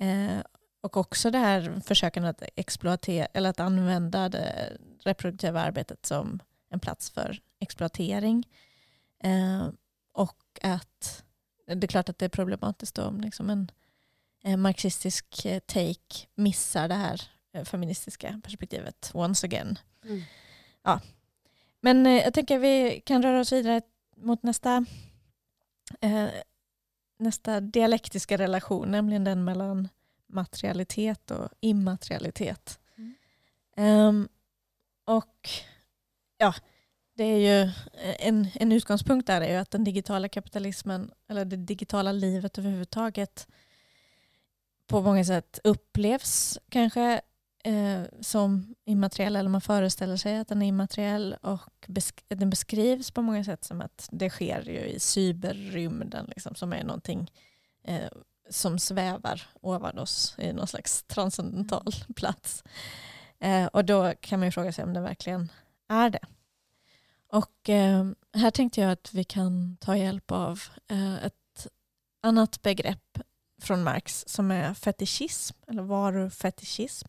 eh, 0.00 0.38
och 0.80 0.96
också 0.96 1.30
det 1.30 1.38
här 1.38 1.80
försöken 1.84 2.24
att 2.24 2.42
exploatera 2.56 3.26
eller 3.26 3.50
att 3.50 3.60
använda 3.60 4.28
det 4.28 4.76
reproduktiva 5.04 5.60
arbetet 5.60 6.06
som 6.06 6.40
en 6.70 6.80
plats 6.80 7.10
för 7.10 7.40
exploatering. 7.60 8.48
Eh, 9.22 9.68
och 10.12 10.44
att 10.62 11.24
det 11.66 11.84
är 11.84 11.88
klart 11.88 12.08
att 12.08 12.18
det 12.18 12.24
är 12.24 12.28
problematiskt 12.28 12.94
då 12.94 13.04
om 13.04 13.20
liksom 13.20 13.50
en, 13.50 13.70
en 14.42 14.60
marxistisk 14.60 15.44
eh, 15.44 15.58
take 15.58 16.26
missar 16.34 16.88
det 16.88 16.94
här 16.94 17.22
eh, 17.52 17.64
feministiska 17.64 18.40
perspektivet 18.44 19.10
once 19.14 19.46
again. 19.46 19.78
Mm. 20.04 20.22
Ja. 20.82 21.00
Men 21.80 22.06
jag 22.06 22.34
tänker 22.34 22.56
att 22.56 22.62
vi 22.62 23.02
kan 23.06 23.22
röra 23.22 23.40
oss 23.40 23.52
vidare 23.52 23.82
mot 24.16 24.42
nästa, 24.42 24.84
eh, 26.00 26.28
nästa 27.20 27.60
dialektiska 27.60 28.38
relation, 28.38 28.90
nämligen 28.90 29.24
den 29.24 29.44
mellan 29.44 29.88
materialitet 30.26 31.30
och 31.30 31.48
immaterialitet. 31.60 32.78
Mm. 32.96 34.06
Um, 34.08 34.28
och 35.04 35.48
ja, 36.38 36.54
det 37.14 37.24
är 37.24 37.38
ju 37.38 37.70
en, 38.18 38.48
en 38.54 38.72
utgångspunkt 38.72 39.26
där 39.26 39.40
är 39.40 39.52
ju 39.52 39.56
att 39.56 39.70
den 39.70 39.84
digitala 39.84 40.28
kapitalismen, 40.28 41.10
eller 41.28 41.44
det 41.44 41.56
digitala 41.56 42.12
livet 42.12 42.58
överhuvudtaget, 42.58 43.48
på 44.86 45.00
många 45.00 45.24
sätt 45.24 45.58
upplevs 45.64 46.58
kanske 46.68 47.20
eh, 47.64 48.02
som 48.20 48.74
immateriell, 48.84 49.36
eller 49.36 49.50
man 49.50 49.60
föreställer 49.60 50.16
sig 50.16 50.38
att 50.38 50.48
den 50.48 50.62
är 50.62 50.66
immateriell 50.66 51.36
och 51.42 51.86
besk 51.86 52.24
den 52.28 52.50
beskrivs 52.50 53.10
på 53.10 53.22
många 53.22 53.44
sätt 53.44 53.64
som 53.64 53.80
att 53.80 54.08
det 54.12 54.30
sker 54.30 54.68
ju 54.68 54.80
i 54.80 55.00
cyberrymden, 55.00 56.26
liksom, 56.26 56.54
som 56.54 56.72
är 56.72 56.84
någonting 56.84 57.30
eh, 57.84 58.10
som 58.50 58.78
svävar 58.78 59.48
ovan 59.60 59.98
oss 59.98 60.34
i 60.38 60.52
någon 60.52 60.66
slags 60.66 61.02
transcendental 61.02 61.92
plats. 62.16 62.64
Eh, 63.38 63.66
och 63.66 63.84
då 63.84 64.12
kan 64.20 64.38
man 64.38 64.46
ju 64.46 64.52
fråga 64.52 64.72
sig 64.72 64.84
om 64.84 64.92
det 64.92 65.00
verkligen 65.00 65.52
är 65.88 66.10
det. 66.10 66.26
Och 67.32 67.68
eh, 67.68 68.06
här 68.34 68.50
tänkte 68.50 68.80
jag 68.80 68.92
att 68.92 69.14
vi 69.14 69.24
kan 69.24 69.76
ta 69.76 69.96
hjälp 69.96 70.30
av 70.30 70.60
eh, 70.88 71.24
ett 71.24 71.66
annat 72.22 72.62
begrepp 72.62 73.18
från 73.62 73.82
Marx 73.82 74.24
som 74.26 74.50
är 74.50 74.74
fetischism 74.74 75.56
eller 75.66 75.82
varufetischism. 75.82 77.08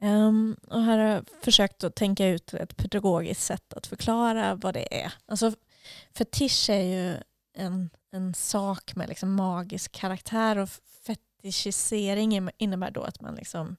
Um, 0.00 0.56
och 0.66 0.82
här 0.82 0.98
har 0.98 1.06
jag 1.06 1.28
försökt 1.42 1.84
att 1.84 1.94
tänka 1.94 2.26
ut 2.26 2.54
ett 2.54 2.76
pedagogiskt 2.76 3.42
sätt 3.42 3.72
att 3.72 3.86
förklara 3.86 4.54
vad 4.54 4.74
det 4.74 5.02
är. 5.02 5.12
Alltså, 5.26 5.52
fetisch 6.14 6.70
är 6.70 6.82
ju 6.82 7.16
en, 7.54 7.90
en 8.10 8.34
sak 8.34 8.96
med 8.96 9.08
liksom 9.08 9.34
magisk 9.34 9.92
karaktär 9.92 10.58
och 10.58 10.68
fetischisering 11.06 12.50
innebär 12.58 12.90
då 12.90 13.02
att 13.02 13.20
man 13.20 13.34
liksom, 13.34 13.76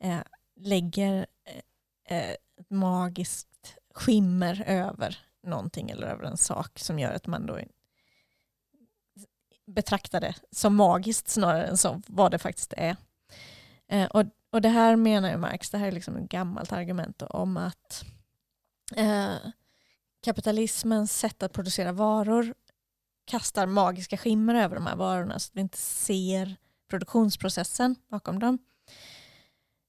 eh, 0.00 0.20
lägger 0.56 1.26
eh, 1.44 2.18
eh, 2.18 2.30
ett 2.30 2.70
magiskt 2.70 3.76
skimmer 3.94 4.64
över 4.66 5.18
någonting 5.42 5.90
eller 5.90 6.06
över 6.06 6.24
en 6.24 6.36
sak 6.36 6.78
som 6.78 6.98
gör 6.98 7.12
att 7.12 7.26
man 7.26 7.46
då 7.46 7.58
betraktar 9.66 10.20
det 10.20 10.34
som 10.50 10.76
magiskt 10.76 11.28
snarare 11.28 11.66
än 11.66 11.76
som 11.76 12.02
vad 12.06 12.30
det 12.30 12.38
faktiskt 12.38 12.74
är. 12.76 12.96
Eh, 13.88 14.06
och, 14.06 14.24
och 14.56 14.62
det 14.62 14.68
här 14.68 14.96
menar 14.96 15.30
ju 15.30 15.36
Marx, 15.36 15.70
det 15.70 15.78
här 15.78 15.86
är 15.86 15.92
liksom 15.92 16.16
ett 16.16 16.28
gammalt 16.28 16.72
argument 16.72 17.22
om 17.22 17.56
att 17.56 18.04
eh, 18.96 19.34
kapitalismens 20.22 21.18
sätt 21.18 21.42
att 21.42 21.52
producera 21.52 21.92
varor 21.92 22.54
kastar 23.26 23.66
magiska 23.66 24.16
skimmer 24.16 24.54
över 24.54 24.74
de 24.74 24.86
här 24.86 24.96
varorna 24.96 25.38
så 25.38 25.50
att 25.50 25.56
vi 25.56 25.60
inte 25.60 25.78
ser 25.78 26.56
produktionsprocessen 26.90 27.96
bakom 28.10 28.38
dem. 28.38 28.58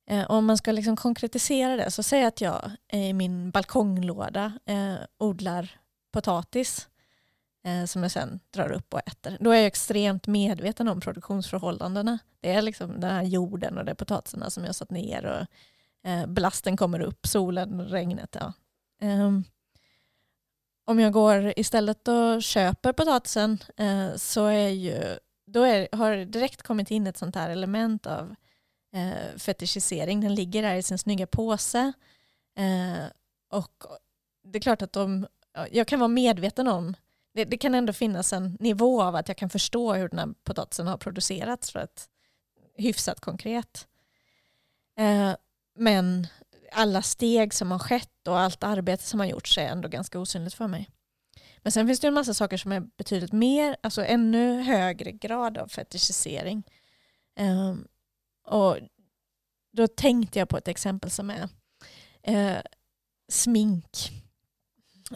Eh, 0.10 0.32
om 0.32 0.46
man 0.46 0.58
ska 0.58 0.72
liksom 0.72 0.96
konkretisera 0.96 1.76
det 1.76 1.92
så 1.92 2.04
säg 2.04 2.26
att 2.26 2.42
jag 2.42 2.72
i 2.94 3.14
min 3.14 3.52
balkonglåda 3.52 4.60
eh, 4.66 4.96
odlar 5.18 5.80
potatis 6.12 6.88
eh, 6.88 6.97
Eh, 7.68 7.86
som 7.86 8.04
jag 8.04 8.12
sen 8.12 8.40
drar 8.50 8.72
upp 8.72 8.94
och 8.94 9.08
äter. 9.08 9.38
Då 9.40 9.52
är 9.52 9.56
jag 9.56 9.66
extremt 9.66 10.28
medveten 10.28 10.88
om 10.88 11.00
produktionsförhållandena. 11.00 12.20
Det 12.40 12.52
är 12.52 12.62
liksom 12.62 13.00
den 13.00 13.12
här 13.12 13.24
jorden 13.24 13.78
och 13.78 13.86
det 13.86 13.92
är 13.92 13.96
potatisarna 13.96 14.50
som 14.50 14.66
jag 14.66 14.76
satt 14.76 14.92
ner 14.92 15.26
och 15.26 16.10
eh, 16.10 16.76
kommer 16.76 17.00
upp, 17.00 17.28
solen, 17.28 17.82
regnet. 17.82 18.38
Ja. 18.40 18.54
Ehm, 19.02 19.44
om 20.86 21.00
jag 21.00 21.14
går 21.14 21.54
istället 21.60 22.08
och 22.08 22.44
köper 22.44 22.94
potatisen 22.94 23.58
eh, 23.78 24.16
så 24.16 24.46
är 24.46 24.70
ju, 24.70 25.18
då 25.46 25.64
är, 25.64 25.88
har 25.92 26.12
det 26.12 26.26
direkt 26.26 26.62
kommit 26.62 26.92
in 26.92 27.08
ett 27.08 27.18
sånt 27.18 27.36
här 27.36 27.50
element 27.50 28.08
av 28.08 28.36
eh, 28.94 29.38
fetischisering. 29.38 30.22
Den 30.22 30.36
ligger 30.36 30.62
där 30.62 30.76
i 30.76 30.84
sin 30.84 30.98
snygga 30.98 31.28
påse. 31.28 31.94
Eh, 32.58 33.06
och 33.50 33.84
det 34.44 34.58
är 34.58 34.62
klart 34.62 34.82
att 34.82 34.94
de, 34.94 35.28
jag 35.72 35.88
kan 35.88 36.00
vara 36.00 36.08
medveten 36.08 36.68
om, 36.68 36.96
det, 37.38 37.46
det, 37.46 37.58
kan 37.58 37.76
ändå 37.76 37.94
finnas 37.94 38.34
en 38.34 38.58
nivå 38.60 39.02
av 39.02 39.16
att 39.16 39.28
jag 39.28 39.38
kan 39.38 39.50
förstå 39.50 39.94
hur 39.94 40.10
den 40.10 40.20
här 40.20 40.34
potatisen 40.44 40.88
har 40.88 40.98
producerats 40.98 41.72
för 41.72 41.80
att 41.80 42.10
hyfsat 42.78 43.20
konkret. 43.20 43.88
Eh, 45.00 45.36
men 45.76 46.28
alla 46.72 47.02
steg 47.02 47.54
som 47.54 47.72
har 47.72 47.80
skett 47.80 48.28
och 48.28 48.40
allt 48.40 48.64
arbete 48.64 49.04
som 49.04 49.20
har 49.20 49.28
gjorts 49.28 49.58
är 49.58 49.68
ändå 49.68 49.90
ganska 49.90 50.20
osynligt 50.20 50.54
för 50.54 50.68
mig. 50.68 50.90
Men 51.58 51.72
sen 51.72 51.88
finns 51.88 52.00
det 52.00 52.08
en 52.08 52.14
massa 52.14 52.34
saker 52.34 52.58
som 52.58 52.72
är 52.72 52.80
betydligt 52.80 53.34
mer, 53.34 53.78
alltså 53.84 54.06
ännu 54.06 54.62
högre 54.62 55.12
grad 55.12 55.58
av 55.58 55.68
fetischisering. 55.68 56.64
Eh, 57.40 57.76
och 58.48 58.78
då 59.74 59.88
tänkte 59.88 60.40
jag 60.40 60.50
på 60.50 60.58
ett 60.58 60.68
exempel 60.68 61.12
som 61.12 61.30
är 61.30 61.50
eh, 62.24 62.62
smink. 63.30 64.12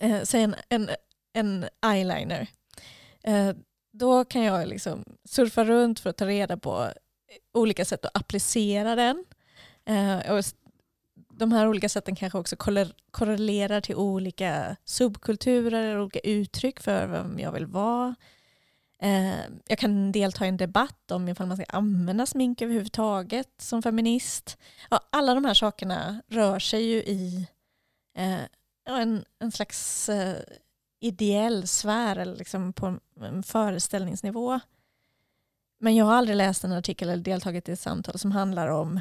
Eh, 0.02 0.36
en, 0.36 0.56
en, 0.70 0.90
en 1.34 1.66
eyeliner. 1.86 2.48
Eh, 3.24 3.52
då 3.94 4.26
kan 4.26 4.44
jag 4.44 4.68
liksom 4.68 5.04
surfa 5.26 5.66
runt 5.66 6.00
för 6.00 6.10
att 6.10 6.18
ta 6.18 6.26
reda 6.26 6.58
på 6.58 6.92
olika 7.54 7.86
sätt 7.86 8.06
att 8.06 8.18
applicera 8.18 8.96
den. 8.96 9.26
Eh, 9.86 10.32
och 10.32 10.44
de 11.34 11.52
här 11.52 11.68
olika 11.68 11.90
sätten 11.90 12.16
kanske 12.16 12.40
också 12.40 12.56
korrelerar 13.12 13.82
till 13.82 13.96
olika 13.96 14.76
subkulturer, 14.86 16.00
olika 16.00 16.20
uttryck 16.20 16.80
för 16.80 17.08
vem 17.08 17.40
jag 17.40 17.52
vill 17.52 17.66
vara. 17.66 18.16
Eh, 19.02 19.40
jag 19.68 19.78
kan 19.78 20.12
delta 20.12 20.46
i 20.46 20.50
en 20.50 20.58
debatt 20.58 21.12
om 21.12 21.28
ifall 21.28 21.48
man 21.48 21.58
ska 21.58 21.66
använda 21.66 22.26
smink 22.26 22.62
överhuvudtaget 22.62 23.50
som 23.58 23.82
feminist. 23.82 24.58
Ja, 24.90 25.00
alla 25.10 25.34
de 25.34 25.46
här 25.46 25.54
sakerna 25.54 26.22
rör 26.28 26.60
sig 26.60 26.84
ju 26.84 26.98
i 26.98 27.48
eh, 28.18 28.42
en, 28.90 29.26
en 29.40 29.52
slags 29.52 30.10
eh, 30.10 30.38
ideell 31.02 31.68
sfär 31.68 32.16
eller 32.16 32.36
liksom 32.36 32.74
på 32.74 32.98
en, 33.22 33.44
föreställningsnivå. 33.44 34.60
Men 35.80 35.96
jag 35.96 36.06
har 36.06 36.14
aldrig 36.14 36.38
läst 36.38 36.64
en 36.64 36.72
artikel 36.72 37.10
eller 37.10 37.24
deltagit 37.24 37.70
i 37.70 37.72
ett 37.72 37.80
samtal 37.80 38.20
som 38.20 38.32
handlar 38.32 38.68
om 38.68 39.00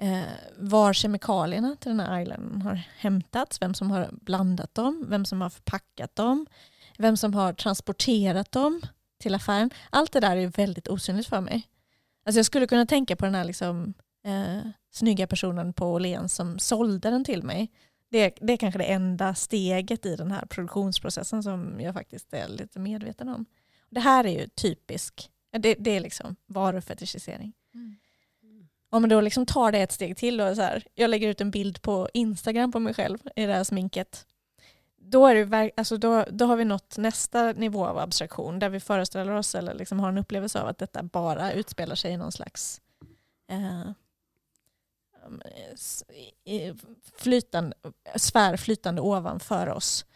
eh, 0.00 0.22
var 0.58 0.92
kemikalierna 0.92 1.76
till 1.80 1.90
den 1.90 2.00
här 2.00 2.20
islanden 2.20 2.62
har 2.62 2.80
hämtats, 2.98 3.62
vem 3.62 3.74
som 3.74 3.90
har 3.90 4.08
blandat 4.12 4.74
dem, 4.74 5.04
vem 5.08 5.24
som 5.24 5.40
har 5.40 5.50
förpackat 5.50 6.16
dem, 6.16 6.46
vem 6.98 7.16
som 7.16 7.34
har 7.34 7.52
transporterat 7.52 8.52
dem 8.52 8.80
till 9.20 9.34
affären. 9.34 9.70
Allt 9.90 10.12
det 10.12 10.20
där 10.20 10.36
är 10.36 10.46
väldigt 10.46 10.88
osynligt 10.88 11.28
för 11.28 11.40
mig. 11.40 11.68
Alltså 12.26 12.38
jag 12.38 12.46
skulle 12.46 12.66
kunna 12.66 12.86
tänka 12.86 13.16
på 13.16 13.24
den 13.24 13.34
här 13.34 13.44
liksom, 13.44 13.94
eh, 14.24 14.70
snygga 14.90 15.26
personen 15.26 15.72
på 15.72 15.86
Åhléns 15.86 16.34
som 16.34 16.58
sålde 16.58 17.10
den 17.10 17.24
till 17.24 17.42
mig. 17.42 17.70
Det, 18.14 18.34
det 18.40 18.52
är 18.52 18.56
kanske 18.56 18.78
det 18.78 18.84
enda 18.84 19.34
steget 19.34 20.06
i 20.06 20.16
den 20.16 20.30
här 20.30 20.46
produktionsprocessen 20.46 21.42
som 21.42 21.80
jag 21.80 21.94
faktiskt 21.94 22.34
är 22.34 22.48
lite 22.48 22.78
medveten 22.78 23.28
om. 23.28 23.46
Det 23.90 24.00
här 24.00 24.26
är 24.26 24.40
ju 24.40 24.46
typisk, 24.46 25.30
det, 25.58 25.74
det 25.78 25.90
är 25.90 26.00
liksom 26.00 26.36
varufetischisering. 26.46 27.52
Mm. 27.74 27.96
Om 28.90 29.02
man 29.02 29.08
då 29.08 29.20
liksom 29.20 29.46
tar 29.46 29.72
det 29.72 29.78
ett 29.78 29.92
steg 29.92 30.16
till 30.16 30.40
och 30.40 30.56
så 30.56 30.62
här, 30.62 30.86
jag 30.94 31.10
lägger 31.10 31.28
ut 31.28 31.40
en 31.40 31.50
bild 31.50 31.82
på 31.82 32.08
Instagram 32.14 32.72
på 32.72 32.78
mig 32.78 32.94
själv 32.94 33.18
i 33.36 33.46
det 33.46 33.52
här 33.52 33.64
sminket 33.64 34.26
då, 34.96 35.26
är 35.26 35.34
det, 35.34 35.70
alltså 35.76 35.96
då, 35.96 36.24
då 36.30 36.46
har 36.46 36.56
vi 36.56 36.64
nått 36.64 36.98
nästa 36.98 37.52
nivå 37.52 37.86
av 37.86 37.98
abstraktion 37.98 38.58
där 38.58 38.68
vi 38.68 38.80
föreställer 38.80 39.32
oss 39.32 39.54
eller 39.54 39.74
liksom 39.74 40.00
har 40.00 40.08
en 40.08 40.18
upplevelse 40.18 40.60
av 40.60 40.68
att 40.68 40.78
detta 40.78 41.02
bara 41.02 41.52
utspelar 41.52 41.94
sig 41.94 42.12
i 42.12 42.16
någon 42.16 42.32
slags 42.32 42.80
eh, 43.50 43.90
Ehm, 45.24 46.78
flytande, 47.16 47.76
sfär 48.16 48.56
flytande 48.56 49.00
ovanför 49.00 49.68
oss. 49.68 50.06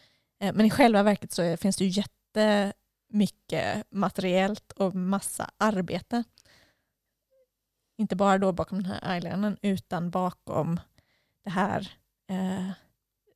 Eh, 0.41 0.55
men 0.55 0.67
i 0.67 0.71
själva 0.71 1.03
verket 1.03 1.33
så 1.33 1.57
finns 1.57 1.77
det 1.77 1.85
ju 1.85 2.03
jättemycket 2.35 3.87
materiellt 3.91 4.73
och 4.73 4.95
massa 4.95 5.51
arbete. 5.57 6.25
Inte 7.99 8.17
bara 8.17 8.39
då 8.39 8.53
bakom 8.53 8.83
den 8.83 8.93
här 8.93 9.19
islanden 9.19 9.57
utan 9.63 10.11
bakom 10.11 10.81
det 11.45 11.51
här 11.51 11.93
eh, 12.31 12.71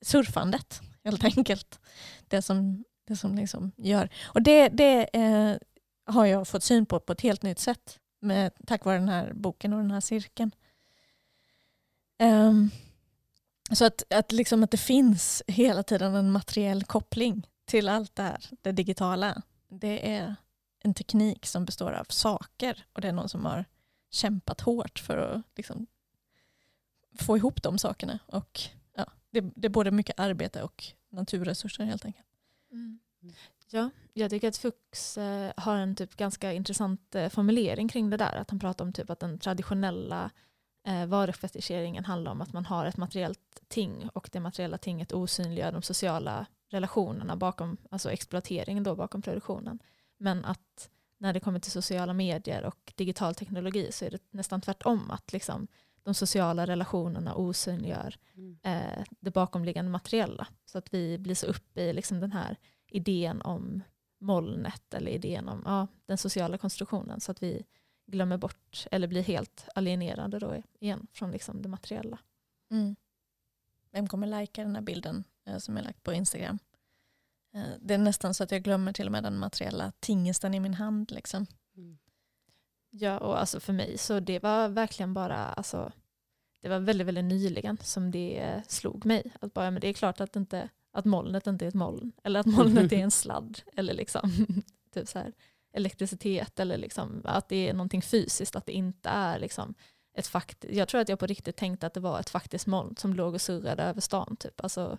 surfandet 0.03 0.81
helt 1.05 1.25
enkelt. 1.25 1.81
Det 2.29 2.43
som, 2.43 2.85
det 3.07 3.16
som 3.16 3.35
liksom 3.35 3.73
gör. 3.77 4.09
Och 4.25 4.43
det, 4.43 4.68
det 4.68 5.16
eh, 5.16 5.57
har 6.07 6.27
jag 6.27 6.49
fått 6.49 6.62
syn 6.62 6.87
på 6.87 7.01
på 7.01 7.12
ett 7.12 7.20
helt 7.20 7.43
nytt 7.43 7.59
sätt 7.59 7.99
med, 8.20 8.53
tack 8.66 8.85
vare 8.85 8.99
den 8.99 9.09
här 9.09 9.33
boken 9.33 9.73
och 9.73 9.79
den 9.79 9.91
här 9.91 10.01
cirkeln. 10.01 10.51
Um, 12.23 12.70
så 13.73 13.85
att, 13.85 14.12
att, 14.12 14.33
liksom 14.33 14.62
att 14.62 14.70
det 14.70 14.77
finns 14.77 15.43
hela 15.47 15.83
tiden 15.83 16.14
en 16.14 16.31
materiell 16.31 16.85
koppling 16.85 17.47
till 17.64 17.89
allt 17.89 18.16
det 18.16 18.23
här, 18.23 18.45
det 18.62 18.73
digitala. 18.73 19.43
Det 19.68 20.12
är 20.14 20.35
en 20.79 20.95
teknik 20.95 21.47
som 21.47 21.64
består 21.64 21.93
av 21.93 22.05
saker 22.05 22.87
och 22.93 23.01
det 23.01 23.09
är 23.09 23.12
någon 23.12 23.29
som 23.29 23.45
har 23.45 23.64
kämpat 24.11 24.61
hårt 24.61 24.99
för 24.99 25.16
att 25.16 25.43
liksom, 25.57 25.87
få 27.20 27.37
ihop 27.37 27.62
de 27.62 27.79
sakerna. 27.79 28.18
Och 28.27 28.61
ja, 28.97 29.07
det, 29.31 29.41
det 29.41 29.66
är 29.66 29.70
både 29.70 29.91
mycket 29.91 30.20
arbete 30.20 30.62
och 30.62 30.85
naturresurser 31.09 31.85
helt 31.85 32.05
enkelt. 32.05 32.27
Mm. 32.73 32.99
Ja, 33.70 33.91
jag 34.12 34.31
tycker 34.31 34.49
att 34.49 34.57
Fuchs 34.57 35.18
eh, 35.18 35.53
har 35.57 35.77
en 35.77 35.97
typ 35.97 36.16
ganska 36.16 36.53
intressant 36.53 37.14
eh, 37.14 37.29
formulering 37.29 37.89
kring 37.89 38.11
det 38.11 38.16
där. 38.16 38.37
Att 38.37 38.51
han 38.51 38.59
pratar 38.59 38.85
om 38.85 38.93
typ 38.93 39.11
att 39.11 39.20
den 39.20 39.39
traditionella 39.39 40.31
eh, 40.87 41.07
varufetischeringen 41.07 42.05
handlar 42.05 42.33
om 42.33 42.41
att 42.41 42.53
man 42.53 42.66
har 42.66 42.87
ett 42.87 42.97
materiellt 42.97 43.62
ting 43.68 44.09
och 44.14 44.28
det 44.33 44.41
materiella 44.41 44.78
tinget 44.78 45.12
osynliggör 45.12 45.72
de 45.72 45.83
sociala 45.83 46.47
relationerna 46.68 47.37
bakom, 47.37 47.76
alltså 47.91 48.11
exploateringen 48.12 48.85
då 48.85 48.97
bakom 48.97 49.22
produktionen. 49.22 49.78
Men 50.18 50.45
att 50.45 50.91
när 51.18 51.33
det 51.33 51.41
kommer 51.41 51.59
till 51.59 51.72
sociala 51.72 52.12
medier 52.12 52.64
och 52.64 52.93
digital 52.97 53.35
teknologi 53.35 53.93
så 53.93 54.05
är 54.05 54.11
det 54.11 54.22
nästan 54.30 54.61
tvärtom. 54.61 55.11
Att 55.11 55.33
liksom 55.33 55.66
de 56.03 56.14
sociala 56.14 56.66
relationerna 56.66 57.35
osynliggör 57.35 58.16
Mm. 58.35 58.59
eh, 58.62 59.05
det 59.20 59.30
bakomliggande 59.30 59.91
materiella. 59.91 60.47
Så 60.64 60.78
att 60.78 60.95
vi 60.95 61.18
blir 61.18 61.35
så 61.35 61.47
uppe 61.47 61.83
i 61.83 61.93
liksom 61.93 62.20
den 62.20 62.33
här 62.33 62.57
idén 62.89 63.43
om 63.43 63.83
molnet 64.20 64.95
eller 64.95 65.11
idén 65.11 65.49
om 65.49 65.62
ja, 65.64 65.87
den 66.07 66.18
sociala 66.18 66.59
konstruktionen 66.59 67.20
så 67.20 67.33
att 67.33 67.43
vi 67.43 67.64
glömmer 68.13 68.37
bort 68.37 68.87
eller 68.91 69.07
blir 69.07 69.23
helt 69.23 69.69
alienerade 69.75 70.39
då 70.39 70.63
igen 70.81 71.07
från 71.13 71.31
liksom 71.31 71.63
det 71.63 71.69
materiella. 71.69 72.19
Mm. 72.71 72.97
Vem 73.91 74.09
kommer 74.09 74.27
lajka 74.27 74.63
den 74.63 74.75
här 74.75 74.83
bilden 74.83 75.25
eh, 75.47 75.59
som 75.59 75.77
är 75.77 75.83
lagt 75.83 76.03
på 76.03 76.13
Instagram? 76.13 76.59
Eh, 77.55 77.63
det 77.81 77.95
är 77.95 77.99
nästan 77.99 78.35
så 78.35 78.45
att 78.45 78.51
jag 78.51 78.63
glömmer 78.63 78.93
till 78.93 79.07
och 79.07 79.13
med 79.13 79.23
den 79.23 79.39
materiella 79.39 79.93
tingesten 80.01 80.55
i 80.55 80.61
min 80.61 80.75
hand. 80.75 81.11
Liksom. 81.11 81.47
Mm. 81.77 81.99
Ja, 82.91 83.19
och 83.19 83.41
alltså 83.41 83.61
för 83.61 83.73
mig 83.73 83.99
så 83.99 84.21
det 84.21 84.43
var 84.43 84.69
verkligen 84.69 85.15
bara, 85.15 85.37
alltså, 85.37 85.93
det 86.61 86.69
var 86.69 86.79
väldigt, 86.79 87.07
väldigt 87.07 87.25
nyligen 87.25 87.79
som 87.83 88.11
det 88.11 88.39
eh, 88.39 88.63
slog 88.69 89.07
mig. 89.07 89.33
Att 89.41 89.55
bara, 89.55 89.71
men 89.71 89.81
det 89.81 89.89
är 89.89 89.93
klart 89.93 90.21
att, 90.21 90.37
inte, 90.37 90.69
att 90.93 91.05
molnet 91.05 91.47
inte 91.47 91.65
är 91.65 91.69
ett 91.69 91.75
moln, 91.75 92.13
eller 92.25 92.41
att 92.41 92.47
molnet 92.47 92.93
är 92.93 92.97
en 92.97 93.11
sladd, 93.21 93.61
eller 93.77 93.95
liksom, 93.95 94.31
typ 94.91 95.09
så 95.09 95.19
här, 95.19 95.33
elektricitet, 95.73 96.61
eller 96.61 96.79
liksom, 96.79 97.23
att 97.25 97.49
det 97.49 97.68
är 97.68 97.73
någonting 97.73 98.03
fysiskt, 98.03 98.57
att 98.57 98.66
det 98.66 98.73
inte 98.73 99.09
är 99.09 99.39
liksom, 99.39 99.75
ett 100.14 100.27
fakt 100.27 100.64
Jag 100.70 100.89
tror 100.89 101.01
att 101.01 101.09
jag 101.09 101.18
på 101.18 101.27
riktigt 101.27 101.57
tänkte 101.57 101.87
att 101.87 101.95
det 101.95 102.01
var 102.01 102.20
ett 102.20 102.31
faktiskt 102.31 102.66
moln 102.66 102.97
som 102.97 103.14
låg 103.14 103.35
och 103.35 103.41
surrade 103.41 103.83
över 103.83 104.01
stan. 104.01 104.37
Typ. 104.37 104.61
Alltså, 104.61 104.99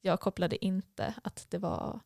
jag 0.00 0.20
kopplade 0.20 0.64
inte 0.64 1.14
att 1.24 1.46
det 1.48 1.58
var 1.58 2.00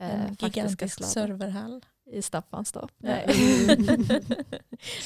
eh, 0.00 0.10
En 0.10 0.36
faktiska 0.36 0.46
gigantisk 0.46 1.04
serverhall. 1.04 1.86
i 2.10 2.22
Staffanstorp. 2.22 2.92
Nej. 2.98 3.26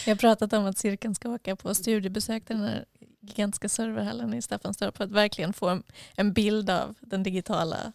Vi 0.05 0.11
har 0.11 0.17
pratat 0.17 0.53
om 0.53 0.67
att 0.67 0.79
cirkeln 0.79 1.15
ska 1.15 1.29
åka 1.29 1.57
på 1.57 1.75
studiebesök 1.75 2.45
till 2.45 2.57
den 2.57 2.65
här 2.65 2.85
gigantiska 3.21 3.69
serverhallen 3.69 4.35
i 4.35 4.43
Staffanstorp 4.43 4.97
för 4.97 5.05
att 5.05 5.11
verkligen 5.11 5.53
få 5.53 5.69
en, 5.69 5.83
en 6.17 6.33
bild 6.33 6.71
av 6.71 6.95
den 7.01 7.23
digitala 7.23 7.93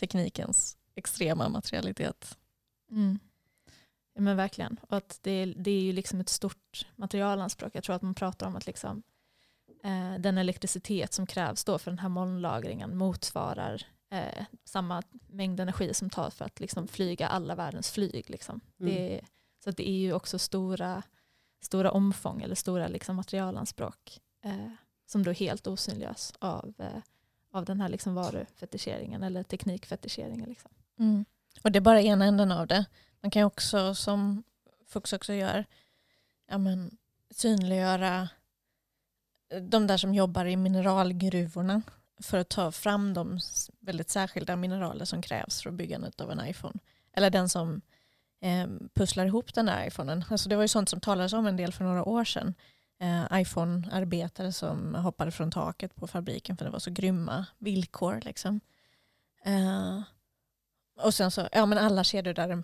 teknikens 0.00 0.76
extrema 0.94 1.48
materialitet. 1.48 2.38
Mm. 2.90 3.18
Men 4.14 4.36
verkligen. 4.36 4.80
Och 4.82 4.96
att 4.96 5.18
det, 5.22 5.44
det 5.44 5.70
är 5.70 5.80
ju 5.80 5.92
liksom 5.92 6.20
ett 6.20 6.28
stort 6.28 6.86
materialanspråk. 6.96 7.74
Jag 7.74 7.84
tror 7.84 7.96
att 7.96 8.02
man 8.02 8.14
pratar 8.14 8.46
om 8.46 8.56
att 8.56 8.66
liksom, 8.66 9.02
eh, 9.84 10.14
den 10.20 10.38
elektricitet 10.38 11.12
som 11.12 11.26
krävs 11.26 11.64
då 11.64 11.78
för 11.78 11.90
den 11.90 11.98
här 11.98 12.08
molnlagringen 12.08 12.96
motsvarar 12.96 13.82
eh, 14.10 14.44
samma 14.64 15.02
mängd 15.28 15.60
energi 15.60 15.94
som 15.94 16.10
tar 16.10 16.30
för 16.30 16.44
att 16.44 16.60
liksom, 16.60 16.88
flyga 16.88 17.28
alla 17.28 17.54
världens 17.54 17.90
flyg. 17.90 18.30
Liksom. 18.30 18.60
Mm. 18.80 18.94
Det, 18.94 19.20
så 19.64 19.70
det 19.70 19.88
är 19.88 19.98
ju 19.98 20.12
också 20.12 20.38
stora, 20.38 21.02
stora 21.62 21.90
omfång 21.90 22.42
eller 22.42 22.54
stora 22.54 22.88
liksom, 22.88 23.16
materialanspråk 23.16 24.20
eh, 24.44 24.72
som 25.06 25.22
då 25.22 25.32
helt 25.32 25.66
osynliggörs 25.66 26.32
av, 26.38 26.74
eh, 26.78 27.02
av 27.50 27.64
den 27.64 27.80
här 27.80 27.88
liksom, 27.88 28.14
varufetischeringen 28.14 29.22
eller 29.22 29.42
teknikfetischeringen. 29.42 30.48
Liksom. 30.48 30.70
Mm. 30.98 31.24
Och 31.62 31.72
det 31.72 31.78
är 31.78 31.80
bara 31.80 32.02
ena 32.02 32.24
änden 32.24 32.52
av 32.52 32.66
det. 32.66 32.84
Man 33.24 33.30
kan 33.30 33.44
också, 33.44 33.94
som 33.94 34.44
Fux 34.86 35.12
också 35.12 35.32
gör, 35.32 35.64
ja 36.50 36.58
men, 36.58 36.96
synliggöra 37.30 38.28
de 39.60 39.86
där 39.86 39.96
som 39.96 40.14
jobbar 40.14 40.44
i 40.44 40.56
mineralgruvorna 40.56 41.82
för 42.22 42.38
att 42.38 42.48
ta 42.48 42.72
fram 42.72 43.14
de 43.14 43.38
väldigt 43.80 44.10
särskilda 44.10 44.56
mineraler 44.56 45.04
som 45.04 45.22
krävs 45.22 45.62
för 45.62 45.70
byggandet 45.70 46.20
av 46.20 46.30
en 46.30 46.48
iPhone. 46.48 46.74
Eller 47.12 47.30
den 47.30 47.48
som 47.48 47.80
eh, 48.40 48.68
pusslar 48.94 49.26
ihop 49.26 49.54
den 49.54 49.66
där 49.66 49.86
iPhonen. 49.86 50.24
Alltså 50.30 50.48
det 50.48 50.56
var 50.56 50.64
ju 50.64 50.68
sånt 50.68 50.88
som 50.88 51.00
talades 51.00 51.32
om 51.32 51.46
en 51.46 51.56
del 51.56 51.72
för 51.72 51.84
några 51.84 52.04
år 52.04 52.24
sedan. 52.24 52.54
Eh, 53.00 53.40
iPhone-arbetare 53.40 54.52
som 54.52 54.94
hoppade 54.94 55.30
från 55.30 55.50
taket 55.50 55.94
på 55.94 56.06
fabriken 56.06 56.56
för 56.56 56.64
det 56.64 56.70
var 56.70 56.78
så 56.78 56.90
grymma 56.90 57.46
villkor. 57.58 58.20
Liksom. 58.24 58.60
Eh, 59.44 60.02
och 61.00 61.14
sen 61.14 61.30
så, 61.30 61.48
ja 61.52 61.66
men 61.66 61.78
alla 61.78 62.04
kedjor 62.04 62.34
där 62.34 62.62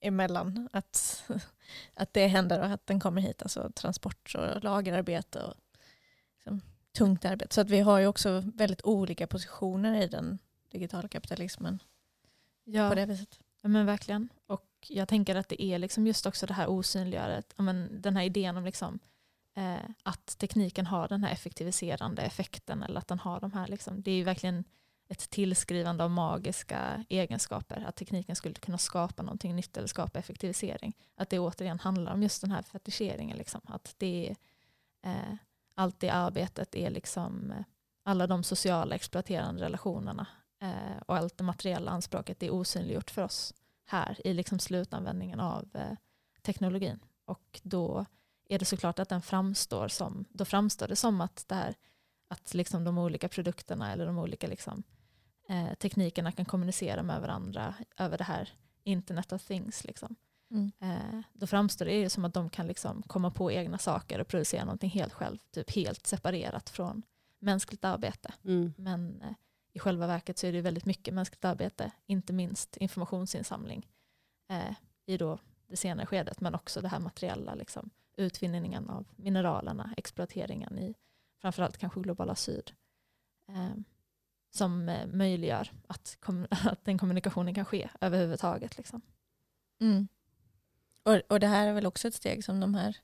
emellan. 0.00 0.68
Att, 0.72 1.24
att 1.94 2.12
det 2.12 2.26
händer 2.26 2.60
och 2.60 2.66
att 2.66 2.86
den 2.86 3.00
kommer 3.00 3.20
hit. 3.22 3.42
Alltså 3.42 3.70
transport 3.74 4.34
och 4.34 4.64
lagerarbete 4.64 5.42
och 5.42 5.54
liksom, 6.34 6.60
tungt 6.92 7.24
arbete. 7.24 7.54
Så 7.54 7.60
att 7.60 7.70
vi 7.70 7.80
har 7.80 7.98
ju 7.98 8.06
också 8.06 8.42
väldigt 8.54 8.84
olika 8.84 9.26
positioner 9.26 10.02
i 10.02 10.06
den 10.06 10.38
digitala 10.70 11.08
kapitalismen 11.08 11.78
Ja. 12.64 12.88
på 12.88 12.94
det 12.94 13.06
viset. 13.06 13.40
Ja 13.62 13.68
men 13.68 13.86
verkligen. 13.86 14.28
Och 14.46 14.66
jag 14.88 15.08
tänker 15.08 15.34
att 15.36 15.48
det 15.48 15.62
är 15.62 15.78
liksom 15.78 16.06
just 16.06 16.26
också 16.26 16.46
det 16.46 16.54
här 16.54 16.66
osynliggöret, 16.68 17.54
ja, 17.56 17.62
men 17.62 18.02
den 18.02 18.16
här 18.16 18.24
idén 18.24 18.56
om 18.56 18.64
liksom, 18.64 18.98
eh, 19.54 19.76
att 20.02 20.26
tekniken 20.38 20.86
har 20.86 21.08
den 21.08 21.24
här 21.24 21.32
effektiviserande 21.32 22.22
effekten 22.22 22.82
eller 22.82 22.98
att 22.98 23.08
den 23.08 23.18
har 23.18 23.40
de 23.40 23.52
här, 23.52 23.68
liksom, 23.68 24.02
det 24.02 24.10
är 24.10 24.14
ju 24.14 24.24
verkligen 24.24 24.64
ett 25.08 25.30
tillskrivande 25.30 26.04
av 26.04 26.10
magiska 26.10 27.04
egenskaper, 27.08 27.84
att 27.88 27.96
tekniken 27.96 28.36
skulle 28.36 28.54
kunna 28.54 28.78
skapa 28.78 29.22
någonting 29.22 29.56
nytt 29.56 29.76
eller 29.76 29.88
skapa 29.88 30.18
effektivisering. 30.18 30.96
Att 31.16 31.30
det 31.30 31.38
återigen 31.38 31.78
handlar 31.78 32.12
om 32.12 32.22
just 32.22 32.40
den 32.40 32.50
här 32.50 32.62
fetischeringen, 32.62 33.36
liksom. 33.36 33.60
att 33.64 33.94
det 33.98 34.36
eh, 35.02 35.34
allt 35.74 36.00
det 36.00 36.10
arbetet 36.10 36.74
är 36.74 36.90
liksom 36.90 37.50
eh, 37.50 37.64
alla 38.02 38.26
de 38.26 38.42
sociala 38.42 38.94
exploaterande 38.94 39.62
relationerna 39.62 40.26
eh, 40.62 41.02
och 41.06 41.16
allt 41.16 41.38
det 41.38 41.44
materiella 41.44 41.90
anspråket 41.90 42.42
är 42.42 42.50
osynliggjort 42.50 43.10
för 43.10 43.22
oss 43.22 43.54
här 43.84 44.26
i 44.26 44.34
liksom 44.34 44.58
slutanvändningen 44.58 45.40
av 45.40 45.68
eh, 45.74 45.96
teknologin. 46.42 47.00
Och 47.24 47.60
då 47.62 48.06
är 48.48 48.58
det 48.58 48.64
såklart 48.64 48.98
att 48.98 49.08
den 49.08 49.22
framstår 49.22 49.88
som, 49.88 50.24
då 50.28 50.44
framstår 50.44 50.88
det 50.88 50.96
som 50.96 51.20
att, 51.20 51.44
det 51.48 51.54
här, 51.54 51.74
att 52.28 52.54
liksom 52.54 52.84
de 52.84 52.98
olika 52.98 53.28
produkterna 53.28 53.92
eller 53.92 54.06
de 54.06 54.18
olika 54.18 54.46
liksom, 54.46 54.82
eh, 55.48 55.74
teknikerna 55.74 56.32
kan 56.32 56.44
kommunicera 56.44 57.02
med 57.02 57.20
varandra 57.20 57.74
över 57.96 58.18
det 58.18 58.24
här 58.24 58.50
internet 58.84 59.32
of 59.32 59.46
things. 59.46 59.84
Liksom. 59.84 60.16
Mm. 60.50 60.72
Eh, 60.80 61.20
då 61.32 61.46
framstår 61.46 61.84
det 61.84 61.98
ju 62.00 62.08
som 62.08 62.24
att 62.24 62.34
de 62.34 62.50
kan 62.50 62.66
liksom 62.66 63.02
komma 63.02 63.30
på 63.30 63.52
egna 63.52 63.78
saker 63.78 64.20
och 64.20 64.28
producera 64.28 64.64
någonting 64.64 64.90
helt 64.90 65.12
själv, 65.12 65.38
typ 65.50 65.70
helt 65.70 66.06
separerat 66.06 66.70
från 66.70 67.02
mänskligt 67.38 67.84
arbete. 67.84 68.34
Mm. 68.44 68.72
Men 68.76 69.22
eh, 69.22 69.32
i 69.72 69.78
själva 69.78 70.06
verket 70.06 70.38
så 70.38 70.46
är 70.46 70.52
det 70.52 70.60
väldigt 70.60 70.84
mycket 70.84 71.14
mänskligt 71.14 71.44
arbete, 71.44 71.90
inte 72.06 72.32
minst 72.32 72.76
informationsinsamling 72.76 73.86
eh, 74.48 74.74
i 75.06 75.16
då 75.16 75.38
det 75.66 75.76
senare 75.76 76.06
skedet, 76.06 76.40
men 76.40 76.54
också 76.54 76.80
det 76.80 76.88
här 76.88 77.00
materiella, 77.00 77.54
liksom, 77.54 77.90
utvinningen 78.16 78.90
av 78.90 79.06
mineralerna, 79.16 79.94
exploateringen 79.96 80.78
i 80.78 80.94
framförallt 81.40 81.76
kanske 81.76 82.00
globala 82.00 82.34
syd. 82.34 82.72
Eh, 84.56 84.58
som 84.58 84.88
eh, 84.88 85.06
möjliggör 85.06 85.70
att, 85.86 86.18
att 86.50 86.84
den 86.84 86.98
kommunikationen 86.98 87.54
kan 87.54 87.64
ske 87.64 87.88
överhuvudtaget. 88.00 88.76
Liksom. 88.76 89.00
Mm. 89.80 90.08
Och, 91.02 91.20
och 91.28 91.40
det 91.40 91.46
här 91.46 91.66
är 91.68 91.72
väl 91.72 91.86
också 91.86 92.08
ett 92.08 92.14
steg 92.14 92.44
som 92.44 92.60
de 92.60 92.74
här 92.74 92.96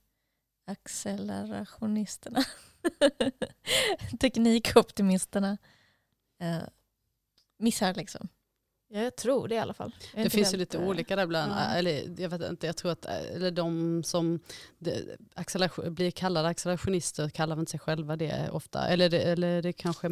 accelerationisterna, 0.67 2.45
teknikoptimisterna 4.21 5.59
eh, 6.41 6.63
missar 7.59 7.95
liksom. 7.95 8.29
Jag 8.89 9.17
tror 9.17 9.49
det 9.49 9.55
i 9.55 9.59
alla 9.59 9.75
fall. 9.75 9.93
Det 10.15 10.31
finns 10.31 10.55
ju 10.55 10.59
lite 10.59 10.79
äh, 10.79 10.89
olika 10.89 11.17
där 11.17 11.27
bland, 11.27 11.53
ja. 11.53 11.75
eller 11.75 12.21
jag 12.21 12.29
vet 12.29 12.51
inte, 12.51 12.67
jag 12.67 12.77
tror 12.77 12.93
att 12.93 13.05
eller 13.05 13.51
de 13.51 14.03
som 14.05 14.41
det, 14.79 15.17
blir 15.91 16.11
kallade 16.11 16.49
accelerationister 16.49 17.29
kallar 17.29 17.61
inte 17.61 17.71
sig 17.71 17.81
själva 17.81 18.17
det 18.17 18.51
ofta. 18.51 18.89
Eller 18.89 19.09
det, 19.09 19.23
eller 19.23 19.63
det 19.63 19.73
kanske... 19.73 20.09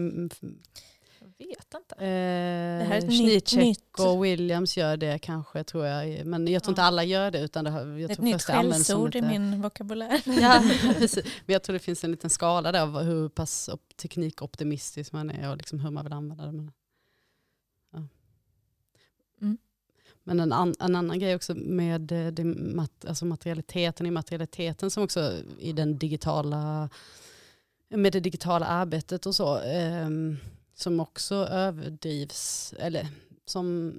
Vet 1.49 1.74
inte. 1.74 1.95
Eh, 1.95 2.78
det 2.78 2.84
här 2.84 2.93
är 2.93 3.36
ett 3.36 3.53
nytt. 3.57 4.01
och 4.01 4.24
Williams 4.24 4.76
gör 4.76 4.97
det 4.97 5.18
kanske 5.18 5.64
tror 5.64 5.86
jag. 5.86 6.26
Men 6.26 6.49
jag 6.49 6.62
tror 6.62 6.70
ja. 6.70 6.72
inte 6.72 6.82
alla 6.82 7.05
gör 7.05 7.30
det. 7.30 7.41
Utan 7.41 7.64
det, 7.64 7.70
jag 7.70 8.11
ett 8.11 8.16
tror 8.16 8.24
nytt 8.24 8.43
skällsord 8.43 9.16
i 9.16 9.22
min 9.22 9.62
vokabulär. 9.62 10.22
ja, 10.24 10.62
Men 11.47 11.53
jag 11.53 11.62
tror 11.62 11.74
det 11.74 11.80
finns 11.80 12.05
en 12.05 12.11
liten 12.11 12.30
skala 12.30 12.72
där 12.72 12.82
av 12.82 13.03
hur 13.03 13.28
pass 13.28 13.70
teknikoptimistisk 13.97 15.12
man 15.12 15.30
är 15.30 15.51
och 15.51 15.57
liksom 15.57 15.80
hur 15.80 15.91
man 15.91 16.05
vill 16.05 16.12
använda 16.12 16.47
det. 16.47 16.70
Men 20.24 20.41
en, 20.41 20.53
an, 20.53 20.74
en, 20.80 20.97
annan 20.97 21.18
grej 21.18 21.34
också 21.34 21.55
med 21.55 22.12
eh, 22.12 22.26
det, 22.26 22.45
mat, 22.45 23.05
alltså 23.05 23.24
materialiteten 23.24 24.07
i 24.07 24.11
materialiteten 24.11 24.91
som 24.91 25.05
också 25.05 25.32
i 25.59 25.72
den 25.72 25.99
digitala, 25.99 26.88
med 27.88 28.12
det 28.12 28.20
digitala 28.20 28.66
arbetet 28.66 29.26
och 29.26 29.34
så, 29.34 29.61
eh, 29.61 30.09
som 30.80 31.00
också 31.00 31.34
överdrivs, 31.34 32.74
eller 32.78 33.06
som, 33.46 33.94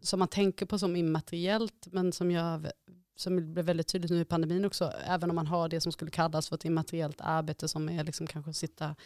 som 0.00 0.18
man 0.18 0.28
tänker 0.28 0.66
på 0.66 0.78
som 0.78 0.96
immateriellt, 0.96 1.86
men 1.92 2.12
som, 2.12 2.30
jag, 2.30 2.70
som 3.16 3.52
blir 3.52 3.62
väldigt 3.62 3.88
tydligt 3.88 4.10
nu 4.10 4.20
i 4.20 4.24
pandemin 4.24 4.64
också, 4.64 4.92
även 5.06 5.30
om 5.30 5.36
man 5.36 5.46
har 5.46 5.68
det 5.68 5.80
som 5.80 5.92
skulle 5.92 6.10
kallas 6.10 6.48
för 6.48 6.56
ett 6.56 6.64
immateriellt 6.64 7.20
arbete 7.20 7.68
som 7.68 7.88
är 7.88 8.04
liksom 8.04 8.26
kanske 8.26 8.50
att 8.50 8.56
sitta 8.56 8.96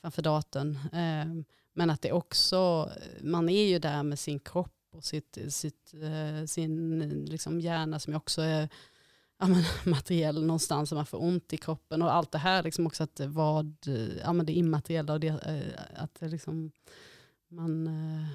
framför 0.00 0.22
datorn. 0.22 0.78
Eh, 0.92 1.44
men 1.72 1.90
att 1.90 2.02
det 2.02 2.12
också, 2.12 2.90
man 3.20 3.48
är 3.48 3.66
ju 3.66 3.78
där 3.78 4.02
med 4.02 4.18
sin 4.18 4.40
kropp 4.40 4.72
och 4.92 5.04
sitt, 5.04 5.38
sitt, 5.48 5.94
eh, 5.94 6.46
sin 6.46 7.00
liksom 7.24 7.60
hjärna 7.60 8.00
som 8.00 8.14
också 8.14 8.42
är 8.42 8.68
ja, 9.38 9.46
men, 9.46 9.62
materiell 9.92 10.44
någonstans, 10.44 10.92
och 10.92 10.96
man 10.96 11.06
får 11.06 11.22
ont 11.22 11.52
i 11.52 11.56
kroppen 11.56 12.02
och 12.02 12.14
allt 12.14 12.32
det 12.32 12.38
här. 12.38 12.62
Liksom 12.62 12.86
också 12.86 13.02
att 13.02 13.20
vad, 13.20 13.76
ja, 14.22 14.32
men 14.32 14.46
det 14.46 14.52
immateriella 14.52 15.12
och 15.12 15.20
det, 15.20 15.28
eh, 15.28 16.02
att 16.02 16.14
det 16.14 16.28
liksom, 16.28 16.72
man, 17.48 17.86
eh, 17.86 18.28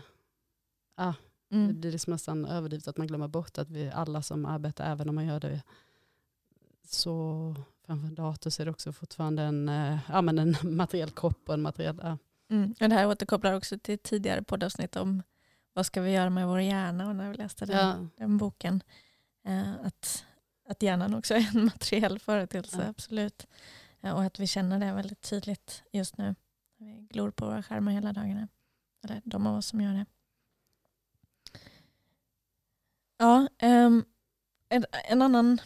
ja, 0.98 1.14
mm. 1.52 1.68
det 1.68 1.74
blir 1.74 1.92
liksom 1.92 2.12
nästan 2.14 2.46
överdrivet 2.46 2.88
att 2.88 2.98
man 2.98 3.08
glömmer 3.08 3.28
bort 3.28 3.58
att 3.58 3.70
vi 3.70 3.92
alla 3.92 4.22
som 4.22 4.46
arbetar, 4.46 4.92
även 4.92 5.10
om 5.10 5.16
man 5.16 5.26
gör 5.26 5.40
det 5.40 5.62
så 6.86 7.56
framför 7.86 8.08
en 8.08 8.16
dator 8.16 8.50
så 8.50 8.62
är 8.62 8.66
det 8.66 8.72
också 8.72 8.92
fortfarande 8.92 9.44
en, 9.44 9.72
ja, 10.10 10.22
men 10.22 10.40
en 10.40 10.56
materiell 10.76 11.12
kropp 11.12 11.42
och 11.48 11.54
en 11.54 11.62
materiell... 11.62 12.00
Ja. 12.04 12.18
Mm. 12.50 12.74
det 12.80 12.94
här 12.94 13.08
återkopplar 13.08 13.54
också 13.54 13.80
till 13.80 14.00
tidigare 14.00 14.44
poddavsnitt 14.44 14.96
om 14.96 15.24
vad 15.74 15.86
ska 15.86 16.02
vi 16.02 16.12
göra 16.12 16.30
med 16.30 16.48
vår 16.48 16.62
hjärna? 16.62 17.08
Och 17.08 17.16
när 17.16 17.32
vi 17.32 17.38
läste 17.38 17.66
den, 17.66 17.78
ja. 17.78 18.08
den 18.18 18.38
boken. 18.38 18.84
Eh, 19.46 19.74
att, 19.84 20.26
att 20.72 20.82
hjärnan 20.82 21.14
också 21.14 21.34
är 21.34 21.56
en 21.56 21.66
materiell 21.66 22.20
företeelse, 22.20 22.78
ja. 22.82 22.90
absolut. 22.90 23.48
Och 24.02 24.24
att 24.24 24.40
vi 24.40 24.48
känner 24.48 24.80
det 24.80 24.94
väldigt 24.94 25.22
tydligt 25.22 25.84
just 25.92 26.18
nu. 26.18 26.36
Vi 26.78 27.08
glor 27.10 27.32
på 27.32 27.46
våra 27.46 27.64
skärmar 27.64 27.92
hela 27.92 28.14
dagarna. 28.14 28.48
Eller 29.04 29.22
de 29.26 29.48
av 29.48 29.58
oss 29.58 29.66
som 29.66 29.82
gör 29.82 29.94
det. 29.94 30.06
Ja, 33.18 33.48
um, 33.62 34.06
en, 34.70 34.86
en, 35.10 35.22
annan 35.22 35.62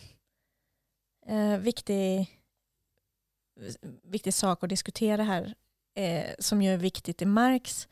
uh, 1.30 1.58
viktig, 1.58 2.40
viktig 4.04 4.34
sak 4.34 4.64
att 4.64 4.70
diskutera 4.70 5.24
här, 5.24 5.56
eh, 5.94 6.36
som 6.40 6.62
ju 6.62 6.74
är 6.74 6.78
viktigt 6.78 7.22
i 7.22 7.26
Marx, 7.26 7.88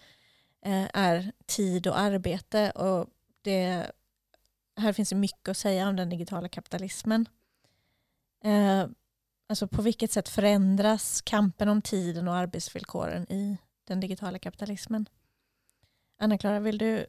Eh, 0.65 0.87
är 0.93 1.31
tid 1.45 1.87
och 1.87 1.99
arbete. 1.99 2.71
Och 2.71 3.09
det, 3.41 3.91
här 4.75 4.93
finns 4.93 5.09
det 5.09 5.15
mycket 5.15 5.49
att 5.49 5.57
säga 5.57 5.89
om 5.89 5.95
den 5.95 6.09
digitala 6.09 6.49
kapitalismen. 6.49 7.29
Eh, 8.43 8.87
alltså 9.49 9.67
på 9.67 9.81
vilket 9.81 10.11
sätt 10.11 10.29
förändras 10.29 11.21
kampen 11.21 11.69
om 11.69 11.81
tiden 11.81 12.27
och 12.27 12.35
arbetsvillkoren 12.35 13.31
i 13.31 13.57
den 13.83 13.99
digitala 13.99 14.39
kapitalismen? 14.39 15.09
Anna-Klara, 16.17 16.59
vill 16.59 16.77
du 16.77 17.05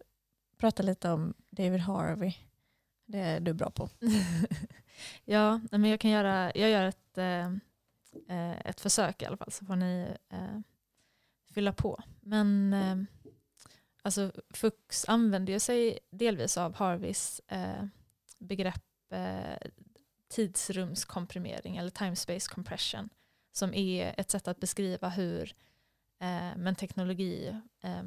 prata 0.56 0.82
lite 0.82 1.10
om 1.10 1.34
David 1.50 1.80
Harvey? 1.80 2.34
Det 3.06 3.18
är 3.18 3.40
du 3.40 3.52
bra 3.52 3.70
på. 3.70 3.88
ja, 5.24 5.60
men 5.70 5.84
jag 5.84 6.00
kan 6.00 6.10
göra, 6.10 6.52
jag 6.54 6.70
gör 6.70 6.84
ett, 6.84 7.18
eh, 7.18 7.46
eh 8.28 8.60
ett 8.66 8.80
försök 8.80 9.22
i 9.22 9.26
alla 9.26 9.36
fall 9.36 9.52
så 9.52 9.64
får 9.64 9.76
ni 9.76 10.16
eh, 10.28 10.60
fylla 11.50 11.72
på. 11.72 12.02
Men 12.20 12.72
eh, 12.72 12.96
alltså 14.04 14.32
FUX 14.50 15.04
använder 15.08 15.52
ju 15.52 15.60
sig 15.60 15.98
delvis 16.10 16.56
av 16.56 16.74
Harveys 16.74 17.40
eh, 17.48 17.86
begrepp 18.38 19.12
eh, 19.12 19.68
tidsrumskomprimering 20.28 21.76
eller 21.76 21.90
time 21.90 22.16
space 22.16 22.54
compression 22.54 23.08
som 23.52 23.74
är 23.74 24.14
ett 24.16 24.30
sätt 24.30 24.48
att 24.48 24.60
beskriva 24.60 25.08
hur 25.08 25.54
eh, 26.20 26.56
men 26.56 26.74
teknologi 26.74 27.60
eh, 27.82 28.02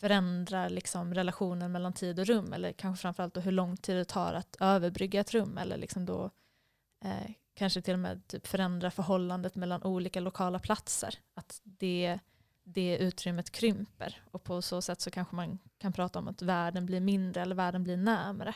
förändrar 0.00 0.70
liksom 0.70 1.14
relationen 1.14 1.72
mellan 1.72 1.92
tid 1.92 2.18
och 2.18 2.26
rum 2.26 2.52
eller 2.52 2.72
kanske 2.72 3.02
framförallt 3.02 3.46
hur 3.46 3.52
lång 3.52 3.76
tid 3.76 3.96
det 3.96 4.04
tar 4.04 4.34
att 4.34 4.56
överbrygga 4.60 5.20
ett 5.20 5.34
rum 5.34 5.58
eller 5.58 5.76
liksom 5.76 6.06
då 6.06 6.30
eh, 7.04 7.30
kanske 7.54 7.82
till 7.82 7.94
och 7.94 8.00
med 8.00 8.26
typ 8.26 8.46
förändra 8.46 8.90
förhållandet 8.90 9.54
mellan 9.54 9.82
olika 9.82 10.20
lokala 10.20 10.58
platser. 10.58 11.18
Att 11.34 11.60
det 11.64 12.18
det 12.68 12.98
utrymmet 12.98 13.50
krymper 13.50 14.22
och 14.30 14.44
på 14.44 14.62
så 14.62 14.82
sätt 14.82 15.00
så 15.00 15.10
kanske 15.10 15.36
man 15.36 15.58
kan 15.78 15.92
prata 15.92 16.18
om 16.18 16.28
att 16.28 16.42
världen 16.42 16.86
blir 16.86 17.00
mindre 17.00 17.42
eller 17.42 17.54
världen 17.54 17.82
blir 17.82 17.96
närmare. 17.96 18.54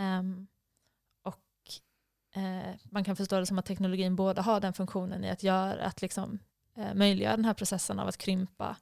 Um, 0.00 0.46
och 1.22 1.44
uh, 2.36 2.74
man 2.84 3.04
kan 3.04 3.16
förstå 3.16 3.40
det 3.40 3.46
som 3.46 3.58
att 3.58 3.66
teknologin 3.66 4.16
både 4.16 4.40
har 4.42 4.60
den 4.60 4.72
funktionen 4.72 5.24
i 5.24 5.30
att, 5.30 5.42
göra, 5.42 5.84
att 5.84 6.02
liksom, 6.02 6.38
uh, 6.78 6.94
möjliggöra 6.94 7.36
den 7.36 7.44
här 7.44 7.54
processen 7.54 7.98
av 7.98 8.08
att 8.08 8.16
krympa 8.16 8.76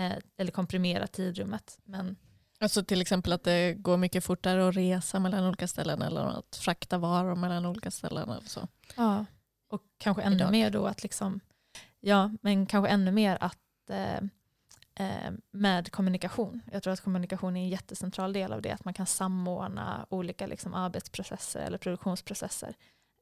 uh, 0.00 0.18
eller 0.36 0.52
komprimera 0.52 1.06
tidrummet. 1.06 1.78
Men, 1.84 2.16
alltså 2.60 2.84
till 2.84 3.00
exempel 3.00 3.32
att 3.32 3.44
det 3.44 3.74
går 3.74 3.96
mycket 3.96 4.24
fortare 4.24 4.68
att 4.68 4.76
resa 4.76 5.18
mellan 5.18 5.44
olika 5.44 5.68
ställen 5.68 6.02
eller 6.02 6.20
att 6.20 6.56
frakta 6.56 6.98
varor 6.98 7.36
mellan 7.36 7.66
olika 7.66 7.90
ställen. 7.90 8.30
Eller 8.30 8.48
så. 8.48 8.68
Ja, 8.96 9.24
och 9.68 9.82
kanske 9.98 10.22
ännu 10.22 10.36
Idag. 10.36 10.50
mer 10.50 10.70
då 10.70 10.86
att 10.86 11.02
liksom, 11.02 11.40
ja, 12.00 12.30
men 12.42 12.66
kanske 12.66 12.90
ännu 12.90 13.12
mer 13.12 13.38
att 13.40 13.58
Eh, 13.90 14.20
eh, 14.94 15.32
med 15.50 15.92
kommunikation. 15.92 16.62
Jag 16.72 16.82
tror 16.82 16.92
att 16.92 17.00
kommunikation 17.00 17.56
är 17.56 17.60
en 17.60 17.68
jättecentral 17.68 18.32
del 18.32 18.52
av 18.52 18.62
det, 18.62 18.70
att 18.70 18.84
man 18.84 18.94
kan 18.94 19.06
samordna 19.06 20.06
olika 20.08 20.46
liksom, 20.46 20.74
arbetsprocesser 20.74 21.60
eller 21.60 21.78
produktionsprocesser 21.78 22.76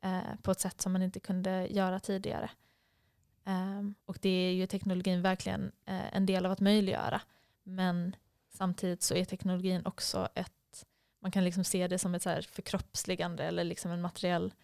eh, 0.04 0.40
på 0.42 0.50
ett 0.50 0.60
sätt 0.60 0.80
som 0.80 0.92
man 0.92 1.02
inte 1.02 1.20
kunde 1.20 1.66
göra 1.66 2.00
tidigare. 2.00 2.50
Eh, 3.44 3.82
och 4.06 4.18
det 4.20 4.28
är 4.28 4.52
ju 4.52 4.66
teknologin 4.66 5.22
verkligen 5.22 5.72
eh, 5.86 6.16
en 6.16 6.26
del 6.26 6.46
av 6.46 6.52
att 6.52 6.60
möjliggöra. 6.60 7.20
Men 7.62 8.16
samtidigt 8.48 9.02
så 9.02 9.14
är 9.14 9.24
teknologin 9.24 9.86
också 9.86 10.28
ett, 10.34 10.86
man 11.20 11.30
kan 11.30 11.44
liksom 11.44 11.64
se 11.64 11.88
det 11.88 11.98
som 11.98 12.14
ett 12.14 12.22
så 12.22 12.30
här 12.30 12.42
förkroppsligande 12.42 13.44
eller 13.44 13.64
liksom 13.64 13.90
en 13.90 14.00
materiell 14.00 14.54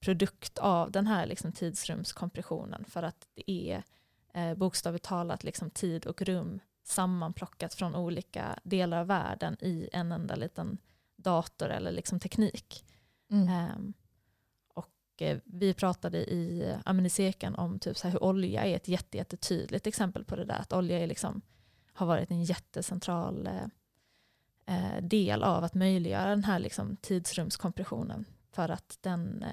produkt 0.00 0.58
av 0.58 0.90
den 0.90 1.06
här 1.06 1.26
liksom 1.26 1.52
tidsrumskompressionen 1.52 2.84
för 2.84 3.02
att 3.02 3.26
det 3.34 3.50
är 3.50 3.82
eh, 4.36 4.54
bokstavligt 4.54 5.04
talat 5.04 5.44
liksom 5.44 5.70
tid 5.70 6.06
och 6.06 6.22
rum 6.22 6.60
sammanplockat 6.82 7.74
från 7.74 7.94
olika 7.94 8.58
delar 8.62 9.00
av 9.00 9.06
världen 9.06 9.56
i 9.60 9.88
en 9.92 10.12
enda 10.12 10.36
liten 10.36 10.78
dator 11.16 11.68
eller 11.68 11.92
liksom 11.92 12.20
teknik. 12.20 12.84
Mm. 13.30 13.48
Eh, 13.48 13.76
och 14.74 15.22
eh, 15.22 15.38
vi 15.44 15.74
pratade 15.74 16.18
i 16.18 16.74
Ammunisekan 16.84 17.54
om 17.54 17.78
typ 17.78 17.98
så 17.98 18.08
hur 18.08 18.22
olja 18.22 18.64
är 18.64 18.76
ett 18.76 18.88
jättetydligt 18.88 19.86
exempel 19.86 20.24
på 20.24 20.36
det 20.36 20.44
där. 20.44 20.58
Att 20.58 20.72
olja 20.72 20.98
är 20.98 21.06
liksom, 21.06 21.42
har 21.92 22.06
varit 22.06 22.30
en 22.30 22.44
jättecentral 22.44 23.46
eh, 23.46 23.66
eh, 24.76 25.02
del 25.02 25.42
av 25.42 25.64
att 25.64 25.74
möjliggöra 25.74 26.28
den 26.28 26.44
här 26.44 26.58
liksom 26.58 26.96
tidsrumskompressionen 26.96 28.24
för 28.52 28.68
att 28.68 28.98
den, 29.00 29.44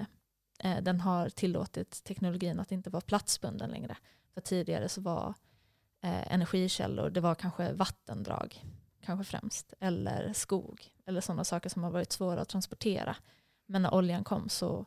eh, 0.58 0.82
den 0.82 1.00
har 1.00 1.28
tillåtit 1.28 2.04
teknologin 2.04 2.60
att 2.60 2.72
inte 2.72 2.90
vara 2.90 3.00
platsbunden 3.00 3.70
längre. 3.70 3.96
För 4.34 4.40
tidigare 4.40 4.88
så 4.88 5.00
var 5.00 5.34
eh, 6.02 6.32
energikällor, 6.32 7.10
det 7.10 7.20
var 7.20 7.34
kanske 7.34 7.72
vattendrag, 7.72 8.64
kanske 9.00 9.24
främst, 9.24 9.74
eller 9.80 10.32
skog, 10.32 10.92
eller 11.06 11.20
sådana 11.20 11.44
saker 11.44 11.70
som 11.70 11.84
har 11.84 11.90
varit 11.90 12.12
svåra 12.12 12.40
att 12.40 12.48
transportera. 12.48 13.16
Men 13.66 13.82
när 13.82 13.94
oljan 13.94 14.24
kom 14.24 14.48
så 14.48 14.86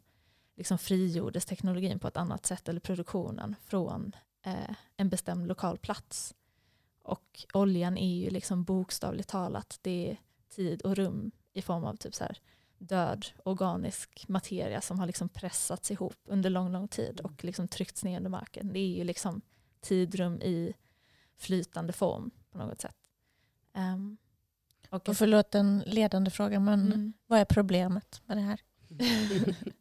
liksom 0.55 0.77
frigjordes 0.77 1.45
teknologin 1.45 1.99
på 1.99 2.07
ett 2.07 2.17
annat 2.17 2.45
sätt, 2.45 2.69
eller 2.69 2.79
produktionen, 2.79 3.55
från 3.65 4.15
eh, 4.45 4.75
en 4.97 5.09
bestämd 5.09 5.47
lokal 5.47 5.77
plats. 5.77 6.35
Och 7.03 7.45
oljan 7.53 7.97
är 7.97 8.15
ju 8.15 8.29
liksom 8.29 8.63
bokstavligt 8.63 9.29
talat 9.29 9.79
det 9.81 10.11
är 10.11 10.17
tid 10.49 10.81
och 10.81 10.95
rum 10.95 11.31
i 11.53 11.61
form 11.61 11.83
av 11.83 11.95
typ 11.95 12.15
så 12.15 12.23
här 12.23 12.37
död 12.78 13.25
organisk 13.43 14.28
materia 14.28 14.82
som 14.82 14.99
har 14.99 15.07
liksom 15.07 15.30
pressats 15.30 15.91
ihop 15.91 16.17
under 16.25 16.49
lång, 16.49 16.71
lång 16.71 16.88
tid 16.88 17.19
och 17.19 17.43
liksom 17.43 17.67
tryckts 17.67 18.03
ner 18.03 18.17
under 18.17 18.30
marken. 18.30 18.73
Det 18.73 18.80
är 18.80 18.97
ju 18.97 19.03
liksom 19.03 19.41
tidrum 19.82 20.41
i 20.41 20.73
flytande 21.38 21.93
form 21.93 22.32
på 22.51 22.57
något 22.57 22.82
sätt. 22.82 22.95
Um, 23.73 24.17
och, 24.89 25.09
och 25.09 25.17
förlåt 25.17 25.55
en 25.55 25.80
ledande 25.80 26.32
fråga, 26.32 26.59
men 26.59 26.86
mm. 26.86 27.13
vad 27.28 27.39
är 27.39 27.45
problemet 27.45 28.21
med 28.25 28.38
det 28.38 28.41
här? 28.41 28.59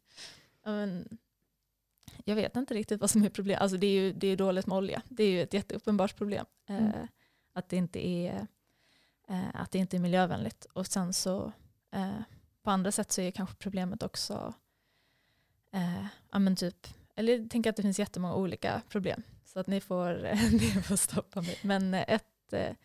jag 2.27 2.35
vet 2.35 2.55
inte 2.55 2.73
riktigt 2.73 3.01
vad 3.01 3.09
som 3.09 3.23
är 3.23 3.29
problemet. 3.29 3.61
Alltså 3.61 3.77
det 3.77 3.87
är 3.87 4.01
ju 4.01 4.13
det 4.13 4.27
är 4.27 4.37
dåligt 4.37 4.67
med 4.67 4.77
olja. 4.77 5.01
Det 5.09 5.23
är 5.23 5.29
ju 5.29 5.41
ett 5.41 5.53
jätteuppenbart 5.53 6.15
problem. 6.15 6.45
Mm. 6.67 6.85
Eh, 6.85 7.07
att, 7.53 7.69
det 7.69 7.77
inte 7.77 8.07
är, 8.07 8.47
eh, 9.27 9.49
att 9.53 9.71
det 9.71 9.79
inte 9.79 9.97
är 9.97 9.99
miljövänligt. 9.99 10.65
Och 10.73 10.87
sen 10.87 11.13
så 11.13 11.51
eh, 11.91 12.19
på 12.67 12.71
andra 12.71 12.91
sätt 12.91 13.11
så 13.11 13.21
är 13.21 13.31
kanske 13.31 13.55
problemet 13.55 14.03
också, 14.03 14.53
eh, 15.71 16.05
ja 16.31 16.39
men 16.39 16.55
typ, 16.55 16.87
eller 17.15 17.37
jag 17.37 17.49
tänker 17.49 17.69
att 17.69 17.75
det 17.75 17.81
finns 17.81 17.99
jättemånga 17.99 18.35
olika 18.35 18.81
problem. 18.89 19.23
Så 19.45 19.59
att 19.59 19.67
ni 19.67 19.81
får, 19.81 20.13
ni 20.51 20.81
får 20.81 20.95
stoppa 20.95 21.41
mig. 21.41 21.59
Men 21.63 21.93
ett, 21.93 22.53
eh, 22.53 22.75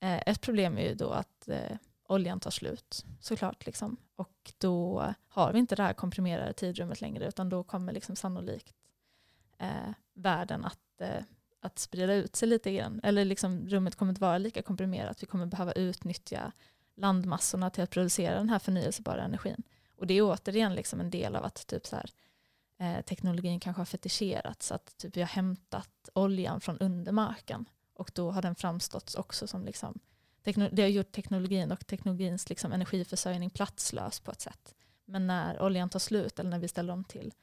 ett 0.00 0.40
problem 0.40 0.78
är 0.78 0.88
ju 0.88 0.94
då 0.94 1.10
att 1.10 1.48
eh, 1.48 1.76
oljan 2.08 2.40
tar 2.40 2.50
slut 2.50 3.04
såklart. 3.20 3.66
Liksom. 3.66 3.96
Och 4.16 4.52
då 4.58 5.04
har 5.28 5.52
vi 5.52 5.58
inte 5.58 5.76
det 5.76 5.82
här 5.82 5.92
komprimerade 5.92 6.52
tidrummet 6.52 7.00
längre 7.00 7.28
utan 7.28 7.48
då 7.48 7.62
kommer 7.62 7.92
liksom 7.92 8.16
sannolikt 8.16 8.74
eh, 9.58 9.92
världen 10.12 10.64
att, 10.64 11.00
eh, 11.00 11.22
att 11.60 11.78
sprida 11.78 12.14
ut 12.14 12.36
sig 12.36 12.48
lite 12.48 12.72
grann. 12.72 13.00
Eller 13.02 13.24
liksom, 13.24 13.68
rummet 13.68 13.96
kommer 13.96 14.12
inte 14.12 14.22
vara 14.22 14.38
lika 14.38 14.62
komprimerat. 14.62 15.22
Vi 15.22 15.26
kommer 15.26 15.46
behöva 15.46 15.72
utnyttja 15.72 16.52
landmassorna 16.96 17.70
till 17.70 17.84
att 17.84 17.90
producera 17.90 18.34
den 18.34 18.48
här 18.48 18.58
förnyelsebara 18.58 19.22
energin. 19.22 19.62
Och 19.96 20.06
det 20.06 20.14
är 20.14 20.22
återigen 20.22 20.74
liksom 20.74 21.00
en 21.00 21.10
del 21.10 21.36
av 21.36 21.44
att 21.44 21.66
typ 21.66 21.86
så 21.86 21.96
här, 21.96 22.10
eh, 22.78 23.04
teknologin 23.04 23.60
kanske 23.60 23.80
har 23.80 23.86
fetischerats. 23.86 24.72
Att 24.72 24.98
typ 24.98 25.16
vi 25.16 25.20
har 25.20 25.28
hämtat 25.28 26.08
oljan 26.14 26.60
från 26.60 26.78
undermarken 26.78 27.64
och 27.94 28.10
då 28.14 28.30
har 28.30 28.42
den 28.42 28.54
framstått 28.54 29.14
också 29.18 29.46
som 29.46 29.64
liksom, 29.64 29.98
det 30.42 30.82
har 30.82 30.88
gjort 30.88 31.12
teknologin 31.12 31.72
och 31.72 31.86
teknologins 31.86 32.48
liksom 32.48 32.72
energiförsörjning 32.72 33.50
platslös 33.50 34.20
på 34.20 34.30
ett 34.30 34.40
sätt. 34.40 34.74
Men 35.04 35.26
när 35.26 35.62
oljan 35.62 35.88
tar 35.88 35.98
slut 35.98 36.38
eller 36.38 36.50
när 36.50 36.58
vi 36.58 36.68
ställer 36.68 36.92
om 36.92 37.04
till 37.04 37.34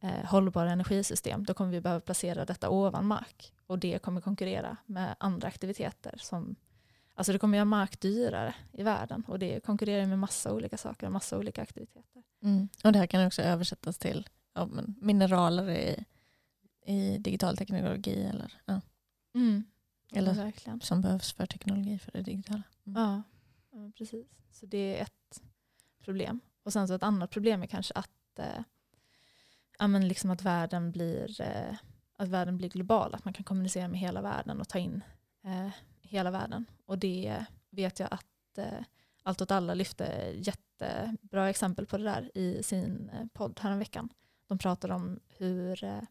eh, 0.00 0.24
hållbara 0.24 0.70
energisystem 0.70 1.44
då 1.44 1.54
kommer 1.54 1.70
vi 1.70 1.80
behöva 1.80 2.00
placera 2.00 2.44
detta 2.44 2.70
ovan 2.70 3.06
mark 3.06 3.52
och 3.66 3.78
det 3.78 3.98
kommer 3.98 4.20
konkurrera 4.20 4.76
med 4.86 5.16
andra 5.20 5.48
aktiviteter 5.48 6.14
som 6.18 6.56
Alltså 7.18 7.32
det 7.32 7.38
kommer 7.38 7.58
göra 7.58 7.64
mark 7.64 8.00
dyrare 8.00 8.54
i 8.72 8.82
världen 8.82 9.24
och 9.26 9.38
det 9.38 9.60
konkurrerar 9.60 10.06
med 10.06 10.18
massa 10.18 10.52
olika 10.52 10.76
saker 10.76 11.06
och 11.06 11.12
massa 11.12 11.38
olika 11.38 11.62
aktiviteter. 11.62 12.22
Mm. 12.42 12.68
Och 12.84 12.92
det 12.92 12.98
här 12.98 13.06
kan 13.06 13.26
också 13.26 13.42
översättas 13.42 13.98
till 13.98 14.28
ja, 14.54 14.68
mineraler 15.00 15.70
i, 15.70 16.04
i 16.86 17.18
digital 17.18 17.56
teknologi 17.56 18.22
eller, 18.22 18.52
ja. 18.64 18.80
mm. 19.34 19.64
eller 20.12 20.52
ja, 20.64 20.78
som 20.80 21.00
behövs 21.00 21.32
för 21.32 21.46
teknologi 21.46 21.98
för 21.98 22.12
det 22.12 22.22
digitala. 22.22 22.62
Mm. 22.86 23.02
Ja. 23.02 23.22
ja, 23.70 23.92
precis. 23.98 24.26
Så 24.52 24.66
det 24.66 24.98
är 24.98 25.02
ett 25.02 25.42
problem. 26.04 26.40
Och 26.62 26.72
sen 26.72 26.88
så 26.88 26.94
ett 26.94 27.02
annat 27.02 27.30
problem 27.30 27.62
är 27.62 27.66
kanske 27.66 27.94
att, 27.94 28.38
eh, 28.38 28.62
ja, 29.78 29.86
men 29.86 30.08
liksom 30.08 30.30
att, 30.30 30.42
världen 30.42 30.92
blir, 30.92 31.40
eh, 31.40 31.76
att 32.16 32.28
världen 32.28 32.56
blir 32.56 32.68
global, 32.68 33.14
att 33.14 33.24
man 33.24 33.34
kan 33.34 33.44
kommunicera 33.44 33.88
med 33.88 34.00
hela 34.00 34.22
världen 34.22 34.60
och 34.60 34.68
ta 34.68 34.78
in 34.78 35.04
eh, 35.44 35.70
hela 36.08 36.30
världen. 36.30 36.64
Och 36.86 36.98
det 36.98 37.44
vet 37.70 38.00
jag 38.00 38.08
att 38.10 38.58
eh, 38.58 38.84
Allt 39.28 39.42
åt 39.42 39.50
alla 39.50 39.74
lyfte 39.74 40.32
jättebra 40.36 41.50
exempel 41.50 41.86
på 41.86 41.98
det 41.98 42.04
där 42.04 42.30
i 42.34 42.62
sin 42.62 43.10
eh, 43.14 43.26
podd 43.32 43.60
häromveckan. 43.62 44.08
De 44.46 44.58
pratade 44.58 44.94
om 44.94 45.20
hur, 45.28 45.84
eh, 45.84 46.02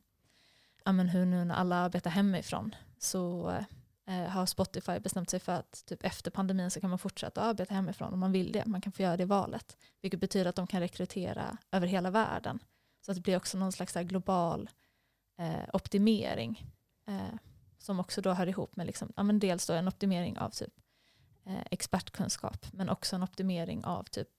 ja, 0.86 0.92
men 0.92 1.10
hur 1.10 1.26
nu 1.26 1.46
när 1.46 1.56
alla 1.56 1.76
arbetar 1.76 2.12
hemifrån 2.12 2.76
så 2.98 3.50
eh, 4.06 4.30
har 4.30 4.46
Spotify 4.46 5.00
bestämt 5.00 5.30
sig 5.30 5.40
för 5.40 5.52
att 5.52 5.86
typ 5.86 6.04
efter 6.04 6.32
pandemin 6.32 6.72
så 6.72 6.82
kan 6.82 6.90
man 6.90 7.00
fortsätta 7.00 7.42
arbeta 7.42 7.74
hemifrån 7.74 8.14
om 8.14 8.20
man 8.20 8.32
vill 8.32 8.52
det. 8.52 8.66
Man 8.66 8.82
kan 8.82 8.92
få 8.92 9.02
göra 9.02 9.18
det 9.18 9.26
valet. 9.26 9.78
Vilket 10.02 10.20
betyder 10.20 10.50
att 10.50 10.56
de 10.56 10.68
kan 10.68 10.80
rekrytera 10.80 11.58
över 11.72 11.88
hela 11.88 12.12
världen. 12.12 12.60
Så 13.06 13.12
att 13.12 13.16
det 13.16 13.22
blir 13.22 13.38
också 13.38 13.58
någon 13.58 13.72
slags 13.72 13.94
global 13.94 14.70
eh, 15.38 15.70
optimering. 15.74 16.66
Eh, 17.08 17.40
som 17.78 18.00
också 18.00 18.22
då 18.22 18.34
hör 18.34 18.48
ihop 18.48 18.76
med 18.76 18.88
liksom, 18.88 19.14
ja, 19.16 19.24
men 19.24 19.40
dels 19.40 19.68
då 19.68 19.74
en 19.74 19.88
optimering 19.88 20.38
av 20.38 20.50
typ, 20.50 20.74
eh, 21.46 21.66
expertkunskap 21.72 22.66
men 22.74 22.90
också 22.90 23.16
en 23.16 23.24
optimering 23.24 23.86
av 23.86 24.04
typ 24.04 24.30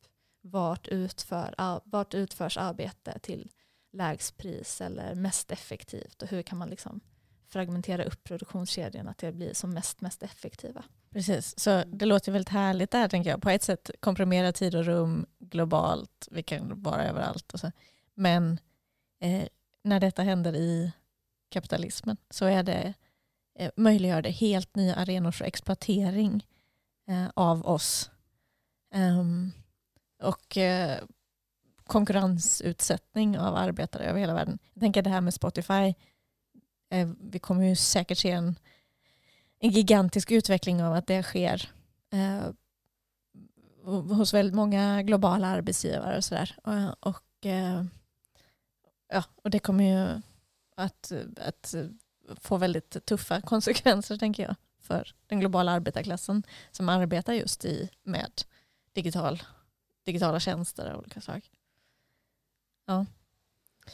vart, 0.41 0.89
utför, 0.89 1.55
ar, 1.59 1.81
vart 1.85 2.15
utförs 2.15 2.57
arbete 2.57 3.19
till 3.19 3.51
lägst 3.93 4.37
pris 4.37 4.81
eller 4.81 5.15
mest 5.15 5.51
effektivt 5.51 6.23
och 6.23 6.29
hur 6.29 6.43
kan 6.43 6.59
man 6.59 6.71
liksom 6.71 7.01
fragmentera 7.49 8.05
upp 8.05 8.25
produktionskedjorna 8.25 9.15
till 9.15 9.29
att 9.29 9.35
bli 9.35 9.55
som 9.55 9.75
mest, 9.75 10.01
mest 10.01 10.23
effektiva. 10.23 10.85
Precis, 11.11 11.59
så 11.59 11.83
det 11.87 12.07
låter 12.07 12.33
väldigt 12.33 12.49
härligt 12.49 12.91
där 12.91 13.09
tänker 13.09 13.31
jag. 13.31 13.43
På 13.43 13.51
ett 13.51 13.63
sätt 13.63 13.91
komprimera 14.01 14.53
tid 14.53 14.75
och 14.75 14.85
rum 14.85 15.27
globalt, 15.39 16.29
vi 16.31 16.43
kan 16.43 16.83
vara 16.83 17.09
överallt 17.09 17.53
och 17.53 17.61
så. 17.61 17.73
Men 18.15 18.59
eh, 19.21 19.49
när 19.85 20.01
detta 20.01 20.23
händer 20.23 20.57
i 20.57 20.93
kapitalismen 21.49 22.17
så 22.31 22.45
är 22.45 22.63
det 22.63 22.95
eh, 23.59 23.71
möjliggör 23.77 24.23
det 24.23 24.31
helt 24.31 24.77
nya 24.77 24.95
arenor 24.95 25.31
för 25.31 25.45
exploatering 25.45 26.47
eh, 27.09 27.27
av 27.35 27.67
oss. 27.67 28.11
Um, 28.95 29.53
och 30.23 30.57
eh, 30.57 30.99
konkurrensutsättning 31.85 33.39
av 33.39 33.57
arbetare 33.57 34.05
över 34.05 34.21
hela 34.21 34.35
världen. 34.35 34.59
Jag 34.75 34.81
tänker 34.81 35.03
det 35.03 35.11
här 35.11 35.21
med 35.21 35.35
Spotify, 35.35 35.95
eh, 36.91 37.09
vi 37.21 37.39
kommer 37.39 37.65
ju 37.65 37.77
säkert 37.77 38.19
se 38.19 38.31
en, 38.31 38.59
en 39.59 39.71
gigantisk 39.71 40.31
utveckling 40.31 40.83
av 40.83 40.93
att 40.93 41.07
det 41.07 41.23
sker 41.23 41.71
eh, 42.13 42.51
hos 43.85 44.35
väldigt 44.35 44.55
många 44.55 45.03
globala 45.03 45.47
arbetsgivare 45.47 46.17
och 46.17 46.25
sådär. 46.25 46.57
Och, 46.65 47.09
och, 47.09 47.47
eh, 47.47 47.85
ja, 49.09 49.25
och 49.43 49.51
det 49.51 49.59
kommer 49.59 49.85
ju 49.85 50.23
att, 50.77 51.13
att 51.37 51.75
få 52.41 52.57
väldigt 52.57 53.07
tuffa 53.07 53.41
konsekvenser 53.45 54.17
tänker 54.17 54.43
jag 54.43 54.57
för 54.81 55.15
den 55.27 55.41
globala 55.41 55.73
arbetarklassen 55.73 56.43
som 56.71 56.89
arbetar 56.89 57.33
just 57.33 57.65
i, 57.65 57.91
med 58.03 58.33
digital, 58.93 59.43
digitala 60.05 60.41
tjänster 60.41 60.93
och 60.93 60.99
olika 60.99 61.21
saker. 61.21 61.51
Ja. 62.87 63.07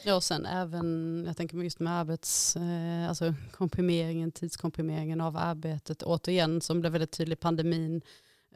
Ja 0.03 0.15
och 0.15 0.23
sen 0.23 0.45
även, 0.45 1.23
jag 1.27 1.37
tänker 1.37 1.57
just 1.57 1.79
med 1.79 1.93
arbets, 1.93 2.55
eh, 2.55 3.09
alltså 3.09 3.33
komprimeringen, 3.51 4.31
tidskomprimeringen 4.31 5.21
av 5.21 5.37
arbetet. 5.37 6.03
Återigen 6.03 6.61
som 6.61 6.81
blev 6.81 6.91
väldigt 6.91 7.11
tydlig 7.11 7.33
i 7.33 7.39
pandemin, 7.39 8.01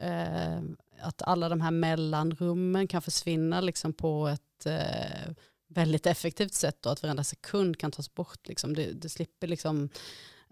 eh, 0.00 0.60
att 1.00 1.22
alla 1.22 1.48
de 1.48 1.60
här 1.60 1.70
mellanrummen 1.70 2.88
kan 2.88 3.02
försvinna 3.02 3.60
liksom 3.60 3.92
på 3.92 4.28
ett 4.28 4.66
eh, 4.66 5.32
väldigt 5.70 6.06
effektivt 6.06 6.54
sätt 6.54 6.86
och 6.86 6.92
att 6.92 7.02
varenda 7.02 7.24
sekund 7.24 7.78
kan 7.78 7.90
tas 7.90 8.14
bort. 8.14 8.48
Liksom. 8.48 8.74
Det, 8.74 8.92
det 8.92 9.08
slipper 9.08 9.46
liksom 9.46 9.88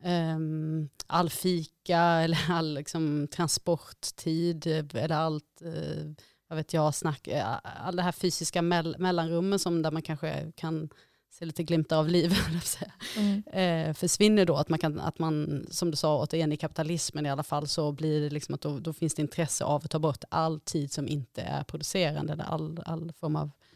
um, 0.03 0.89
all 1.07 1.31
fika 1.31 1.99
eller 2.23 2.39
all 2.51 2.75
liksom, 2.75 3.29
transporttid 3.29 4.67
eller 4.67 5.11
allt, 5.11 5.63
uh, 5.65 6.13
vad 6.49 6.57
vet 6.57 6.73
jag, 6.73 6.95
snack, 6.95 7.29
uh, 7.29 7.57
all 7.63 7.97
det 7.97 8.03
här 8.03 8.13
fysiska 8.13 8.63
mell 8.63 8.97
mellanrummen 8.99 9.59
som 9.59 9.83
där 9.83 9.91
man 9.91 10.03
kanske 10.03 10.53
kan 10.57 10.89
se 11.31 11.45
lite 11.45 11.63
glimtar 11.63 11.97
av 11.97 12.09
liv 12.09 12.37
mm. 13.17 13.43
eh, 13.53 13.95
försvinner 13.95 14.45
då. 14.45 14.57
Att 14.57 14.69
man, 14.69 14.79
kan, 14.79 15.01
att 15.01 15.19
man, 15.19 15.67
som 15.71 15.91
du 15.91 15.97
sa, 15.97 16.23
återigen 16.23 16.53
i 16.53 16.57
kapitalismen 16.57 17.27
i 17.27 17.31
alla 17.31 17.43
fall, 17.43 17.69
så 17.69 17.93
blir 17.93 18.21
det 18.21 18.31
liksom 18.31 18.55
att 18.55 18.61
då, 18.61 18.79
då 18.79 18.93
finns 18.93 19.15
det 19.15 19.23
intresse 19.23 19.65
av 19.65 19.85
att 19.85 19.91
ta 19.91 19.99
bort 19.99 20.25
all 20.29 20.61
tid 20.61 20.93
som 20.93 21.09
inte 21.09 21.43
är 21.43 21.65
producerande, 21.65 22.33
eller 22.33 22.45
all, 22.45 22.83
all 22.87 23.13
form 23.13 23.37
av 23.37 23.51
Eh, 23.51 23.68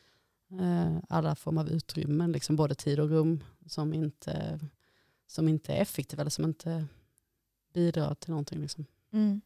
alla 1.08 1.34
former 1.34 1.60
av 1.60 1.68
utrymmen, 1.68 2.32
liksom 2.32 2.56
både 2.56 2.74
tid 2.74 3.00
och 3.00 3.08
rum, 3.08 3.44
som 3.66 3.94
inte, 3.94 4.60
som 5.26 5.48
inte 5.48 5.72
är 5.74 5.82
effektiva 5.82 6.20
eller 6.20 6.30
som 6.30 6.44
inte 6.44 6.86
bidrar 7.72 8.14
till 8.14 8.30
någonting. 8.30 8.60
Liksom. 8.60 8.86
Mm. 9.12 9.40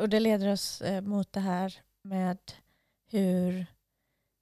Och 0.00 0.08
det 0.08 0.20
leder 0.20 0.52
oss 0.52 0.82
eh, 0.82 1.02
mot 1.02 1.32
det 1.32 1.40
här 1.40 1.74
med 2.02 2.38
hur 3.10 3.66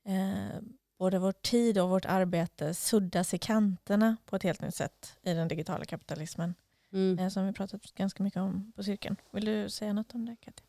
eh, 0.05 0.61
både 0.99 1.19
vår 1.19 1.33
tid 1.33 1.79
och 1.79 1.89
vårt 1.89 2.05
arbete 2.05 2.75
suddas 2.75 3.35
i 3.35 3.39
kanterna 3.39 4.17
på 4.27 4.37
ett 4.37 4.43
helt 4.43 4.63
nytt 4.63 4.75
sätt 4.75 5.19
i 5.23 5.35
den 5.35 5.49
digitala 5.49 5.85
kapitalismen. 5.85 6.55
Mm. 6.93 7.19
Eh, 7.19 7.29
som 7.29 7.47
vi 7.47 7.53
pratat 7.53 7.95
ganska 7.95 8.23
mycket 8.23 8.41
om 8.41 8.73
på 8.77 8.83
cirkeln. 8.83 9.17
Vill 9.33 9.45
du 9.45 9.71
säga 9.71 9.93
något 9.93 10.15
om 10.15 10.27
det 10.27 10.37
Katja? 10.41 10.67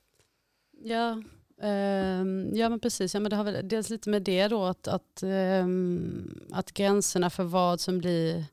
Ja, 0.72 1.22
Ehm, 1.62 2.56
ja 2.56 2.70
men 2.70 2.80
precis, 2.80 3.14
ja, 3.14 3.20
men 3.20 3.30
det 3.30 3.36
har 3.36 3.44
väl 3.44 3.68
dels 3.68 3.90
lite 3.90 4.10
med 4.10 4.22
det 4.22 4.48
då 4.48 4.64
att, 4.64 4.88
att, 4.88 5.24
ehm, 5.24 6.40
att 6.52 6.72
gränserna 6.72 7.30
för 7.30 7.44
vad 7.44 7.80
som 7.80 8.00
blir 8.00 8.46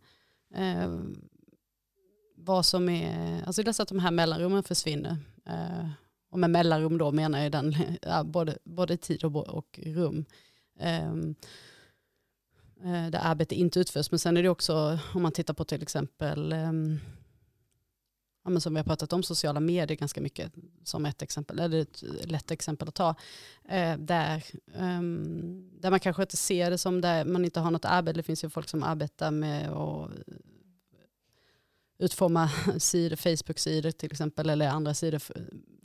ehm, 0.55 1.29
vad 2.37 2.67
som 2.67 2.89
är, 2.89 3.43
alltså 3.47 3.63
det 3.63 3.71
är 3.71 3.73
så 3.73 3.83
att 3.83 3.89
de 3.89 3.99
här 3.99 4.11
mellanrummen 4.11 4.63
försvinner. 4.63 5.17
Och 6.31 6.39
med 6.39 6.51
mellanrum 6.51 6.99
då 6.99 7.13
menar 7.13 7.43
jag 7.43 7.53
den, 7.53 7.75
ja, 8.03 8.25
både, 8.25 8.59
både 8.65 8.97
tid 8.97 9.25
och, 9.25 9.49
och 9.49 9.81
rum. 9.83 10.25
Eh, 10.81 11.15
där 13.11 13.21
arbete 13.23 13.55
inte 13.55 13.81
utförs. 13.81 14.11
Men 14.11 14.19
sen 14.19 14.37
är 14.37 14.43
det 14.43 14.49
också, 14.49 14.99
om 15.15 15.23
man 15.23 15.33
tittar 15.33 15.55
på 15.55 15.65
till 15.65 15.83
exempel, 15.83 16.55
ja, 18.47 18.51
men 18.51 18.61
som 18.61 18.75
vi 18.75 18.79
har 18.79 18.85
pratat 18.85 19.13
om, 19.13 19.23
sociala 19.23 19.61
medier 19.61 19.97
ganska 19.97 20.21
mycket 20.21 20.53
som 20.85 21.07
ett 21.07 21.23
exempel, 21.23 21.59
eller 21.59 21.81
ett 21.81 22.03
lätt 22.25 22.51
exempel 22.51 22.89
att 22.89 22.95
ta. 22.95 23.15
eh, 23.69 23.97
där, 23.99 24.45
um, 24.75 25.71
där 25.81 25.91
man 25.91 26.01
kanske 26.01 26.23
inte 26.23 26.37
ser 26.37 26.71
det 26.71 26.79
som 26.79 27.01
där 27.01 27.25
man 27.25 27.45
inte 27.45 27.61
har 27.61 27.71
något 27.71 27.85
arbete. 27.85 28.19
Det 28.19 28.23
finns 28.23 28.45
ju 28.45 28.51
folk 28.51 28.69
som 28.69 28.83
arbetar 28.83 29.31
med 29.31 29.71
att 29.71 30.11
utforma 31.99 32.51
sidor, 32.79 33.17
Facebook-sidor 33.17 33.91
till 33.91 34.13
exempel, 34.13 34.51
eller 34.51 34.69
andra 34.69 34.95
sidor 34.95 35.23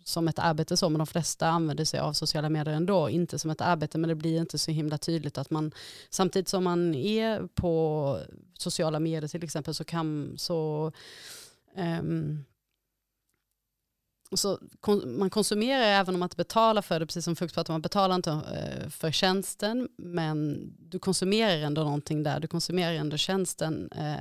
som 0.03 0.27
ett 0.27 0.39
arbete 0.39 0.77
så, 0.77 0.89
men 0.89 0.99
de 0.99 1.07
flesta 1.07 1.47
använder 1.47 1.85
sig 1.85 1.99
av 1.99 2.13
sociala 2.13 2.49
medier 2.49 2.75
ändå, 2.75 3.09
inte 3.09 3.39
som 3.39 3.51
ett 3.51 3.61
arbete, 3.61 3.97
men 3.97 4.07
det 4.07 4.15
blir 4.15 4.39
inte 4.39 4.57
så 4.57 4.71
himla 4.71 4.97
tydligt 4.97 5.37
att 5.37 5.49
man, 5.49 5.71
samtidigt 6.09 6.49
som 6.49 6.63
man 6.63 6.95
är 6.95 7.47
på 7.47 8.19
sociala 8.53 8.99
medier 8.99 9.27
till 9.27 9.43
exempel, 9.43 9.73
så 9.73 9.83
kan, 9.83 10.33
så 10.37 10.91
um, 11.75 12.43
så 14.37 14.59
man 15.05 15.29
konsumerar 15.29 15.83
även 15.83 16.15
om 16.15 16.19
man 16.19 16.25
inte 16.25 16.35
betalar 16.35 16.81
för 16.81 16.99
det, 16.99 17.05
precis 17.05 17.25
som 17.25 17.35
Fuchs 17.35 17.53
pratar 17.53 17.73
man 17.73 17.81
betalar 17.81 18.15
inte 18.15 18.29
eh, 18.31 18.89
för 18.89 19.11
tjänsten, 19.11 19.89
men 19.97 20.71
du 20.89 20.99
konsumerar 20.99 21.57
ändå 21.57 21.83
någonting 21.83 22.23
där, 22.23 22.39
du 22.39 22.47
konsumerar 22.47 22.93
ändå 22.93 23.17
tjänsten. 23.17 23.89
Eh, 23.91 24.15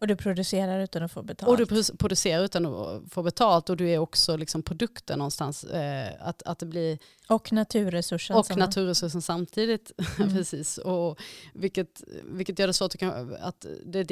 och 0.00 0.06
du 0.06 0.16
producerar 0.16 0.80
utan 0.80 1.02
att 1.02 1.12
få 1.12 1.22
betalt. 1.22 1.50
Och 1.50 1.56
du 1.56 1.84
producerar 1.98 2.44
utan 2.44 2.66
att 2.66 3.02
få 3.10 3.22
betalt 3.22 3.70
och 3.70 3.76
du 3.76 3.90
är 3.90 3.98
också 3.98 4.36
liksom 4.36 4.62
produkten 4.62 5.18
någonstans. 5.18 5.64
Eh, 5.64 6.08
att, 6.20 6.42
att 6.42 6.58
det 6.58 6.66
blir, 6.66 6.98
och 7.28 7.52
naturresursen. 7.52 8.36
Och 8.36 8.56
naturresursen 8.56 9.22
samtidigt, 9.22 9.92
mm. 10.18 10.34
precis. 10.34 10.78
Och 10.78 11.20
vilket, 11.54 12.02
vilket 12.24 12.58
gör 12.58 12.66
det 12.66 12.72
svårt 12.72 12.94
att, 13.02 13.40
att 13.40 13.66
det 13.86 14.04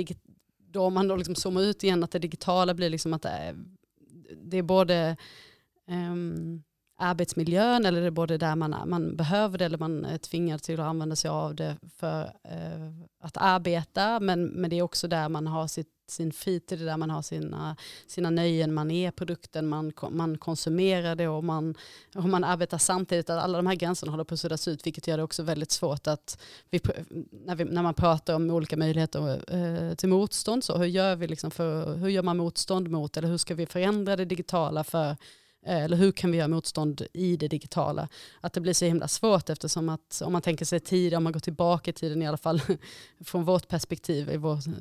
då 0.73 0.83
om 0.83 0.95
man 0.95 1.09
då 1.09 1.17
liksom 1.17 1.35
zoomar 1.35 1.63
ut 1.63 1.85
igen, 1.85 2.05
att 2.05 2.11
det 2.11 2.19
digitala 2.19 2.75
blir 2.75 2.91
liksom 2.91 3.15
att 3.15 3.23
det 3.23 3.29
är 3.29 3.57
det 4.37 4.59
är 4.59 4.63
både 4.63 5.17
um, 5.87 6.63
arbetsmiljön 7.01 7.87
eller 7.87 8.01
det 8.01 8.07
är 8.07 8.11
både 8.11 8.39
där 8.39 8.57
man, 8.57 8.75
man 8.87 9.17
behöver 9.17 9.59
det 9.59 9.65
eller 9.65 9.79
man 9.79 10.05
är 10.05 10.19
tvingad 10.19 10.63
till 10.63 10.81
att 10.81 10.87
använda 10.87 11.17
sig 11.17 11.31
av 11.31 11.55
det 11.55 11.77
för 11.97 12.23
eh, 12.25 12.91
att 13.21 13.37
arbeta. 13.37 14.21
Men, 14.21 14.47
men 14.47 14.71
det 14.71 14.79
är 14.79 14.83
också 14.83 15.09
där 15.09 15.29
man 15.29 15.47
har 15.47 15.67
sitt 15.67 15.89
sin 16.11 16.33
fritid, 16.33 16.79
där 16.79 16.97
man 16.97 17.11
har 17.11 17.23
sina, 17.23 17.77
sina 18.07 18.31
nöjen, 18.31 18.75
man 18.75 18.91
är 18.91 19.11
produkten, 19.11 19.69
man, 19.69 19.93
man 20.11 20.39
konsumerar 20.39 21.15
det 21.15 21.29
och 21.29 21.45
man, 21.45 21.75
och 22.15 22.29
man 22.29 22.45
arbetar 22.45 22.79
samtidigt. 22.79 23.31
Att 23.31 23.43
alla 23.43 23.59
de 23.59 23.67
här 23.67 23.75
gränserna 23.75 24.13
håller 24.13 24.25
på 24.25 24.35
att 24.35 24.41
suddas 24.41 24.69
ut, 24.69 24.87
vilket 24.87 25.07
gör 25.07 25.17
det 25.17 25.23
också 25.23 25.43
väldigt 25.43 25.71
svårt 25.71 26.07
att, 26.07 26.41
vi, 26.71 26.81
när, 27.31 27.55
vi, 27.55 27.65
när 27.65 27.83
man 27.83 27.95
pratar 27.95 28.35
om 28.35 28.51
olika 28.51 28.77
möjligheter 28.77 29.55
eh, 29.55 29.95
till 29.95 30.09
motstånd, 30.09 30.65
så 30.65 30.79
hur 30.79 30.87
gör, 30.87 31.17
vi 31.17 31.27
liksom 31.27 31.51
för, 31.51 31.95
hur 31.97 32.09
gör 32.09 32.23
man 32.23 32.37
motstånd 32.37 32.89
mot, 32.91 33.17
eller 33.17 33.29
hur 33.29 33.39
ska 33.39 33.55
vi 33.55 33.67
förändra 33.67 34.17
det 34.17 34.25
digitala 34.25 34.85
för 34.85 35.17
Eh, 35.67 35.85
eller 35.85 35.97
hur 35.97 36.13
kan 36.13 36.31
vi 36.31 36.39
göra 36.39 36.49
motstånd 36.49 37.03
i 37.13 37.37
det 37.37 37.49
digitala? 37.49 38.09
Att 38.41 38.53
det 38.53 38.61
blir 38.61 38.73
så 38.73 38.85
himla 38.85 39.09
svårt 39.09 39.51
eftersom 39.51 39.89
att 39.89 40.23
om 40.25 40.33
man 40.33 40.43
tänker 40.43 40.65
sig 40.65 40.81
tid, 40.81 41.15
om 41.15 41.25
man 41.25 41.33
går 41.33 41.41
tillbaka 41.41 41.91
i 41.91 41.95
tiden 41.95 42.23
i 42.23 42.27
alla 42.27 42.37
fall 42.37 42.63
från 43.25 43.45
vårt 43.45 43.69
perspektiv, 43.69 44.31
i 44.31 44.37
vår 44.37 44.55
eh, 44.55 44.73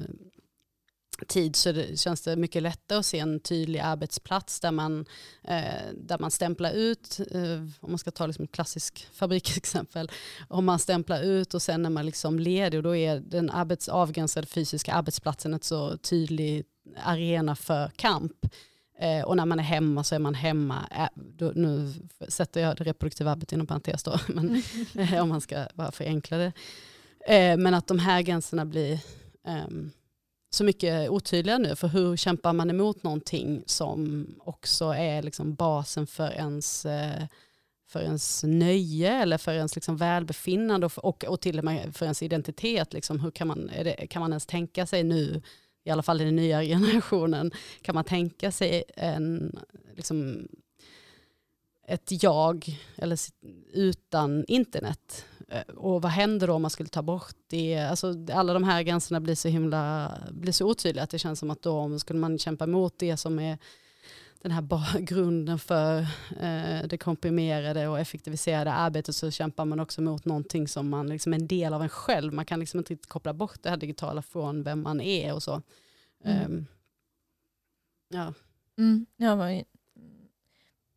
tid 1.27 1.55
så 1.55 1.71
det, 1.71 1.99
känns 1.99 2.21
det 2.21 2.35
mycket 2.35 2.63
lättare 2.63 2.99
att 2.99 3.05
se 3.05 3.19
en 3.19 3.39
tydlig 3.39 3.79
arbetsplats 3.79 4.59
där 4.59 4.71
man, 4.71 5.05
eh, 5.43 5.93
där 5.93 6.19
man 6.19 6.31
stämplar 6.31 6.71
ut, 6.71 7.19
eh, 7.31 7.59
om 7.79 7.91
man 7.91 7.97
ska 7.97 8.11
ta 8.11 8.27
liksom 8.27 8.45
ett 8.45 8.51
klassiskt 8.51 8.99
fabriksexempel, 9.13 10.11
om 10.47 10.65
man 10.65 10.79
stämplar 10.79 11.21
ut 11.21 11.53
och 11.53 11.61
sen 11.61 11.81
när 11.81 11.89
man 11.89 12.05
liksom 12.05 12.39
ledig 12.39 12.77
och 12.77 12.83
då 12.83 12.95
är 12.95 13.19
den 13.19 13.49
arbets, 13.49 13.89
avgränsade 13.89 14.47
fysiska 14.47 14.93
arbetsplatsen 14.93 15.53
ett 15.53 15.63
så 15.63 15.97
tydlig 15.97 16.65
arena 17.03 17.55
för 17.55 17.91
kamp. 17.95 18.45
Eh, 19.01 19.23
och 19.23 19.37
när 19.37 19.45
man 19.45 19.59
är 19.59 19.63
hemma 19.63 20.03
så 20.03 20.15
är 20.15 20.19
man 20.19 20.35
hemma, 20.35 21.09
då, 21.15 21.51
nu 21.55 21.93
sätter 22.27 22.61
jag 22.61 22.77
det 22.77 22.83
reproduktiva 22.83 23.31
arbetet 23.31 23.51
inom 23.51 23.67
parentes 23.67 24.03
då, 24.03 24.19
men, 24.27 24.63
eh, 24.95 25.23
om 25.23 25.29
man 25.29 25.41
ska 25.41 25.65
bara 25.73 25.91
förenkla 25.91 26.37
det. 26.37 26.51
Eh, 27.27 27.57
men 27.57 27.73
att 27.73 27.87
de 27.87 27.99
här 27.99 28.21
gränserna 28.21 28.65
blir 28.65 28.99
um, 29.67 29.91
så 30.49 30.63
mycket 30.63 31.09
otydliga 31.09 31.57
nu. 31.57 31.75
För 31.75 31.87
hur 31.87 32.17
kämpar 32.17 32.53
man 32.53 32.69
emot 32.69 33.03
någonting 33.03 33.63
som 33.65 34.27
också 34.39 34.85
är 34.85 35.21
liksom 35.21 35.55
basen 35.55 36.07
för 36.07 36.31
ens, 36.31 36.81
för 37.87 38.01
ens 38.01 38.43
nöje 38.43 39.13
eller 39.21 39.37
för 39.37 39.53
ens 39.53 39.75
liksom 39.75 39.97
välbefinnande 39.97 40.85
och, 40.85 40.97
och, 40.97 41.23
och 41.23 41.41
till 41.41 41.57
och 41.59 41.65
med 41.65 41.95
för 41.95 42.05
ens 42.05 42.23
identitet. 42.23 42.93
Liksom, 42.93 43.19
hur 43.19 43.31
kan 43.31 43.47
man, 43.47 43.71
det, 43.83 44.07
kan 44.07 44.19
man 44.19 44.31
ens 44.31 44.45
tänka 44.45 44.85
sig 44.85 45.03
nu, 45.03 45.41
i 45.89 45.91
alla 45.91 46.03
fall 46.03 46.21
i 46.21 46.25
den 46.25 46.35
nya 46.35 46.63
generationen, 46.63 47.51
kan 47.81 47.95
man 47.95 48.03
tänka 48.03 48.51
sig 48.51 48.83
en, 48.95 49.59
liksom, 49.95 50.47
ett 51.87 52.23
jag 52.23 52.79
eller 52.95 53.17
utan 53.73 54.45
internet? 54.47 55.25
Eh, 55.47 55.75
och 55.75 56.01
vad 56.01 56.11
händer 56.11 56.47
då 56.47 56.53
om 56.53 56.61
man 56.61 56.71
skulle 56.71 56.89
ta 56.89 57.01
bort 57.01 57.35
det? 57.49 57.77
Alltså, 57.77 58.13
alla 58.33 58.53
de 58.53 58.63
här 58.63 58.81
gränserna 58.81 59.19
blir 59.19 59.35
så 59.35 59.47
himla 59.47 60.11
blir 60.31 60.51
så 60.51 60.65
otydliga 60.69 61.03
att 61.03 61.09
det 61.09 61.19
känns 61.19 61.39
som 61.39 61.49
att 61.49 61.61
då 61.61 61.99
skulle 61.99 62.19
man 62.19 62.37
kämpa 62.37 62.63
emot 62.63 62.93
det 62.97 63.17
som 63.17 63.39
är 63.39 63.57
den 64.41 64.51
här 64.51 64.99
grunden 64.99 65.59
för 65.59 65.99
eh, 66.39 66.87
det 66.87 66.97
komprimerade 66.97 67.87
och 67.87 67.99
effektiviserade 67.99 68.71
arbetet 68.71 69.15
så 69.15 69.31
kämpar 69.31 69.65
man 69.65 69.79
också 69.79 70.01
mot 70.01 70.25
någonting 70.25 70.67
som 70.67 70.89
man 70.89 71.07
liksom 71.07 71.33
är 71.33 71.37
en 71.37 71.47
del 71.47 71.73
av 71.73 71.83
en 71.83 71.89
själv. 71.89 72.33
Man 72.33 72.45
kan 72.45 72.59
liksom 72.59 72.77
inte 72.77 72.93
riktigt 72.93 73.09
koppla 73.09 73.33
bort 73.33 73.63
det 73.63 73.69
här 73.69 73.77
digitala 73.77 74.21
från 74.21 74.63
vem 74.63 74.81
man 74.81 75.01
är 75.01 75.33
och 75.33 75.43
så. 75.43 75.61
Mm. 76.23 76.45
Um, 76.45 76.67
ja. 78.09 78.33
Mm, 78.77 79.05
ja, 79.17 79.63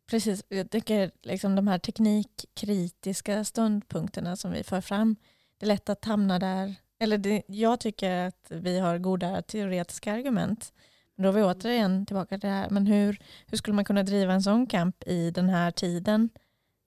Precis, 0.05 0.43
jag 0.49 0.69
tycker 0.69 1.11
liksom 1.21 1.55
de 1.55 1.67
här 1.67 1.79
teknikkritiska 1.79 3.43
ståndpunkterna 3.43 4.35
som 4.35 4.51
vi 4.51 4.63
för 4.63 4.81
fram, 4.81 5.15
det 5.57 5.65
är 5.65 5.67
lätt 5.67 5.89
att 5.89 6.05
hamna 6.05 6.39
där. 6.39 6.75
Eller 6.99 7.17
det, 7.17 7.43
jag 7.47 7.79
tycker 7.79 8.27
att 8.27 8.47
vi 8.49 8.79
har 8.79 8.97
goda 8.97 9.41
teoretiska 9.41 10.13
argument. 10.13 10.73
Då 11.15 11.27
är 11.27 11.31
vi 11.31 11.43
återigen 11.43 12.05
tillbaka 12.05 12.39
till 12.39 12.49
det 12.49 12.55
här, 12.55 12.69
men 12.69 12.87
hur, 12.87 13.19
hur 13.47 13.57
skulle 13.57 13.75
man 13.75 13.85
kunna 13.85 14.03
driva 14.03 14.33
en 14.33 14.43
sån 14.43 14.67
kamp 14.67 15.03
i 15.07 15.31
den 15.31 15.49
här 15.49 15.71
tiden 15.71 16.29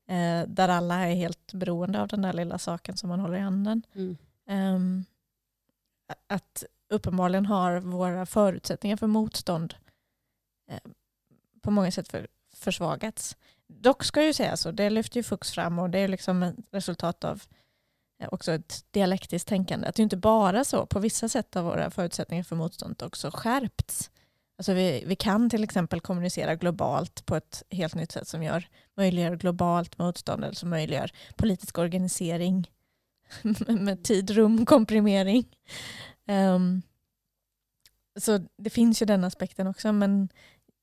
eh, 0.08 0.48
där 0.48 0.68
alla 0.68 1.08
är 1.08 1.14
helt 1.14 1.52
beroende 1.52 2.00
av 2.00 2.08
den 2.08 2.22
där 2.22 2.32
lilla 2.32 2.58
saken 2.58 2.96
som 2.96 3.08
man 3.08 3.20
håller 3.20 3.36
i 3.36 3.40
handen. 3.40 3.82
Mm. 3.94 4.16
Um, 4.48 5.04
att 6.26 6.64
uppenbarligen 6.88 7.46
har 7.46 7.80
våra 7.80 8.26
förutsättningar 8.26 8.96
för 8.96 9.06
motstånd 9.06 9.74
eh, 10.70 10.90
på 11.60 11.70
många 11.70 11.90
sätt 11.90 12.08
för, 12.08 12.26
försvagats. 12.54 13.36
Dock 13.66 14.04
ska 14.04 14.22
ju 14.22 14.32
säga 14.32 14.56
så, 14.56 14.70
det 14.70 14.90
lyfter 14.90 15.16
ju 15.16 15.22
Fuchs 15.22 15.50
fram 15.50 15.78
och 15.78 15.90
det 15.90 15.98
är 15.98 16.08
liksom 16.08 16.42
ett 16.42 16.56
resultat 16.70 17.24
av 17.24 17.42
eh, 18.18 18.28
också 18.32 18.52
ett 18.52 18.84
dialektiskt 18.90 19.48
tänkande. 19.48 19.86
Att 19.86 19.94
det 19.94 20.00
är 20.00 20.04
inte 20.04 20.16
bara 20.16 20.64
så, 20.64 20.86
på 20.86 20.98
vissa 20.98 21.28
sätt 21.28 21.54
har 21.54 21.62
våra 21.62 21.90
förutsättningar 21.90 22.44
för 22.44 22.56
motstånd 22.56 23.02
också 23.02 23.30
skärpts. 23.34 24.10
Alltså 24.58 24.72
vi, 24.72 25.04
vi 25.06 25.16
kan 25.16 25.50
till 25.50 25.64
exempel 25.64 26.00
kommunicera 26.00 26.54
globalt 26.54 27.26
på 27.26 27.36
ett 27.36 27.62
helt 27.70 27.94
nytt 27.94 28.12
sätt 28.12 28.28
som 28.28 28.42
gör, 28.42 28.68
möjliggör 28.96 29.36
globalt 29.36 29.98
motstånd 29.98 30.44
eller 30.44 30.54
som 30.54 30.70
möjliggör 30.70 31.10
politisk 31.36 31.78
organisering 31.78 32.70
med 33.68 34.04
tid, 34.04 34.30
rum, 34.30 34.66
komprimering. 34.66 35.56
Um, 36.28 36.82
så 38.18 38.38
det 38.56 38.70
finns 38.70 39.02
ju 39.02 39.06
den 39.06 39.24
aspekten 39.24 39.66
också 39.66 39.92
men 39.92 40.28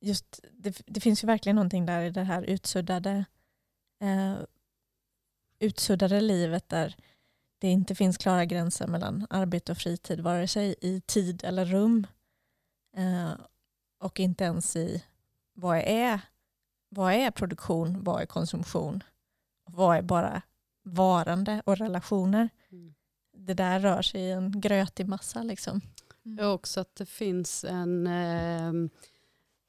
just, 0.01 0.39
det, 0.51 0.81
det, 0.85 0.99
finns 0.99 1.23
ju 1.23 1.27
verkligen 1.27 1.55
någonting 1.55 1.85
där 1.85 2.01
i 2.01 2.09
det 2.09 2.23
här 2.23 2.43
utsuddade, 2.43 3.25
uh, 4.03 4.37
utsuddade 5.59 6.21
livet 6.21 6.69
där 6.69 6.95
det 7.59 7.67
inte 7.67 7.95
finns 7.95 8.17
klara 8.17 8.45
gränser 8.45 8.87
mellan 8.87 9.27
arbete 9.29 9.71
och 9.71 9.77
fritid, 9.77 10.19
vare 10.19 10.47
sig 10.47 10.75
i 10.81 11.01
tid 11.01 11.43
eller 11.43 11.65
rum. 11.65 12.07
Uh, 12.97 13.33
och 14.03 14.19
inte 14.19 14.43
ens 14.43 14.75
i 14.75 15.03
vad 15.53 15.77
är, 15.77 16.19
vad 16.89 17.13
är 17.13 17.31
produktion, 17.31 18.03
vad 18.03 18.21
är 18.21 18.25
konsumtion, 18.25 19.03
vad 19.65 19.97
är 19.97 20.01
bara 20.01 20.41
varande 20.83 21.61
och 21.65 21.77
relationer. 21.77 22.49
Mm. 22.71 22.93
Det 23.37 23.53
där 23.53 23.79
rör 23.79 24.01
sig 24.01 24.21
i 24.21 24.31
en 24.31 24.61
grötig 24.61 25.07
massa. 25.07 25.43
Liksom. 25.43 25.81
Mm. 26.25 26.49
också 26.49 26.79
att 26.79 26.95
det 26.95 27.05
finns 27.05 27.63
en 27.63 28.07
eh, 28.07 28.89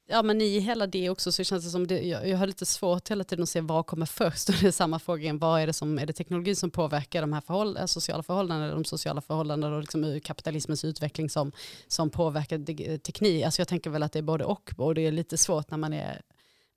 ja, 0.07 0.23
men 0.23 0.41
i 0.41 0.59
hela 0.59 0.87
det 0.87 1.09
också 1.09 1.31
så 1.31 1.43
känns 1.43 1.63
det 1.65 1.69
som 1.69 1.87
det, 1.87 2.01
jag, 2.01 2.29
jag 2.29 2.37
har 2.37 2.47
lite 2.47 2.65
svårt 2.65 3.11
hela 3.11 3.23
tiden 3.23 3.43
att 3.43 3.49
se 3.49 3.61
vad 3.61 3.85
kommer 3.85 4.05
först. 4.05 4.49
Och 4.49 4.55
det 4.61 4.67
är 4.67 4.71
samma 4.71 4.99
fråga 4.99 5.21
igen, 5.21 5.39
vad 5.39 5.61
är 5.61 5.67
det 5.67 5.73
som 5.73 5.99
är 5.99 6.05
det 6.05 6.13
teknologin 6.13 6.55
som 6.55 6.71
påverkar 6.71 7.21
de 7.21 7.33
här 7.33 7.41
förhåll, 7.41 7.77
eh, 7.77 7.85
sociala 7.85 8.23
förhållandena, 8.23 8.73
de 8.73 8.85
sociala 8.85 9.21
förhållandena 9.21 9.75
och 9.75 9.81
liksom 9.81 10.19
kapitalismens 10.23 10.85
utveckling 10.85 11.29
som, 11.29 11.51
som 11.87 12.09
påverkar 12.09 12.81
eh, 12.81 12.97
teknik. 12.97 13.45
Alltså 13.45 13.61
jag 13.61 13.67
tänker 13.67 13.89
väl 13.89 14.03
att 14.03 14.11
det 14.11 14.19
är 14.19 14.23
både 14.23 14.45
och, 14.45 14.71
och 14.77 14.95
det 14.95 15.01
är 15.01 15.11
lite 15.11 15.37
svårt 15.37 15.71
när 15.71 15.77
man 15.77 15.93
är 15.93 16.21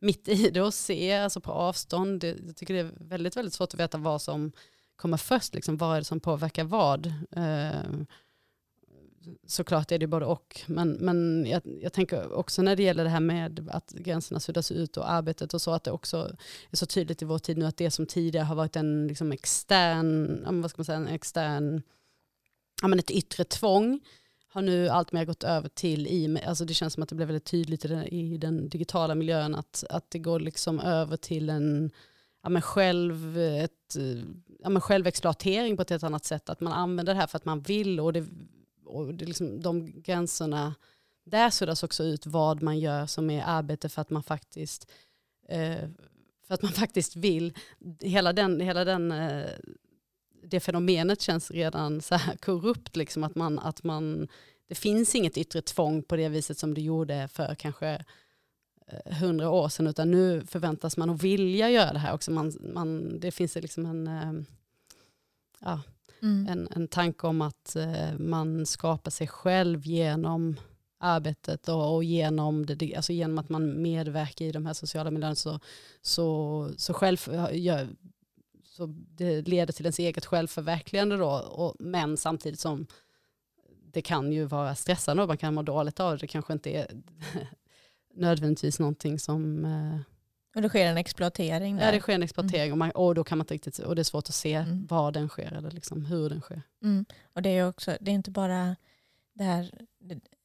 mitt 0.01 0.29
i 0.29 0.51
det 0.51 0.61
och 0.61 0.75
se, 0.75 1.13
alltså 1.13 1.41
på 1.41 1.53
avstånd. 1.53 2.21
Det, 2.21 2.37
jag 2.47 2.57
tycker 2.57 2.75
det 2.75 2.81
är 2.81 2.93
väldigt, 2.97 3.37
väldigt 3.37 3.55
svårt 3.55 3.75
att 3.75 3.81
veta 3.81 3.99
vad 3.99 4.23
som 4.23 4.53
kommer 4.97 5.17
först, 5.17 5.55
liksom, 5.55 5.77
vad 5.77 5.95
är 5.97 6.01
det 6.01 6.05
som 6.05 6.21
påverkar 6.21 6.65
vad. 6.65 7.07
Uh, 7.37 8.03
såklart 9.47 9.93
är 9.93 9.99
det 9.99 10.07
både 10.07 10.27
och. 10.27 10.61
Men, 10.67 10.93
men 10.93 11.47
jag, 11.47 11.63
jag, 11.83 11.93
tänker 11.93 12.33
också 12.33 12.63
när 12.63 12.77
det 12.77 12.83
gäller 12.83 13.05
det 13.05 13.11
här 13.11 13.21
med 13.21 13.69
att 13.73 13.93
gränserna 13.93 14.41
suddas 14.41 14.73
ut 14.73 14.97
och 14.97 15.11
arbetet 15.11 15.55
och 15.55 15.63
så, 15.63 15.71
att 15.71 15.85
det 15.85 15.91
också 15.91 16.37
är 16.71 16.77
så 16.77 16.87
tydligt 16.87 17.23
i 17.23 17.25
vår 17.25 17.39
tid 17.39 17.59
nu 17.59 17.67
att 17.67 17.77
det 17.77 17.91
som 17.91 18.07
tidigare 18.07 18.45
har 18.45 18.55
varit 18.55 18.77
en 18.77 19.07
liksom 19.07 19.33
extern, 19.33 20.63
vad 20.63 20.71
ska 20.71 20.81
man 20.81 20.85
säga, 20.85 20.99
en 20.99 21.09
extern, 21.09 21.83
ja, 22.83 22.89
men 22.89 22.99
ett 22.99 23.11
yttre 23.11 23.45
tvång, 23.45 24.01
har 24.51 24.63
nu 24.63 24.89
alltmer 24.89 25.25
gått 25.25 25.45
över 25.45 25.69
till, 25.69 26.07
i, 26.07 26.41
alltså 26.47 26.65
det 26.65 26.75
känns 26.75 26.95
som 26.95 27.03
att 27.03 27.09
det 27.09 27.15
blev 27.15 27.29
väldigt 27.29 27.45
tydligt 27.45 27.85
i 27.85 27.89
den, 27.89 28.07
i 28.07 28.39
den 28.39 28.69
digitala 28.69 29.15
miljön, 29.15 29.55
att, 29.55 29.85
att 29.91 30.11
det 30.11 30.19
går 30.19 30.41
liksom 30.41 30.81
över 30.81 31.17
till 31.17 31.51
en 31.51 31.91
ja, 32.43 32.49
men 32.49 32.63
själv, 32.63 33.39
ett, 33.39 33.97
ja, 34.63 34.69
men 34.69 34.81
självexploatering 34.81 35.77
på 35.77 35.83
ett 35.83 35.91
helt 35.91 36.03
annat 36.03 36.25
sätt. 36.25 36.49
Att 36.49 36.61
man 36.61 36.73
använder 36.73 37.15
det 37.15 37.21
här 37.21 37.27
för 37.27 37.37
att 37.37 37.45
man 37.45 37.61
vill 37.61 38.01
och 38.01 38.13
det 38.13 38.27
och 38.89 39.15
det 39.15 39.25
liksom, 39.25 39.63
de 39.63 40.03
gränserna, 40.03 40.75
där 41.25 41.51
suddas 41.51 41.83
också 41.83 42.05
ut 42.05 42.27
vad 42.27 42.63
man 42.63 42.79
gör 42.79 43.07
som 43.07 43.31
är 43.31 43.43
arbete 43.47 43.89
för 43.89 44.03
att 44.03 44.11
man 44.11 44.23
faktiskt, 44.23 44.91
eh, 45.49 45.89
för 46.47 46.55
att 46.55 46.63
man 46.63 46.73
faktiskt 46.83 47.17
vill. 47.17 47.55
Hela, 48.01 48.33
den, 48.33 48.61
hela 48.61 48.85
den, 48.85 49.13
eh, 49.13 49.51
det 50.43 50.61
fenomenet 50.61 51.21
känns 51.21 51.51
redan 51.51 52.01
så 52.01 52.15
här 52.15 52.37
korrupt, 52.37 52.97
liksom, 52.97 53.25
att 53.25 53.35
man, 53.35 53.59
att 53.59 53.85
man, 53.85 54.29
det 54.69 54.75
finns 54.75 55.15
inget 55.15 55.39
yttre 55.39 55.63
tvång 55.63 56.03
på 56.03 56.17
det 56.17 56.29
viset 56.29 56.59
som 56.59 56.75
det 56.75 56.81
gjorde 56.81 57.29
för 57.33 57.55
kanske 57.55 58.05
eh, 58.87 59.17
hundra 59.17 59.51
år 59.51 59.69
sedan, 59.69 59.87
utan 59.87 60.11
nu 60.11 60.47
förväntas 60.47 60.97
man 60.97 61.11
att 61.11 61.23
vilja 61.23 61.71
göra 61.71 61.93
det 61.93 61.99
här 61.99 62.15
också. 62.15 62.31
Man, 62.31 62.53
man, 62.61 63.21
det 63.21 63.31
finns 63.31 63.55
liksom 63.55 63.87
en, 63.87 64.07
eh, 64.07 64.33
ja, 65.61 65.81
Mm. 66.23 66.47
En, 66.49 66.69
en 66.77 66.89
tanke 66.89 67.27
om 67.27 67.43
att 67.43 67.77
eh, 67.77 68.19
man 68.19 68.67
skapar 68.67 69.11
sig 69.11 69.27
själv 69.27 69.87
genom 69.87 70.57
arbetet 70.99 71.69
och, 71.69 71.95
och 71.95 72.05
genom, 72.05 72.67
det, 72.67 72.97
alltså 72.97 73.13
genom 73.13 73.39
att 73.39 73.49
man 73.49 73.83
medverkar 73.83 74.45
i 74.45 74.53
de 74.53 74.67
här 74.67 74.75
sociala 74.75 75.11
miljöerna 75.11 75.35
så, 75.35 75.61
så, 76.03 76.71
så, 76.77 76.95
själv, 76.95 77.19
ja, 77.53 77.87
så 78.65 78.87
det 79.17 79.49
leder 79.49 79.73
till 79.73 79.87
ens 79.87 79.99
eget 79.99 80.27
självförverkligande 80.27 81.17
då, 81.17 81.31
och, 81.31 81.77
men 81.79 82.17
samtidigt 82.17 82.61
som 82.61 82.87
det 83.93 84.03
kan 84.03 84.33
ju 84.33 84.45
vara 84.45 84.75
stressande 84.75 85.23
och 85.23 85.29
man 85.29 85.39
kan 85.39 85.55
må 85.55 85.63
dåligt 85.63 86.01
av 86.01 86.13
det. 86.13 86.19
Det 86.19 86.27
kanske 86.27 86.53
inte 86.53 86.71
är 86.71 86.87
nödvändigtvis 88.15 88.79
någonting 88.79 89.19
som 89.19 89.65
eh, 89.65 90.01
och 90.59 90.63
det 90.63 90.69
sker 90.69 90.87
en 90.87 90.99
exploatering 90.99 91.77
där. 91.77 91.87
Ja, 91.87 91.93
det 91.93 92.01
sker 92.01 92.15
en 92.15 92.23
exploatering 92.23 92.73
och, 92.73 92.79
man, 92.79 92.91
och, 92.91 93.15
då 93.15 93.25
kan 93.25 93.39
man 93.39 93.43
inte 93.45 93.55
riktigt, 93.55 93.79
och 93.79 93.95
det 93.95 94.03
är 94.03 94.05
svårt 94.05 94.29
att 94.29 94.35
se 94.35 94.55
mm. 94.55 94.87
var 94.87 95.13
den 95.13 95.29
sker 95.29 95.53
eller 95.53 95.71
liksom 95.71 96.05
hur 96.05 96.31
den 96.31 96.41
sker. 96.41 96.63
Mm. 96.83 97.05
Och 97.33 97.43
det 97.43 97.49
är 97.49 97.69
också, 97.69 97.97
det 98.01 98.11
är 98.11 98.15
inte 98.15 98.31
bara 98.31 98.77
det 99.35 99.45
här 99.45 99.71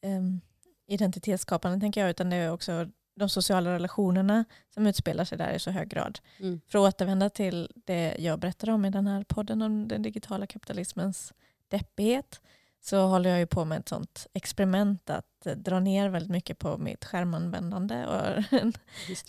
um, 0.06 0.42
identitetsskapande 0.88 1.80
tänker 1.80 2.02
jag, 2.02 2.10
utan 2.10 2.30
det 2.30 2.36
är 2.36 2.52
också 2.52 2.90
de 3.16 3.30
sociala 3.30 3.74
relationerna 3.74 4.46
som 4.74 4.88
utspelar 4.88 5.26
sig 5.26 5.38
där 5.38 5.54
i 5.54 5.60
så 5.60 5.72
hög 5.72 5.90
grad. 5.90 6.20
Mm. 6.40 6.62
För 6.68 6.80
att 6.80 6.94
återvända 6.94 7.30
till 7.30 7.72
det 7.86 8.16
jag 8.20 8.40
berättade 8.40 8.72
om 8.72 8.86
i 8.86 8.90
den 8.90 9.08
här 9.08 9.24
podden 9.24 9.62
om 9.62 9.88
den 9.88 10.02
digitala 10.02 10.48
kapitalismens 10.48 11.34
deppighet, 11.68 12.42
så 12.86 13.08
håller 13.08 13.30
jag 13.30 13.40
ju 13.40 13.46
på 13.46 13.66
med 13.66 13.80
ett 13.80 13.90
sånt 13.90 14.28
experiment 14.34 15.10
att 15.10 15.48
dra 15.56 15.80
ner 15.80 16.10
väldigt 16.10 16.32
mycket 16.32 16.60
på 16.60 16.78
mitt 16.78 17.06
skärmanvändande 17.06 18.06
och 18.06 18.54
en, 18.62 18.74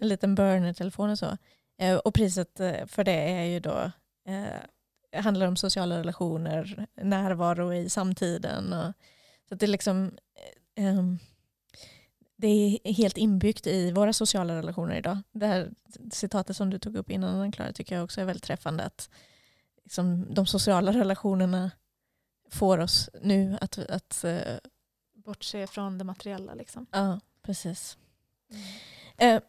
en 0.01 0.09
liten 0.09 0.35
burner-telefon 0.35 1.11
och 1.11 1.19
så. 1.19 1.37
Eh, 1.79 1.97
och 1.97 2.15
priset 2.15 2.61
eh, 2.61 2.87
för 2.87 3.05
det 3.05 3.13
är 3.13 3.45
ju 3.45 3.61
då 3.61 3.91
eh, 4.29 5.21
handlar 5.23 5.47
om 5.47 5.57
sociala 5.57 5.99
relationer, 5.99 6.87
närvaro 6.95 7.75
i 7.75 7.89
samtiden. 7.89 8.73
Och, 8.73 8.93
så 9.49 9.55
det 9.55 9.67
är 9.67 9.69
liksom 9.69 10.11
eh, 10.77 10.87
ehm, 10.87 11.19
det 12.37 12.49
är 12.49 12.93
helt 12.93 13.17
inbyggt 13.17 13.67
i 13.67 13.93
våra 13.93 14.13
sociala 14.13 14.57
relationer 14.57 14.97
idag. 14.97 15.19
Det 15.33 15.47
här 15.47 15.71
citatet 16.13 16.57
som 16.57 16.71
du 16.71 16.79
tog 16.79 16.97
upp 16.97 17.11
innan 17.11 17.53
Klara 17.53 17.73
tycker 17.73 17.95
jag 17.95 18.05
också 18.05 18.21
är 18.21 18.25
väldigt 18.25 18.45
träffande. 18.45 18.85
Att 18.85 19.11
liksom, 19.85 20.35
de 20.35 20.47
sociala 20.47 20.93
relationerna 20.93 21.71
får 22.55 22.79
oss 22.79 23.11
nu 23.23 23.59
att, 23.61 23.79
att 23.79 24.25
uh, 24.25 24.41
bortse 25.15 25.67
från 25.67 25.99
det 25.99 26.05
materiella. 26.05 26.55
Liksom. 26.55 26.87
Ja, 26.91 27.21
precis. 27.43 27.99
Mm. 29.19 29.37
Uh, 29.37 29.43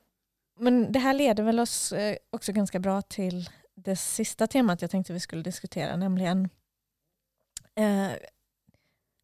men 0.60 0.91
det 0.91 0.99
här 0.99 1.14
leder 1.14 1.43
väl 1.43 1.60
oss 1.60 1.93
uh, 1.93 2.16
också 2.30 2.51
ganska 2.51 2.80
bra 2.80 3.01
till 3.01 3.49
det 3.76 3.95
sista 3.95 4.47
temat 4.47 4.82
jag 4.82 4.91
tänkte 4.91 5.14
vi 5.14 5.20
skulle 5.20 5.43
diskutera, 5.43 5.95
nämligen 5.95 6.49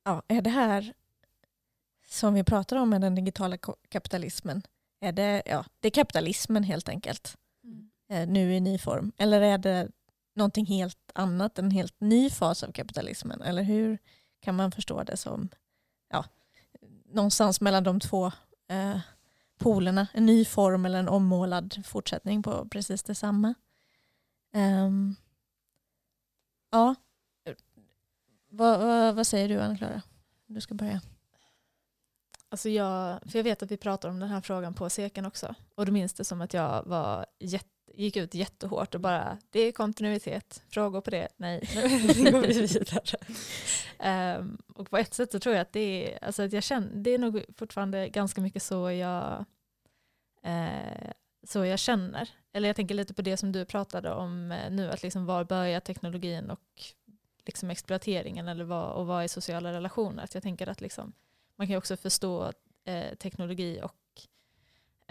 ja, 0.03 0.23
är 0.27 0.41
det 0.41 0.49
här 0.49 0.93
som 2.07 2.33
vi 2.33 2.43
pratar 2.43 2.77
om 2.77 2.89
med 2.89 3.01
den 3.01 3.15
digitala 3.15 3.57
kapitalismen, 3.89 4.61
är 4.99 5.11
det, 5.11 5.43
ja, 5.45 5.65
det 5.79 5.87
är 5.87 5.91
kapitalismen 5.91 6.63
helt 6.63 6.89
enkelt, 6.89 7.37
mm. 7.63 8.33
nu 8.33 8.55
i 8.55 8.59
ny 8.59 8.77
form, 8.77 9.11
eller 9.17 9.41
är 9.41 9.57
det 9.57 9.91
någonting 10.41 10.65
helt 10.65 11.11
annat, 11.13 11.59
en 11.59 11.71
helt 11.71 12.01
ny 12.01 12.29
fas 12.29 12.63
av 12.63 12.71
kapitalismen? 12.71 13.41
Eller 13.41 13.63
hur 13.63 13.97
kan 14.39 14.55
man 14.55 14.71
förstå 14.71 15.03
det 15.03 15.17
som 15.17 15.49
ja, 16.09 16.25
någonstans 17.05 17.61
mellan 17.61 17.83
de 17.83 17.99
två 17.99 18.25
eh, 18.67 18.99
polerna? 19.57 20.07
En 20.13 20.25
ny 20.25 20.45
form 20.45 20.85
eller 20.85 20.99
en 20.99 21.09
ommålad 21.09 21.85
fortsättning 21.85 22.43
på 22.43 22.67
precis 22.69 23.03
detsamma. 23.03 23.53
Um, 24.53 25.15
ja, 26.71 26.95
vad, 28.49 28.79
vad, 28.79 29.15
vad, 29.15 29.27
säger 29.27 29.49
du 29.49 29.59
Anna-Klara? 29.61 30.01
Du 30.47 30.61
ska 30.61 30.73
börja. 30.73 31.01
Alltså 32.49 32.69
jag, 32.69 33.19
för 33.25 33.39
jag 33.39 33.43
vet 33.43 33.63
att 33.63 33.71
vi 33.71 33.77
pratar 33.77 34.09
om 34.09 34.19
den 34.19 34.29
här 34.29 34.41
frågan 34.41 34.73
på 34.73 34.89
Seken 34.89 35.25
också. 35.25 35.55
Och 35.75 35.85
då 35.85 35.91
minns 35.91 36.13
det 36.13 36.23
som 36.23 36.41
att 36.41 36.53
jag 36.53 36.83
var 36.85 37.25
jätte 37.39 37.70
gick 37.93 38.17
ut 38.17 38.33
jättehårt 38.33 38.95
och 38.95 39.01
bara 39.01 39.37
det 39.49 39.59
är 39.59 39.71
kontinuitet, 39.71 40.63
frågor 40.69 41.01
på 41.01 41.09
det, 41.09 41.27
nej, 41.37 41.69
nu 41.75 42.31
går 42.31 42.41
vi 42.41 42.61
vidare. 42.61 43.17
Um, 44.39 44.57
och 44.75 44.89
på 44.89 44.97
ett 44.97 45.13
sätt 45.13 45.31
så 45.31 45.39
tror 45.39 45.55
jag 45.55 45.61
att 45.61 45.73
det 45.73 46.13
är, 46.13 46.23
alltså 46.23 46.43
att 46.43 46.53
jag 46.53 46.63
känner, 46.63 46.95
det 46.95 47.09
är 47.09 47.17
nog 47.17 47.45
fortfarande 47.57 48.09
ganska 48.09 48.41
mycket 48.41 48.63
så 48.63 48.91
jag, 48.91 49.45
uh, 50.47 51.11
så 51.47 51.65
jag 51.65 51.79
känner. 51.79 52.29
Eller 52.53 52.69
jag 52.69 52.75
tänker 52.75 52.95
lite 52.95 53.13
på 53.13 53.21
det 53.21 53.37
som 53.37 53.51
du 53.51 53.65
pratade 53.65 54.11
om 54.11 54.51
uh, 54.51 54.71
nu, 54.71 54.91
att 54.91 55.03
liksom 55.03 55.25
var 55.25 55.43
börjar 55.43 55.79
teknologin 55.79 56.49
och 56.49 56.59
liksom 57.45 57.69
exploateringen 57.69 58.47
eller 58.47 58.63
vad, 58.63 58.91
och 58.91 59.07
vad 59.07 59.23
är 59.23 59.27
sociala 59.27 59.73
relationer? 59.73 60.23
Att 60.23 60.33
jag 60.33 60.43
tänker 60.43 60.67
att 60.67 60.81
liksom, 60.81 61.13
man 61.55 61.67
kan 61.67 61.77
också 61.77 61.97
förstå 61.97 62.45
uh, 62.89 63.15
teknologi 63.19 63.81
och 63.83 63.95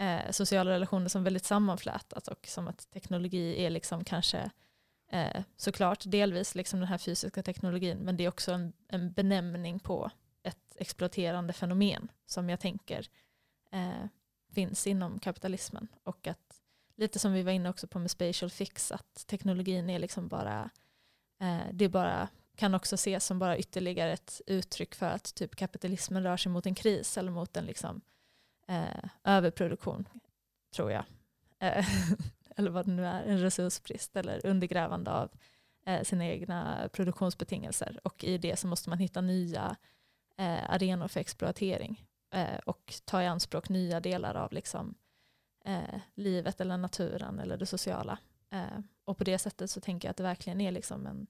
eh, 0.01 0.31
sociala 0.31 0.71
relationer 0.71 1.09
som 1.09 1.23
väldigt 1.23 1.45
sammanflätat 1.45 2.27
och 2.27 2.47
som 2.47 2.67
att 2.67 2.91
teknologi 2.91 3.65
är 3.65 3.69
liksom 3.69 4.03
kanske 4.03 4.51
eh, 5.11 5.43
såklart 5.57 6.03
delvis 6.05 6.55
liksom 6.55 6.79
den 6.79 6.89
här 6.89 6.97
fysiska 6.97 7.43
teknologin 7.43 7.97
men 7.97 8.17
det 8.17 8.23
är 8.23 8.29
också 8.29 8.51
en, 8.51 8.73
en 8.87 9.11
benämning 9.11 9.79
på 9.79 10.11
ett 10.43 10.75
exploaterande 10.75 11.53
fenomen 11.53 12.11
som 12.25 12.49
jag 12.49 12.59
tänker 12.59 13.07
eh, 13.71 14.05
finns 14.53 14.87
inom 14.87 15.19
kapitalismen. 15.19 15.87
Och 16.03 16.27
att 16.27 16.61
lite 16.95 17.19
som 17.19 17.33
vi 17.33 17.43
var 17.43 17.51
inne 17.51 17.69
också 17.69 17.87
på 17.87 17.99
med 17.99 18.11
spatial 18.11 18.49
fix 18.49 18.91
att 18.91 19.27
teknologin 19.27 19.89
är 19.89 19.99
liksom 19.99 20.27
bara 20.27 20.69
eh, 21.41 21.73
det 21.73 21.85
är 21.85 21.89
bara 21.89 22.27
kan 22.55 22.75
också 22.75 22.95
ses 22.95 23.25
som 23.25 23.39
bara 23.39 23.57
ytterligare 23.57 24.13
ett 24.13 24.41
uttryck 24.47 24.95
för 24.95 25.05
att 25.05 25.35
typ 25.35 25.55
kapitalismen 25.55 26.23
rör 26.23 26.37
sig 26.37 26.51
mot 26.51 26.65
en 26.65 26.75
kris 26.75 27.17
eller 27.17 27.31
mot 27.31 27.57
en 27.57 27.65
liksom 27.65 28.01
eh, 28.67 29.09
överproduktion, 29.23 30.07
tror 30.75 30.91
jag. 30.91 31.03
Eh, 31.59 31.85
eller 32.55 32.71
vad 32.71 32.85
det 32.85 32.91
nu 32.91 33.05
är, 33.05 33.23
en 33.23 33.39
resursbrist 33.39 34.15
eller 34.15 34.45
undergrävande 34.45 35.11
av 35.11 35.31
eh, 35.85 36.03
sina 36.03 36.25
egna 36.25 36.89
produktionsbetingelser. 36.93 37.99
Och 38.03 38.23
i 38.23 38.37
det 38.37 38.59
så 38.59 38.67
måste 38.67 38.89
man 38.89 38.99
hitta 38.99 39.21
nya 39.21 39.75
eh, 40.37 40.71
arenor 40.71 41.07
för 41.07 41.19
exploatering 41.19 42.05
eh, 42.31 42.57
och 42.65 42.93
ta 43.05 43.21
i 43.21 43.27
anspråk 43.27 43.69
nya 43.69 43.99
delar 43.99 44.35
av 44.35 44.53
liksom, 44.53 44.95
eh, 45.65 45.99
livet 46.15 46.61
eller 46.61 46.77
naturen 46.77 47.39
eller 47.39 47.57
det 47.57 47.65
sociala. 47.65 48.17
Eh, 48.49 48.79
och 49.05 49.17
på 49.17 49.23
det 49.23 49.37
sättet 49.37 49.71
så 49.71 49.81
tänker 49.81 50.07
jag 50.07 50.11
att 50.11 50.17
det 50.17 50.23
verkligen 50.23 50.61
är 50.61 50.71
liksom 50.71 51.07
en, 51.07 51.27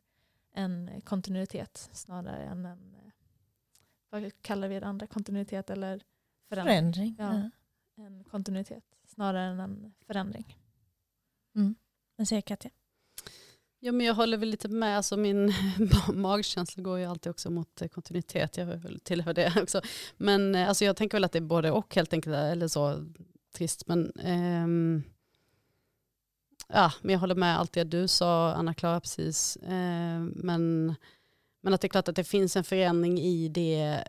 en 0.54 1.02
kontinuitet 1.02 1.90
snarare 1.92 2.44
än 2.44 2.66
en, 2.66 2.96
eh, 2.96 3.12
vad 4.10 4.42
kallar 4.42 4.68
vi 4.68 4.80
det 4.80 4.88
andra, 4.88 5.08
kontinuitet 5.08 5.70
eller 5.70 6.04
förändring. 6.56 7.16
förändring 7.16 7.52
ja. 7.96 8.04
en 8.04 8.24
kontinuitet 8.24 8.84
snarare 9.08 9.42
än 9.42 9.60
en 9.60 9.94
förändring. 10.08 10.58
Mm. 11.56 11.76
Vad 12.16 12.28
säger 12.28 12.42
Katja? 12.42 12.70
Ja, 13.84 13.92
men 13.92 14.06
jag 14.06 14.14
håller 14.14 14.38
väl 14.38 14.50
lite 14.50 14.68
med. 14.68 14.98
Alltså 14.98 15.18
min 15.18 15.54
magkänsla 16.14 16.84
går 16.84 17.00
ju 17.00 17.06
alltid 17.06 17.30
också 17.30 17.50
mot 17.50 17.82
eh, 17.82 17.88
kontinuitet. 17.88 18.58
Jag 18.58 19.00
tillhör 19.04 19.34
det 19.34 19.62
också. 19.62 19.82
Men 20.18 20.56
eh, 20.56 20.70
alltså 20.70 20.86
jag 20.86 20.96
tänker 20.96 21.16
väl 21.18 21.24
att 21.24 21.32
det 21.32 21.40
är 21.40 21.42
både 21.42 21.72
och 21.72 21.96
helt 21.96 22.14
enkelt. 22.14 22.36
Eller 22.36 22.68
så 22.68 23.06
trist. 23.54 23.88
Men, 23.88 24.12
ehm, 24.20 25.04
ja, 26.68 26.94
men 27.02 27.14
jag 27.14 27.20
håller 27.20 27.36
med 27.36 27.60
allt 27.60 27.74
det 27.74 27.84
du 27.84 28.08
sa, 28.08 28.54
Anna-Klara, 28.54 29.00
precis. 29.00 29.58
Ehm, 29.68 30.34
men, 30.36 30.96
men 31.62 31.74
att 31.74 31.82
det 31.82 31.88
är 31.88 31.90
klart 31.90 32.08
att 32.08 32.16
det 32.16 32.24
finns 32.24 32.56
en 32.56 32.64
förändring 32.64 33.20
i 33.20 33.50
det 33.50 34.04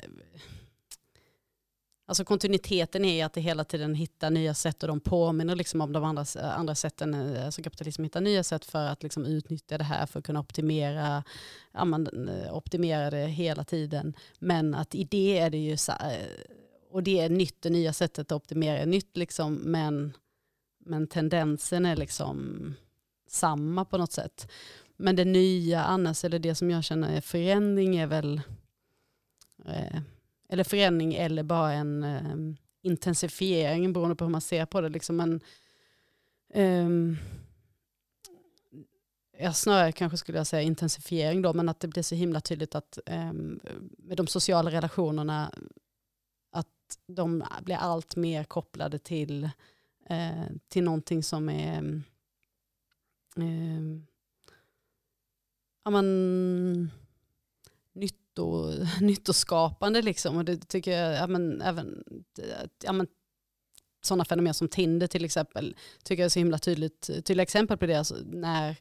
Alltså 2.12 2.24
kontinuiteten 2.24 3.04
är 3.04 3.26
att 3.26 3.32
det 3.32 3.40
hela 3.40 3.64
tiden 3.64 3.94
hittar 3.94 4.30
nya 4.30 4.54
sätt 4.54 4.82
och 4.82 4.88
de 4.88 5.00
påminner 5.00 5.56
liksom 5.56 5.80
om 5.80 5.92
de 5.92 6.04
andra, 6.04 6.24
eh, 6.36 6.58
andra 6.58 6.74
sätten. 6.74 7.14
Eh, 7.14 7.44
alltså 7.44 7.62
kapitalismen 7.62 8.04
hittar 8.04 8.20
nya 8.20 8.42
sätt 8.42 8.64
för 8.64 8.86
att 8.86 9.02
liksom 9.02 9.24
utnyttja 9.26 9.78
det 9.78 9.84
här 9.84 10.06
för 10.06 10.18
att 10.18 10.24
kunna 10.24 10.40
optimera, 10.40 11.24
ja, 11.72 11.84
man, 11.84 12.28
eh, 12.28 12.56
optimera 12.56 13.10
det 13.10 13.26
hela 13.26 13.64
tiden. 13.64 14.14
Men 14.38 14.74
att 14.74 14.94
i 14.94 15.04
det 15.04 15.38
är 15.38 15.50
det 15.50 15.58
ju, 15.58 15.76
så, 15.76 15.92
och 16.90 17.02
det 17.02 17.20
är 17.20 17.28
nytt, 17.28 17.62
det 17.62 17.70
nya 17.70 17.92
sättet 17.92 18.32
att 18.32 18.36
optimera 18.36 18.78
är 18.78 18.86
nytt 18.86 19.16
liksom, 19.16 19.54
men, 19.54 20.12
men 20.78 21.06
tendensen 21.06 21.86
är 21.86 21.96
liksom 21.96 22.74
samma 23.28 23.84
på 23.84 23.98
något 23.98 24.12
sätt. 24.12 24.50
Men 24.96 25.16
det 25.16 25.24
nya 25.24 25.84
annars, 25.84 26.24
eller 26.24 26.38
det 26.38 26.54
som 26.54 26.70
jag 26.70 26.84
känner 26.84 27.16
är 27.16 27.20
förändring 27.20 27.96
är 27.96 28.06
väl 28.06 28.40
eh, 29.66 30.00
eller 30.52 30.64
förändring 30.64 31.14
eller 31.14 31.42
bara 31.42 31.72
en 31.72 32.04
um, 32.04 32.56
intensifiering 32.82 33.92
beroende 33.92 34.16
på 34.16 34.24
hur 34.24 34.30
man 34.30 34.40
ser 34.40 34.66
på 34.66 34.80
det. 34.80 34.88
Liksom 34.88 35.20
en, 35.20 35.32
um, 35.32 35.40
ehm, 36.54 37.16
ja, 39.38 39.52
snarare 39.52 39.92
kanske 39.92 40.16
skulle 40.18 40.38
jag 40.38 40.46
säga 40.46 40.62
intensifiering 40.62 41.42
då, 41.42 41.52
men 41.52 41.68
att 41.68 41.80
det 41.80 41.88
blir 41.88 42.02
så 42.02 42.14
himla 42.14 42.40
tydligt 42.40 42.74
att 42.74 42.98
um, 43.06 43.60
med 43.98 44.16
de 44.16 44.26
sociala 44.26 44.70
relationerna 44.70 45.52
att 46.50 46.98
de 47.06 47.44
blir 47.62 47.76
allt 47.76 48.16
mer 48.16 48.44
kopplade 48.44 48.98
till, 48.98 49.44
uh, 50.10 50.46
till 50.68 50.84
någonting 50.84 51.22
som 51.22 51.48
är 51.48 51.78
um, 53.36 54.06
ja, 55.84 55.90
man, 55.90 56.90
nytto, 58.32 58.72
nyttoskapande. 59.00 60.02
Liksom. 60.02 60.36
Och 60.36 60.44
det 60.44 60.68
tycker 60.68 60.98
jag, 60.98 61.14
ja, 61.14 61.26
men, 61.26 61.62
även 61.62 62.04
ja, 62.84 62.92
men, 62.92 63.06
sådana 64.04 64.24
fenomen 64.24 64.54
som 64.54 64.68
Tinder 64.68 65.06
till 65.06 65.24
exempel, 65.24 65.76
tycker 66.04 66.22
jag 66.22 66.26
är 66.26 66.30
så 66.30 66.38
himla 66.38 66.58
tydligt, 66.58 67.10
tydliga 67.24 67.42
exempel 67.42 67.78
på 67.78 67.86
det. 67.86 67.94
Alltså, 67.94 68.16
när, 68.24 68.76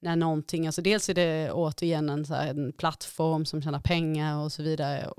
när 0.00 0.16
någonting, 0.16 0.66
alltså 0.66 0.82
dels 0.82 1.08
är 1.08 1.14
det 1.14 1.52
återigen 1.52 2.08
en, 2.08 2.26
så 2.26 2.34
här, 2.34 2.50
en 2.50 2.72
plattform 2.72 3.44
som 3.44 3.62
tjänar 3.62 3.80
pengar 3.80 4.44
och 4.44 4.52
så 4.52 4.62
vidare. 4.62 5.10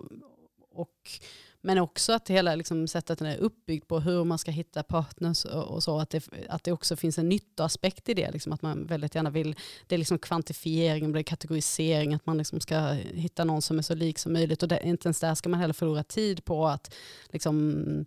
Och 0.71 1.19
men 1.61 1.77
också 1.77 2.13
att 2.13 2.29
hela 2.29 2.55
liksom, 2.55 2.87
sättet 2.87 3.21
är 3.21 3.37
uppbyggt 3.37 3.87
på 3.87 3.99
hur 3.99 4.23
man 4.23 4.37
ska 4.37 4.51
hitta 4.51 4.83
partners 4.83 5.45
och, 5.45 5.63
och 5.63 5.83
så. 5.83 5.99
Att 5.99 6.09
det, 6.09 6.29
att 6.49 6.63
det 6.63 6.71
också 6.71 6.95
finns 6.95 7.17
en 7.17 7.29
nyttoaspekt 7.29 8.09
i 8.09 8.13
det. 8.13 8.31
Liksom, 8.31 8.53
att 8.53 8.61
man 8.61 8.85
väldigt 8.85 9.15
gärna 9.15 9.29
vill, 9.29 9.55
det 9.87 9.95
är 9.95 9.99
liksom 9.99 10.19
kvantifiering, 10.19 11.11
det 11.11 11.19
är 11.19 11.23
kategorisering, 11.23 12.13
att 12.13 12.25
man 12.25 12.37
liksom 12.37 12.59
ska 12.59 12.79
hitta 13.13 13.43
någon 13.43 13.61
som 13.61 13.77
är 13.77 13.81
så 13.81 13.95
lik 13.95 14.19
som 14.19 14.33
möjligt. 14.33 14.63
Och 14.63 14.69
det, 14.69 14.81
inte 14.83 15.07
ens 15.07 15.19
där 15.19 15.35
ska 15.35 15.49
man 15.49 15.59
heller 15.59 15.73
förlora 15.73 16.03
tid 16.03 16.45
på 16.45 16.67
att 16.67 16.95
liksom, 17.29 18.05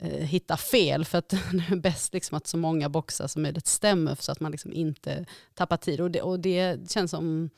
eh, 0.00 0.24
hitta 0.24 0.56
fel. 0.56 1.04
För 1.04 1.18
att 1.18 1.28
det 1.28 1.36
är 1.70 1.76
bäst 1.76 2.14
liksom 2.14 2.36
att 2.36 2.46
så 2.46 2.56
många 2.56 2.88
boxar 2.88 3.26
som 3.26 3.42
möjligt 3.42 3.66
stämmer 3.66 4.14
så 4.20 4.32
att 4.32 4.40
man 4.40 4.52
liksom 4.52 4.72
inte 4.72 5.26
tappar 5.54 5.76
tid. 5.76 6.00
Och 6.00 6.10
det, 6.10 6.22
och 6.22 6.40
det 6.40 6.90
känns 6.90 7.10
som 7.10 7.50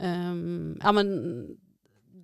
um, 0.00 0.80
ja, 0.82 0.92
men, 0.92 1.46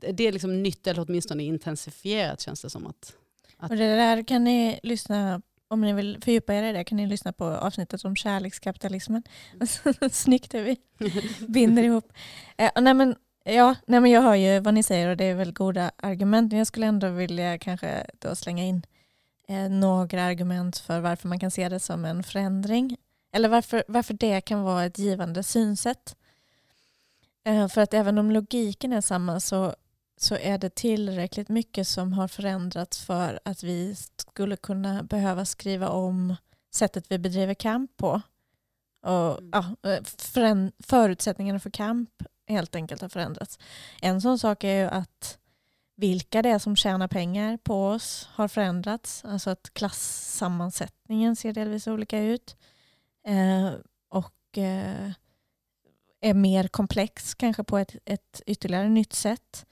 det 0.00 0.26
är 0.26 0.32
liksom 0.32 0.62
nytt 0.62 0.86
eller 0.86 1.04
åtminstone 1.08 1.42
intensifierat 1.42 2.40
känns 2.40 2.62
det 2.62 2.70
som. 2.70 2.86
att, 2.86 3.16
att... 3.56 3.70
Och 3.70 3.76
det 3.76 3.96
där 3.96 4.22
kan 4.22 4.44
ni 4.44 4.80
lyssna 4.82 5.42
om 5.68 5.80
ni 5.80 5.92
vill 5.92 6.18
fördjupa 6.24 6.54
er 6.54 6.62
i 6.62 6.72
det 6.72 6.84
kan 6.84 6.96
ni 6.96 7.06
lyssna 7.06 7.32
på 7.32 7.44
avsnittet 7.44 8.04
om 8.04 8.16
kärlekskapitalismen. 8.16 9.22
Mm. 9.52 10.10
Snyggt 10.10 10.54
hur 10.54 10.62
vi 10.62 10.76
binder 11.48 11.82
ihop. 11.82 12.12
Eh, 12.56 12.70
nej 12.80 12.94
men, 12.94 13.16
ja, 13.44 13.74
nej 13.86 14.00
men 14.00 14.10
jag 14.10 14.22
hör 14.22 14.34
ju 14.34 14.60
vad 14.60 14.74
ni 14.74 14.82
säger 14.82 15.08
och 15.08 15.16
det 15.16 15.24
är 15.24 15.34
väl 15.34 15.52
goda 15.52 15.90
argument. 15.96 16.52
Men 16.52 16.58
jag 16.58 16.66
skulle 16.66 16.86
ändå 16.86 17.08
vilja 17.08 17.58
kanske 17.58 18.06
då 18.18 18.34
slänga 18.34 18.64
in 18.64 18.82
eh, 19.48 19.68
några 19.68 20.24
argument 20.24 20.78
för 20.78 21.00
varför 21.00 21.28
man 21.28 21.40
kan 21.40 21.50
se 21.50 21.68
det 21.68 21.80
som 21.80 22.04
en 22.04 22.22
förändring. 22.22 22.96
Eller 23.32 23.48
varför, 23.48 23.84
varför 23.88 24.14
det 24.14 24.40
kan 24.40 24.62
vara 24.62 24.84
ett 24.84 24.98
givande 24.98 25.42
synsätt. 25.42 26.16
Eh, 27.44 27.68
för 27.68 27.80
att 27.80 27.94
även 27.94 28.18
om 28.18 28.30
logiken 28.30 28.92
är 28.92 29.00
samma 29.00 29.40
så 29.40 29.74
så 30.16 30.36
är 30.36 30.58
det 30.58 30.74
tillräckligt 30.74 31.48
mycket 31.48 31.88
som 31.88 32.12
har 32.12 32.28
förändrats 32.28 33.04
för 33.04 33.40
att 33.44 33.62
vi 33.62 33.94
skulle 34.16 34.56
kunna 34.56 35.02
behöva 35.02 35.44
skriva 35.44 35.88
om 35.88 36.36
sättet 36.74 37.04
vi 37.08 37.18
bedriver 37.18 37.54
kamp 37.54 37.96
på. 37.96 38.20
Och, 39.02 39.38
mm. 39.38 39.50
ja, 39.52 39.90
eh, 39.90 40.02
förutsättningarna 40.78 41.60
för 41.60 41.70
kamp 41.70 42.10
helt 42.48 42.74
enkelt 42.74 43.02
har 43.02 43.08
förändrats. 43.08 43.58
En 44.00 44.20
sån 44.20 44.38
sak 44.38 44.64
är 44.64 44.82
ju 44.82 44.88
att 44.88 45.38
vilka 45.96 46.42
det 46.42 46.48
är 46.48 46.58
som 46.58 46.76
tjänar 46.76 47.08
pengar 47.08 47.56
på 47.56 47.86
oss 47.86 48.28
har 48.32 48.48
förändrats. 48.48 49.24
Alltså 49.24 49.50
att 49.50 49.74
klassammansättningen 49.74 51.36
ser 51.36 51.52
delvis 51.52 51.86
olika 51.86 52.18
ut. 52.18 52.56
Eh, 53.26 53.72
och 54.08 54.58
eh, 54.58 55.10
är 56.20 56.34
mer 56.34 56.68
komplex 56.68 57.34
kanske 57.34 57.64
på 57.64 57.78
ett, 57.78 57.96
ett 58.04 58.42
ytterligare 58.46 58.88
nytt 58.88 59.12
sätt. 59.12 59.66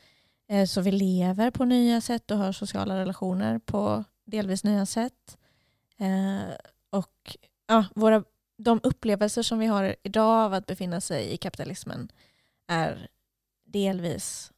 Eh, 0.55 0.67
så 0.67 0.81
vi 0.81 0.91
lever 0.91 1.51
på 1.51 1.65
nya 1.65 2.01
sätt 2.01 2.31
och 2.31 2.39
har 2.39 2.53
sociala 2.53 2.97
relationer 2.99 3.59
på 3.59 4.05
delvis 4.25 4.65
nya 4.65 4.87
sätt. 4.87 5.39
Eh, 5.97 6.55
och 6.91 7.37
ja, 7.67 7.85
våra, 7.95 8.25
de 8.57 8.81
upplevelser 8.83 9.43
som 9.43 9.59
vi 9.59 9.67
har 9.67 9.97
idag 10.03 10.45
av 10.45 10.55
att 10.55 10.67
befinna 10.67 11.01
sig 11.01 11.33
i 11.33 11.37
kapitalismen 11.37 12.13
är 12.67 13.09
delvis 13.65 14.53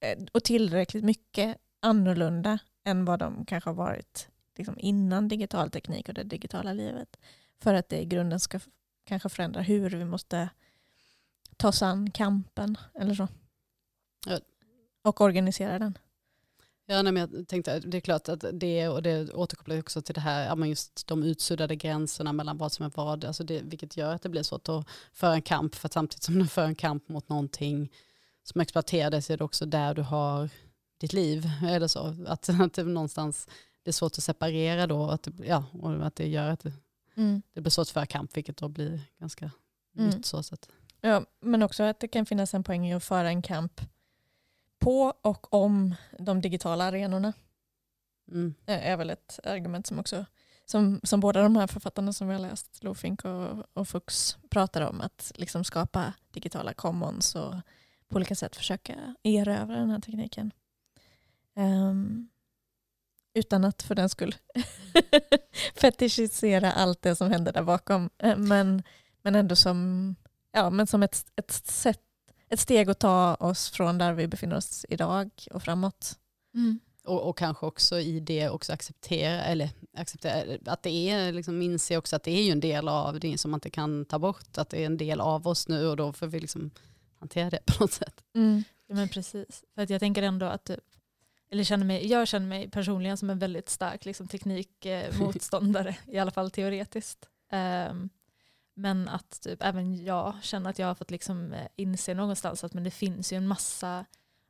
eh, 0.00 0.18
och 0.32 0.44
tillräckligt 0.44 1.04
mycket 1.04 1.56
annorlunda 1.80 2.58
än 2.84 3.04
vad 3.04 3.18
de 3.18 3.44
kanske 3.46 3.70
har 3.70 3.74
varit 3.74 4.28
liksom 4.56 4.78
innan 4.78 5.28
digital 5.28 5.70
teknik 5.70 6.08
och 6.08 6.14
det 6.14 6.24
digitala 6.24 6.72
livet. 6.72 7.16
För 7.58 7.74
att 7.74 7.88
det 7.88 8.00
i 8.00 8.04
grunden 8.04 8.40
ska 8.40 8.60
kanske 9.04 9.28
förändra 9.28 9.62
hur 9.62 9.90
vi 9.90 10.04
måste 10.04 10.48
ta 11.56 11.68
oss 11.68 11.82
an 11.82 12.10
kampen 12.10 12.76
eller 12.94 13.14
så. 13.14 13.28
Och 15.02 15.20
organisera 15.20 15.78
den. 15.78 15.98
Ja, 16.86 17.02
nej, 17.02 17.12
men 17.12 17.28
jag 17.32 17.48
tänkte, 17.48 17.80
det 17.80 17.96
är 17.96 18.00
klart 18.00 18.28
att 18.28 18.44
det, 18.52 18.88
och 18.88 19.02
det 19.02 19.32
återkopplar 19.32 19.78
också 19.78 20.02
till 20.02 20.14
det 20.14 20.20
här, 20.20 20.48
just 20.68 21.06
de 21.06 21.22
utsuddade 21.22 21.76
gränserna 21.76 22.32
mellan 22.32 22.58
vad 22.58 22.72
som 22.72 22.86
är 22.86 22.92
vad, 22.94 23.24
alltså 23.24 23.44
det, 23.44 23.62
vilket 23.62 23.96
gör 23.96 24.14
att 24.14 24.22
det 24.22 24.28
blir 24.28 24.42
svårt 24.42 24.68
att 24.68 24.86
föra 25.12 25.34
en 25.34 25.42
kamp, 25.42 25.74
för 25.74 25.88
samtidigt 25.92 26.22
som 26.22 26.38
du 26.38 26.46
för 26.46 26.64
en 26.64 26.74
kamp 26.74 27.08
mot 27.08 27.28
någonting 27.28 27.92
som 28.42 28.60
så 29.22 29.32
är 29.32 29.36
det 29.36 29.44
också 29.44 29.66
där 29.66 29.94
du 29.94 30.02
har 30.02 30.50
ditt 31.00 31.12
liv. 31.12 31.50
Det 31.62 31.88
så? 31.88 32.16
Att, 32.26 32.48
att 32.48 32.72
det 32.72 32.84
någonstans 32.84 33.48
det 33.82 33.90
är 33.90 33.92
svårt 33.92 34.18
att 34.18 34.24
separera 34.24 34.86
då, 34.86 35.10
att 35.10 35.28
ja, 35.44 35.64
och 35.72 36.06
att 36.06 36.16
det 36.16 36.28
gör 36.28 36.50
att 36.50 36.60
det, 36.60 36.72
mm. 37.14 37.42
det 37.54 37.60
blir 37.60 37.70
svårt 37.70 37.82
att 37.82 37.90
föra 37.90 38.06
kamp, 38.06 38.36
vilket 38.36 38.56
då 38.56 38.68
blir 38.68 39.00
ganska 39.18 39.50
mm. 39.98 40.10
nytt. 40.10 40.26
Så 40.26 40.42
sätt. 40.42 40.68
Ja, 41.00 41.24
men 41.40 41.62
också 41.62 41.82
att 41.82 42.00
det 42.00 42.08
kan 42.08 42.26
finnas 42.26 42.54
en 42.54 42.64
poäng 42.64 42.86
i 42.86 42.94
att 42.94 43.04
föra 43.04 43.28
en 43.28 43.42
kamp 43.42 43.80
på 44.80 45.14
och 45.22 45.54
om 45.54 45.94
de 46.18 46.40
digitala 46.40 46.84
arenorna. 46.84 47.32
Mm. 48.30 48.54
är 48.66 48.96
väl 48.96 49.10
ett 49.10 49.40
argument 49.44 49.86
som 49.86 49.98
också 49.98 50.24
som, 50.70 51.00
som 51.02 51.20
båda 51.20 51.42
de 51.42 51.56
här 51.56 51.66
författarna 51.66 52.12
som 52.12 52.28
vi 52.28 52.34
har 52.34 52.40
läst, 52.40 52.82
Lofink 52.84 53.24
och, 53.24 53.66
och 53.72 53.88
Fuchs, 53.88 54.38
pratar 54.50 54.80
om. 54.80 55.00
Att 55.00 55.32
liksom 55.34 55.64
skapa 55.64 56.12
digitala 56.32 56.74
commons 56.74 57.34
och 57.34 57.54
på 58.08 58.16
olika 58.16 58.34
sätt 58.34 58.56
försöka 58.56 59.14
erövra 59.22 59.76
den 59.76 59.90
här 59.90 60.00
tekniken. 60.00 60.50
Um, 61.56 62.28
utan 63.34 63.64
att 63.64 63.82
för 63.82 63.94
den 63.94 64.08
skull 64.08 64.34
fetischisera 65.74 66.72
allt 66.72 67.02
det 67.02 67.16
som 67.16 67.30
händer 67.30 67.52
där 67.52 67.62
bakom. 67.62 68.10
Eh, 68.18 68.36
men, 68.36 68.82
men 69.22 69.34
ändå 69.34 69.56
som, 69.56 70.14
ja, 70.52 70.70
men 70.70 70.86
som 70.86 71.02
ett, 71.02 71.26
ett 71.36 71.52
sätt 71.52 72.02
ett 72.50 72.60
steg 72.60 72.90
att 72.90 72.98
ta 72.98 73.34
oss 73.34 73.70
från 73.70 73.98
där 73.98 74.12
vi 74.12 74.26
befinner 74.28 74.56
oss 74.56 74.86
idag 74.88 75.30
och 75.50 75.62
framåt. 75.62 76.18
Mm. 76.54 76.80
Och, 77.04 77.28
och, 77.28 77.38
kanske 77.38 77.66
också 77.66 78.00
i 78.00 78.20
det 78.20 78.48
också 78.48 78.72
acceptera, 78.72 79.44
eller 79.44 79.70
acceptera, 79.96 80.58
att 80.66 80.82
det 80.82 81.10
är, 81.10 81.32
liksom 81.32 81.62
inse 81.62 81.96
också 81.96 82.16
att 82.16 82.22
det 82.22 82.30
är 82.30 82.42
ju 82.42 82.52
en 82.52 82.60
del 82.60 82.88
av 82.88 83.20
det 83.20 83.38
som 83.38 83.50
man 83.50 83.58
inte 83.58 83.70
kan 83.70 84.04
ta 84.04 84.18
bort, 84.18 84.58
att 84.58 84.70
det 84.70 84.82
är 84.82 84.86
en 84.86 84.96
del 84.96 85.20
av 85.20 85.46
oss 85.46 85.68
nu 85.68 85.86
och 85.86 85.96
då 85.96 86.12
får 86.12 86.26
vi 86.26 86.40
liksom 86.40 86.70
hantera 87.18 87.50
det 87.50 87.60
på 87.66 87.84
något 87.84 87.92
sätt. 87.92 88.24
Mm. 88.34 88.64
Ja, 88.86 88.94
men 88.94 89.08
precis, 89.08 89.64
för 89.74 89.82
att 89.82 89.90
jag 89.90 90.00
tänker 90.00 90.22
ändå 90.22 90.46
att 90.46 90.70
eller 91.52 91.64
känner 91.64 91.86
mig, 91.86 92.06
jag 92.06 92.28
känner 92.28 92.46
mig 92.46 92.70
personligen 92.70 93.16
som 93.16 93.30
en 93.30 93.38
väldigt 93.38 93.68
stark 93.68 94.04
liksom, 94.04 94.28
teknikmotståndare, 94.28 95.96
i 96.06 96.18
alla 96.18 96.30
fall 96.30 96.50
teoretiskt. 96.50 97.28
Um, 97.90 98.10
men 98.80 99.08
att 99.08 99.40
typ, 99.40 99.62
även 99.62 100.04
jag 100.04 100.34
känner 100.42 100.70
att 100.70 100.78
jag 100.78 100.86
har 100.86 100.94
fått 100.94 101.10
liksom, 101.10 101.52
eh, 101.52 101.66
inse 101.76 102.14
någonstans 102.14 102.64
att 102.64 102.74
men 102.74 102.84
det 102.84 102.90
finns 102.90 103.32
ju 103.32 103.36
en 103.36 103.46
massa 103.46 104.04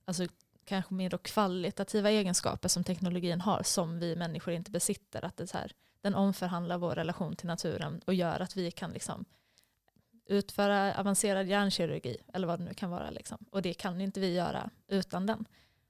alltså, 0.04 0.26
kanske 0.64 0.94
mer 0.94 1.10
då 1.10 1.18
kvalitativa 1.18 2.10
egenskaper 2.10 2.68
som 2.68 2.84
teknologin 2.84 3.40
har 3.40 3.62
som 3.62 3.98
vi 3.98 4.16
människor 4.16 4.54
inte 4.54 4.70
besitter. 4.70 5.24
Att 5.24 5.36
det 5.36 5.46
så 5.46 5.58
här, 5.58 5.72
den 6.00 6.14
omförhandlar 6.14 6.78
vår 6.78 6.94
relation 6.94 7.36
till 7.36 7.46
naturen 7.46 8.00
och 8.06 8.14
gör 8.14 8.40
att 8.40 8.56
vi 8.56 8.70
kan 8.70 8.90
liksom, 8.90 9.24
utföra 10.26 10.94
avancerad 10.94 11.46
hjärnkirurgi 11.46 12.16
eller 12.32 12.46
vad 12.46 12.58
det 12.58 12.64
nu 12.64 12.74
kan 12.74 12.90
vara. 12.90 13.10
Liksom. 13.10 13.38
Och 13.50 13.62
det 13.62 13.74
kan 13.74 14.00
inte 14.00 14.20
vi 14.20 14.34
göra 14.34 14.70
utan 14.88 15.26
den. 15.26 15.44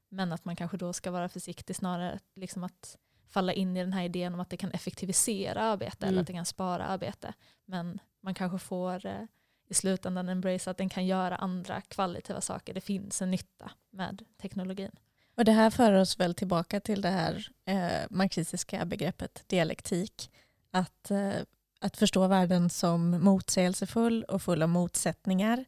Men 0.09 0.33
att 0.33 0.45
man 0.45 0.57
kanske 0.57 0.77
då 0.77 0.93
ska 0.93 1.11
vara 1.11 1.29
försiktig 1.29 1.77
snarare 1.77 2.19
liksom 2.35 2.65
att 2.65 2.97
falla 3.31 3.53
in 3.53 3.77
i 3.77 3.81
den 3.81 3.93
här 3.93 4.05
idén 4.05 4.35
om 4.35 4.41
att 4.41 4.51
det 4.51 4.57
kan 4.57 4.71
effektivisera 4.71 5.63
arbete 5.63 6.07
mm. 6.07 6.09
eller 6.09 6.21
att 6.21 6.27
det 6.27 6.33
kan 6.33 6.47
spara 6.47 6.85
arbete. 6.87 7.35
Men 7.65 7.99
man 8.21 8.35
kanske 8.35 8.59
får 8.59 9.07
eh, 9.07 9.23
i 9.69 9.75
slutändan 9.75 10.29
embrace 10.29 10.71
att 10.71 10.77
den 10.77 10.89
kan 10.89 11.07
göra 11.07 11.37
andra 11.37 11.81
kvalitativa 11.81 12.41
saker. 12.41 12.75
Det 12.75 12.81
finns 12.81 13.23
en 13.23 13.31
nytta 13.31 13.71
med 13.91 14.23
teknologin. 14.43 14.91
Och 15.37 15.45
det 15.45 15.53
här 15.53 15.71
för 15.71 15.93
oss 15.93 16.21
väl 16.21 16.35
tillbaka 16.35 16.81
till 16.81 17.03
det 17.03 17.09
här 17.09 17.49
eh, 17.65 18.07
marxistiska 18.11 18.85
begreppet 18.85 19.45
dialektik. 19.47 20.31
Att, 20.71 21.11
eh, 21.11 21.35
att 21.81 21.97
förstå 21.97 22.27
världen 22.27 22.71
som 22.71 23.11
motsägelsefull 23.11 24.25
och 24.25 24.43
full 24.43 24.63
av 24.63 24.69
motsättningar 24.69 25.65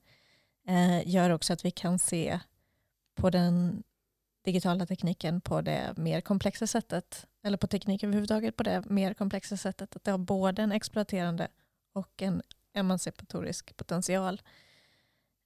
eh, 0.69 1.09
gör 1.09 1.31
också 1.31 1.53
att 1.53 1.65
vi 1.65 1.71
kan 1.71 1.99
se 1.99 2.41
på 3.15 3.31
den 3.31 3.83
digitala 4.45 4.87
tekniken 4.87 5.41
på 5.41 5.61
det 5.61 5.95
mer 5.97 6.21
komplexa 6.21 6.67
sättet, 6.67 7.27
eller 7.43 7.57
på 7.57 7.67
teknik 7.67 8.03
överhuvudtaget 8.03 8.57
på 8.57 8.63
det 8.63 8.85
mer 8.85 9.15
komplexa 9.15 9.57
sättet, 9.57 9.97
att 9.97 10.05
det 10.05 10.11
har 10.11 10.19
både 10.19 10.63
en 10.63 10.73
exploaterande 10.73 11.49
och 11.93 12.23
en 12.23 12.43
emancipatorisk 12.75 13.77
potential. 13.77 14.43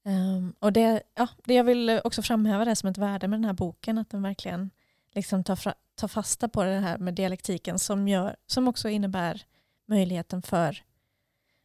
Um, 0.04 0.54
och 0.58 0.72
det, 0.72 1.02
ja, 1.14 1.28
det 1.44 1.54
jag 1.54 1.64
vill 1.64 2.00
också 2.04 2.22
framhäva 2.22 2.64
det 2.64 2.76
som 2.76 2.88
ett 2.88 2.98
värde 2.98 3.28
med 3.28 3.38
den 3.38 3.44
här 3.44 3.52
boken, 3.52 3.98
att 3.98 4.10
den 4.10 4.22
verkligen 4.22 4.70
liksom 5.12 5.44
tar, 5.44 5.56
fra, 5.56 5.74
tar 5.94 6.08
fasta 6.08 6.48
på 6.48 6.64
det 6.64 6.78
här 6.78 6.98
med 6.98 7.14
dialektiken 7.14 7.78
som, 7.78 8.08
gör, 8.08 8.36
som 8.46 8.68
också 8.68 8.88
innebär 8.88 9.42
möjligheten 9.86 10.42
för 10.42 10.82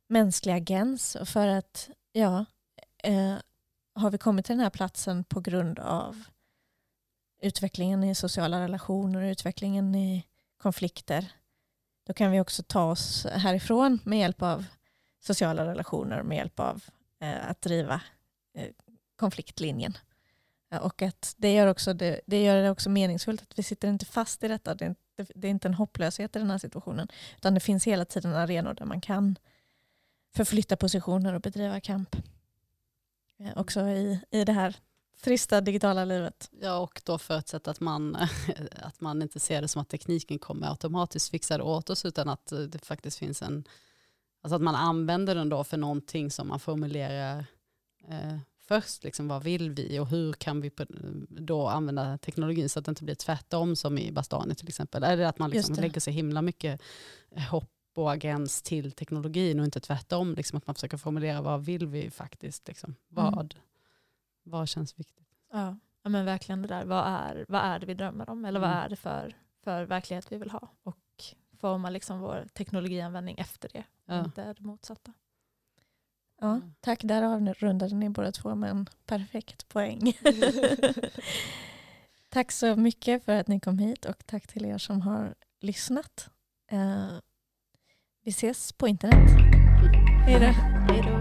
mänsklig 0.07 0.53
agens 0.53 1.15
och 1.15 1.27
för 1.27 1.47
att 1.47 1.89
ja, 2.11 2.45
eh, 3.03 3.35
har 3.93 4.11
vi 4.11 4.17
kommit 4.17 4.45
till 4.45 4.55
den 4.55 4.63
här 4.63 4.69
platsen 4.69 5.23
på 5.23 5.39
grund 5.39 5.79
av 5.79 6.23
utvecklingen 7.41 8.03
i 8.03 8.15
sociala 8.15 8.61
relationer 8.61 9.21
och 9.21 9.31
utvecklingen 9.31 9.95
i 9.95 10.25
konflikter, 10.57 11.31
då 12.07 12.13
kan 12.13 12.31
vi 12.31 12.39
också 12.39 12.63
ta 12.63 12.91
oss 12.91 13.25
härifrån 13.25 13.99
med 14.03 14.19
hjälp 14.19 14.41
av 14.41 14.65
sociala 15.19 15.65
relationer, 15.65 16.23
med 16.23 16.37
hjälp 16.37 16.59
av 16.59 16.83
eh, 17.19 17.49
att 17.49 17.61
driva 17.61 18.01
eh, 18.53 18.67
konfliktlinjen. 19.15 19.97
Eh, 20.71 20.79
och 20.79 21.01
att 21.01 21.35
det 21.37 21.53
gör, 21.53 21.67
också 21.67 21.93
det, 21.93 22.21
det 22.25 22.43
gör 22.43 22.63
det 22.63 22.69
också 22.69 22.89
meningsfullt 22.89 23.41
att 23.41 23.59
vi 23.59 23.63
sitter 23.63 23.87
inte 23.87 24.05
fast 24.05 24.43
i 24.43 24.47
detta. 24.47 24.75
Det 24.75 24.85
är, 24.85 24.89
inte, 24.89 25.33
det 25.35 25.47
är 25.47 25.51
inte 25.51 25.67
en 25.67 25.73
hopplöshet 25.73 26.35
i 26.35 26.39
den 26.39 26.51
här 26.51 26.57
situationen. 26.57 27.07
Utan 27.37 27.53
det 27.53 27.59
finns 27.59 27.87
hela 27.87 28.05
tiden 28.05 28.33
arenor 28.33 28.73
där 28.73 28.85
man 28.85 29.01
kan 29.01 29.37
förflytta 30.35 30.77
positioner 30.77 31.33
och 31.33 31.41
bedriva 31.41 31.79
kamp. 31.79 32.15
Eh, 33.39 33.51
också 33.55 33.87
i, 33.87 34.19
i 34.31 34.43
det 34.43 34.53
här 34.53 34.75
trista 35.21 35.61
digitala 35.61 36.05
livet. 36.05 36.49
Ja, 36.61 36.77
och 36.77 37.01
då 37.05 37.17
förutsatt 37.17 37.67
att 37.67 37.79
man, 37.79 38.15
att 38.75 39.01
man 39.01 39.21
inte 39.21 39.39
ser 39.39 39.61
det 39.61 39.67
som 39.67 39.81
att 39.81 39.89
tekniken 39.89 40.39
kommer 40.39 40.67
automatiskt 40.69 41.29
fixa 41.29 41.57
det 41.57 41.63
åt 41.63 41.89
oss, 41.89 42.05
utan 42.05 42.29
att 42.29 42.53
det 42.67 42.85
faktiskt 42.85 43.17
finns 43.17 43.41
en, 43.41 43.63
alltså 44.41 44.55
att 44.55 44.61
man 44.61 44.75
använder 44.75 45.35
den 45.35 45.49
då 45.49 45.63
för 45.63 45.77
någonting 45.77 46.31
som 46.31 46.47
man 46.47 46.59
formulerar 46.59 47.45
eh, 48.07 48.37
först, 48.67 49.03
liksom, 49.03 49.27
vad 49.27 49.43
vill 49.43 49.71
vi 49.71 49.99
och 49.99 50.07
hur 50.07 50.33
kan 50.33 50.61
vi 50.61 50.71
då 51.29 51.67
använda 51.67 52.17
teknologin 52.17 52.69
så 52.69 52.79
att 52.79 52.85
det 52.85 52.89
inte 52.89 53.03
blir 53.03 53.15
tvärtom 53.15 53.75
som 53.75 53.97
i 53.97 54.11
Bastani 54.11 54.55
till 54.55 54.67
exempel. 54.67 55.03
Eller 55.03 55.25
att 55.25 55.39
man 55.39 55.49
liksom 55.49 55.75
lägger 55.75 56.01
sig 56.01 56.13
himla 56.13 56.41
mycket 56.41 56.81
hopp 57.49 57.69
och 57.95 58.11
agens 58.11 58.61
till 58.61 58.91
teknologin 58.91 59.59
och 59.59 59.65
inte 59.65 59.79
tvärtom. 59.79 60.35
Liksom 60.35 60.57
att 60.57 60.67
man 60.67 60.75
försöker 60.75 60.97
formulera 60.97 61.41
vad 61.41 61.65
vill 61.65 61.87
vi 61.87 62.11
faktiskt. 62.11 62.67
Liksom. 62.67 62.95
Vad, 63.07 63.33
mm. 63.33 63.49
Vad 64.43 64.69
känns 64.69 64.99
viktigt? 64.99 65.27
Ja, 65.51 65.77
ja 66.03 66.09
men 66.09 66.25
verkligen 66.25 66.61
det 66.61 66.67
där. 66.67 66.85
Vad 66.85 67.07
är, 67.07 67.45
vad 67.47 67.61
är 67.61 67.79
det 67.79 67.85
vi 67.85 67.93
drömmer 67.93 68.29
om? 68.29 68.45
Eller 68.45 68.59
mm. 68.59 68.69
vad 68.69 68.79
är 68.79 68.89
det 68.89 68.95
för, 68.95 69.35
för 69.63 69.85
verklighet 69.85 70.31
vi 70.31 70.37
vill 70.37 70.51
ha? 70.51 70.67
Och 70.83 70.97
forma 71.59 71.89
liksom 71.89 72.19
vår 72.19 72.47
teknologianvändning 72.53 73.37
efter 73.37 73.69
det. 73.73 73.83
Ja. 74.05 74.25
Inte 74.25 74.53
det 74.53 74.61
motsatta. 74.61 75.13
Ja, 76.41 76.61
tack. 76.79 76.99
Där 77.03 77.23
avrundade 77.23 77.95
ni 77.95 78.09
båda 78.09 78.31
två 78.31 78.55
med 78.55 78.69
en 78.69 78.87
perfekt 79.05 79.67
poäng. 79.67 80.01
tack 82.29 82.51
så 82.51 82.75
mycket 82.75 83.25
för 83.25 83.39
att 83.39 83.47
ni 83.47 83.59
kom 83.59 83.79
hit 83.79 84.05
och 84.05 84.25
tack 84.25 84.47
till 84.47 84.65
er 84.65 84.77
som 84.77 85.01
har 85.01 85.35
lyssnat. 85.59 86.29
Uh, 86.73 87.19
vi 88.23 88.29
ses 88.29 88.73
på 88.73 88.87
internet. 88.87 89.29
Hej 90.25 90.39
då. 90.39 91.20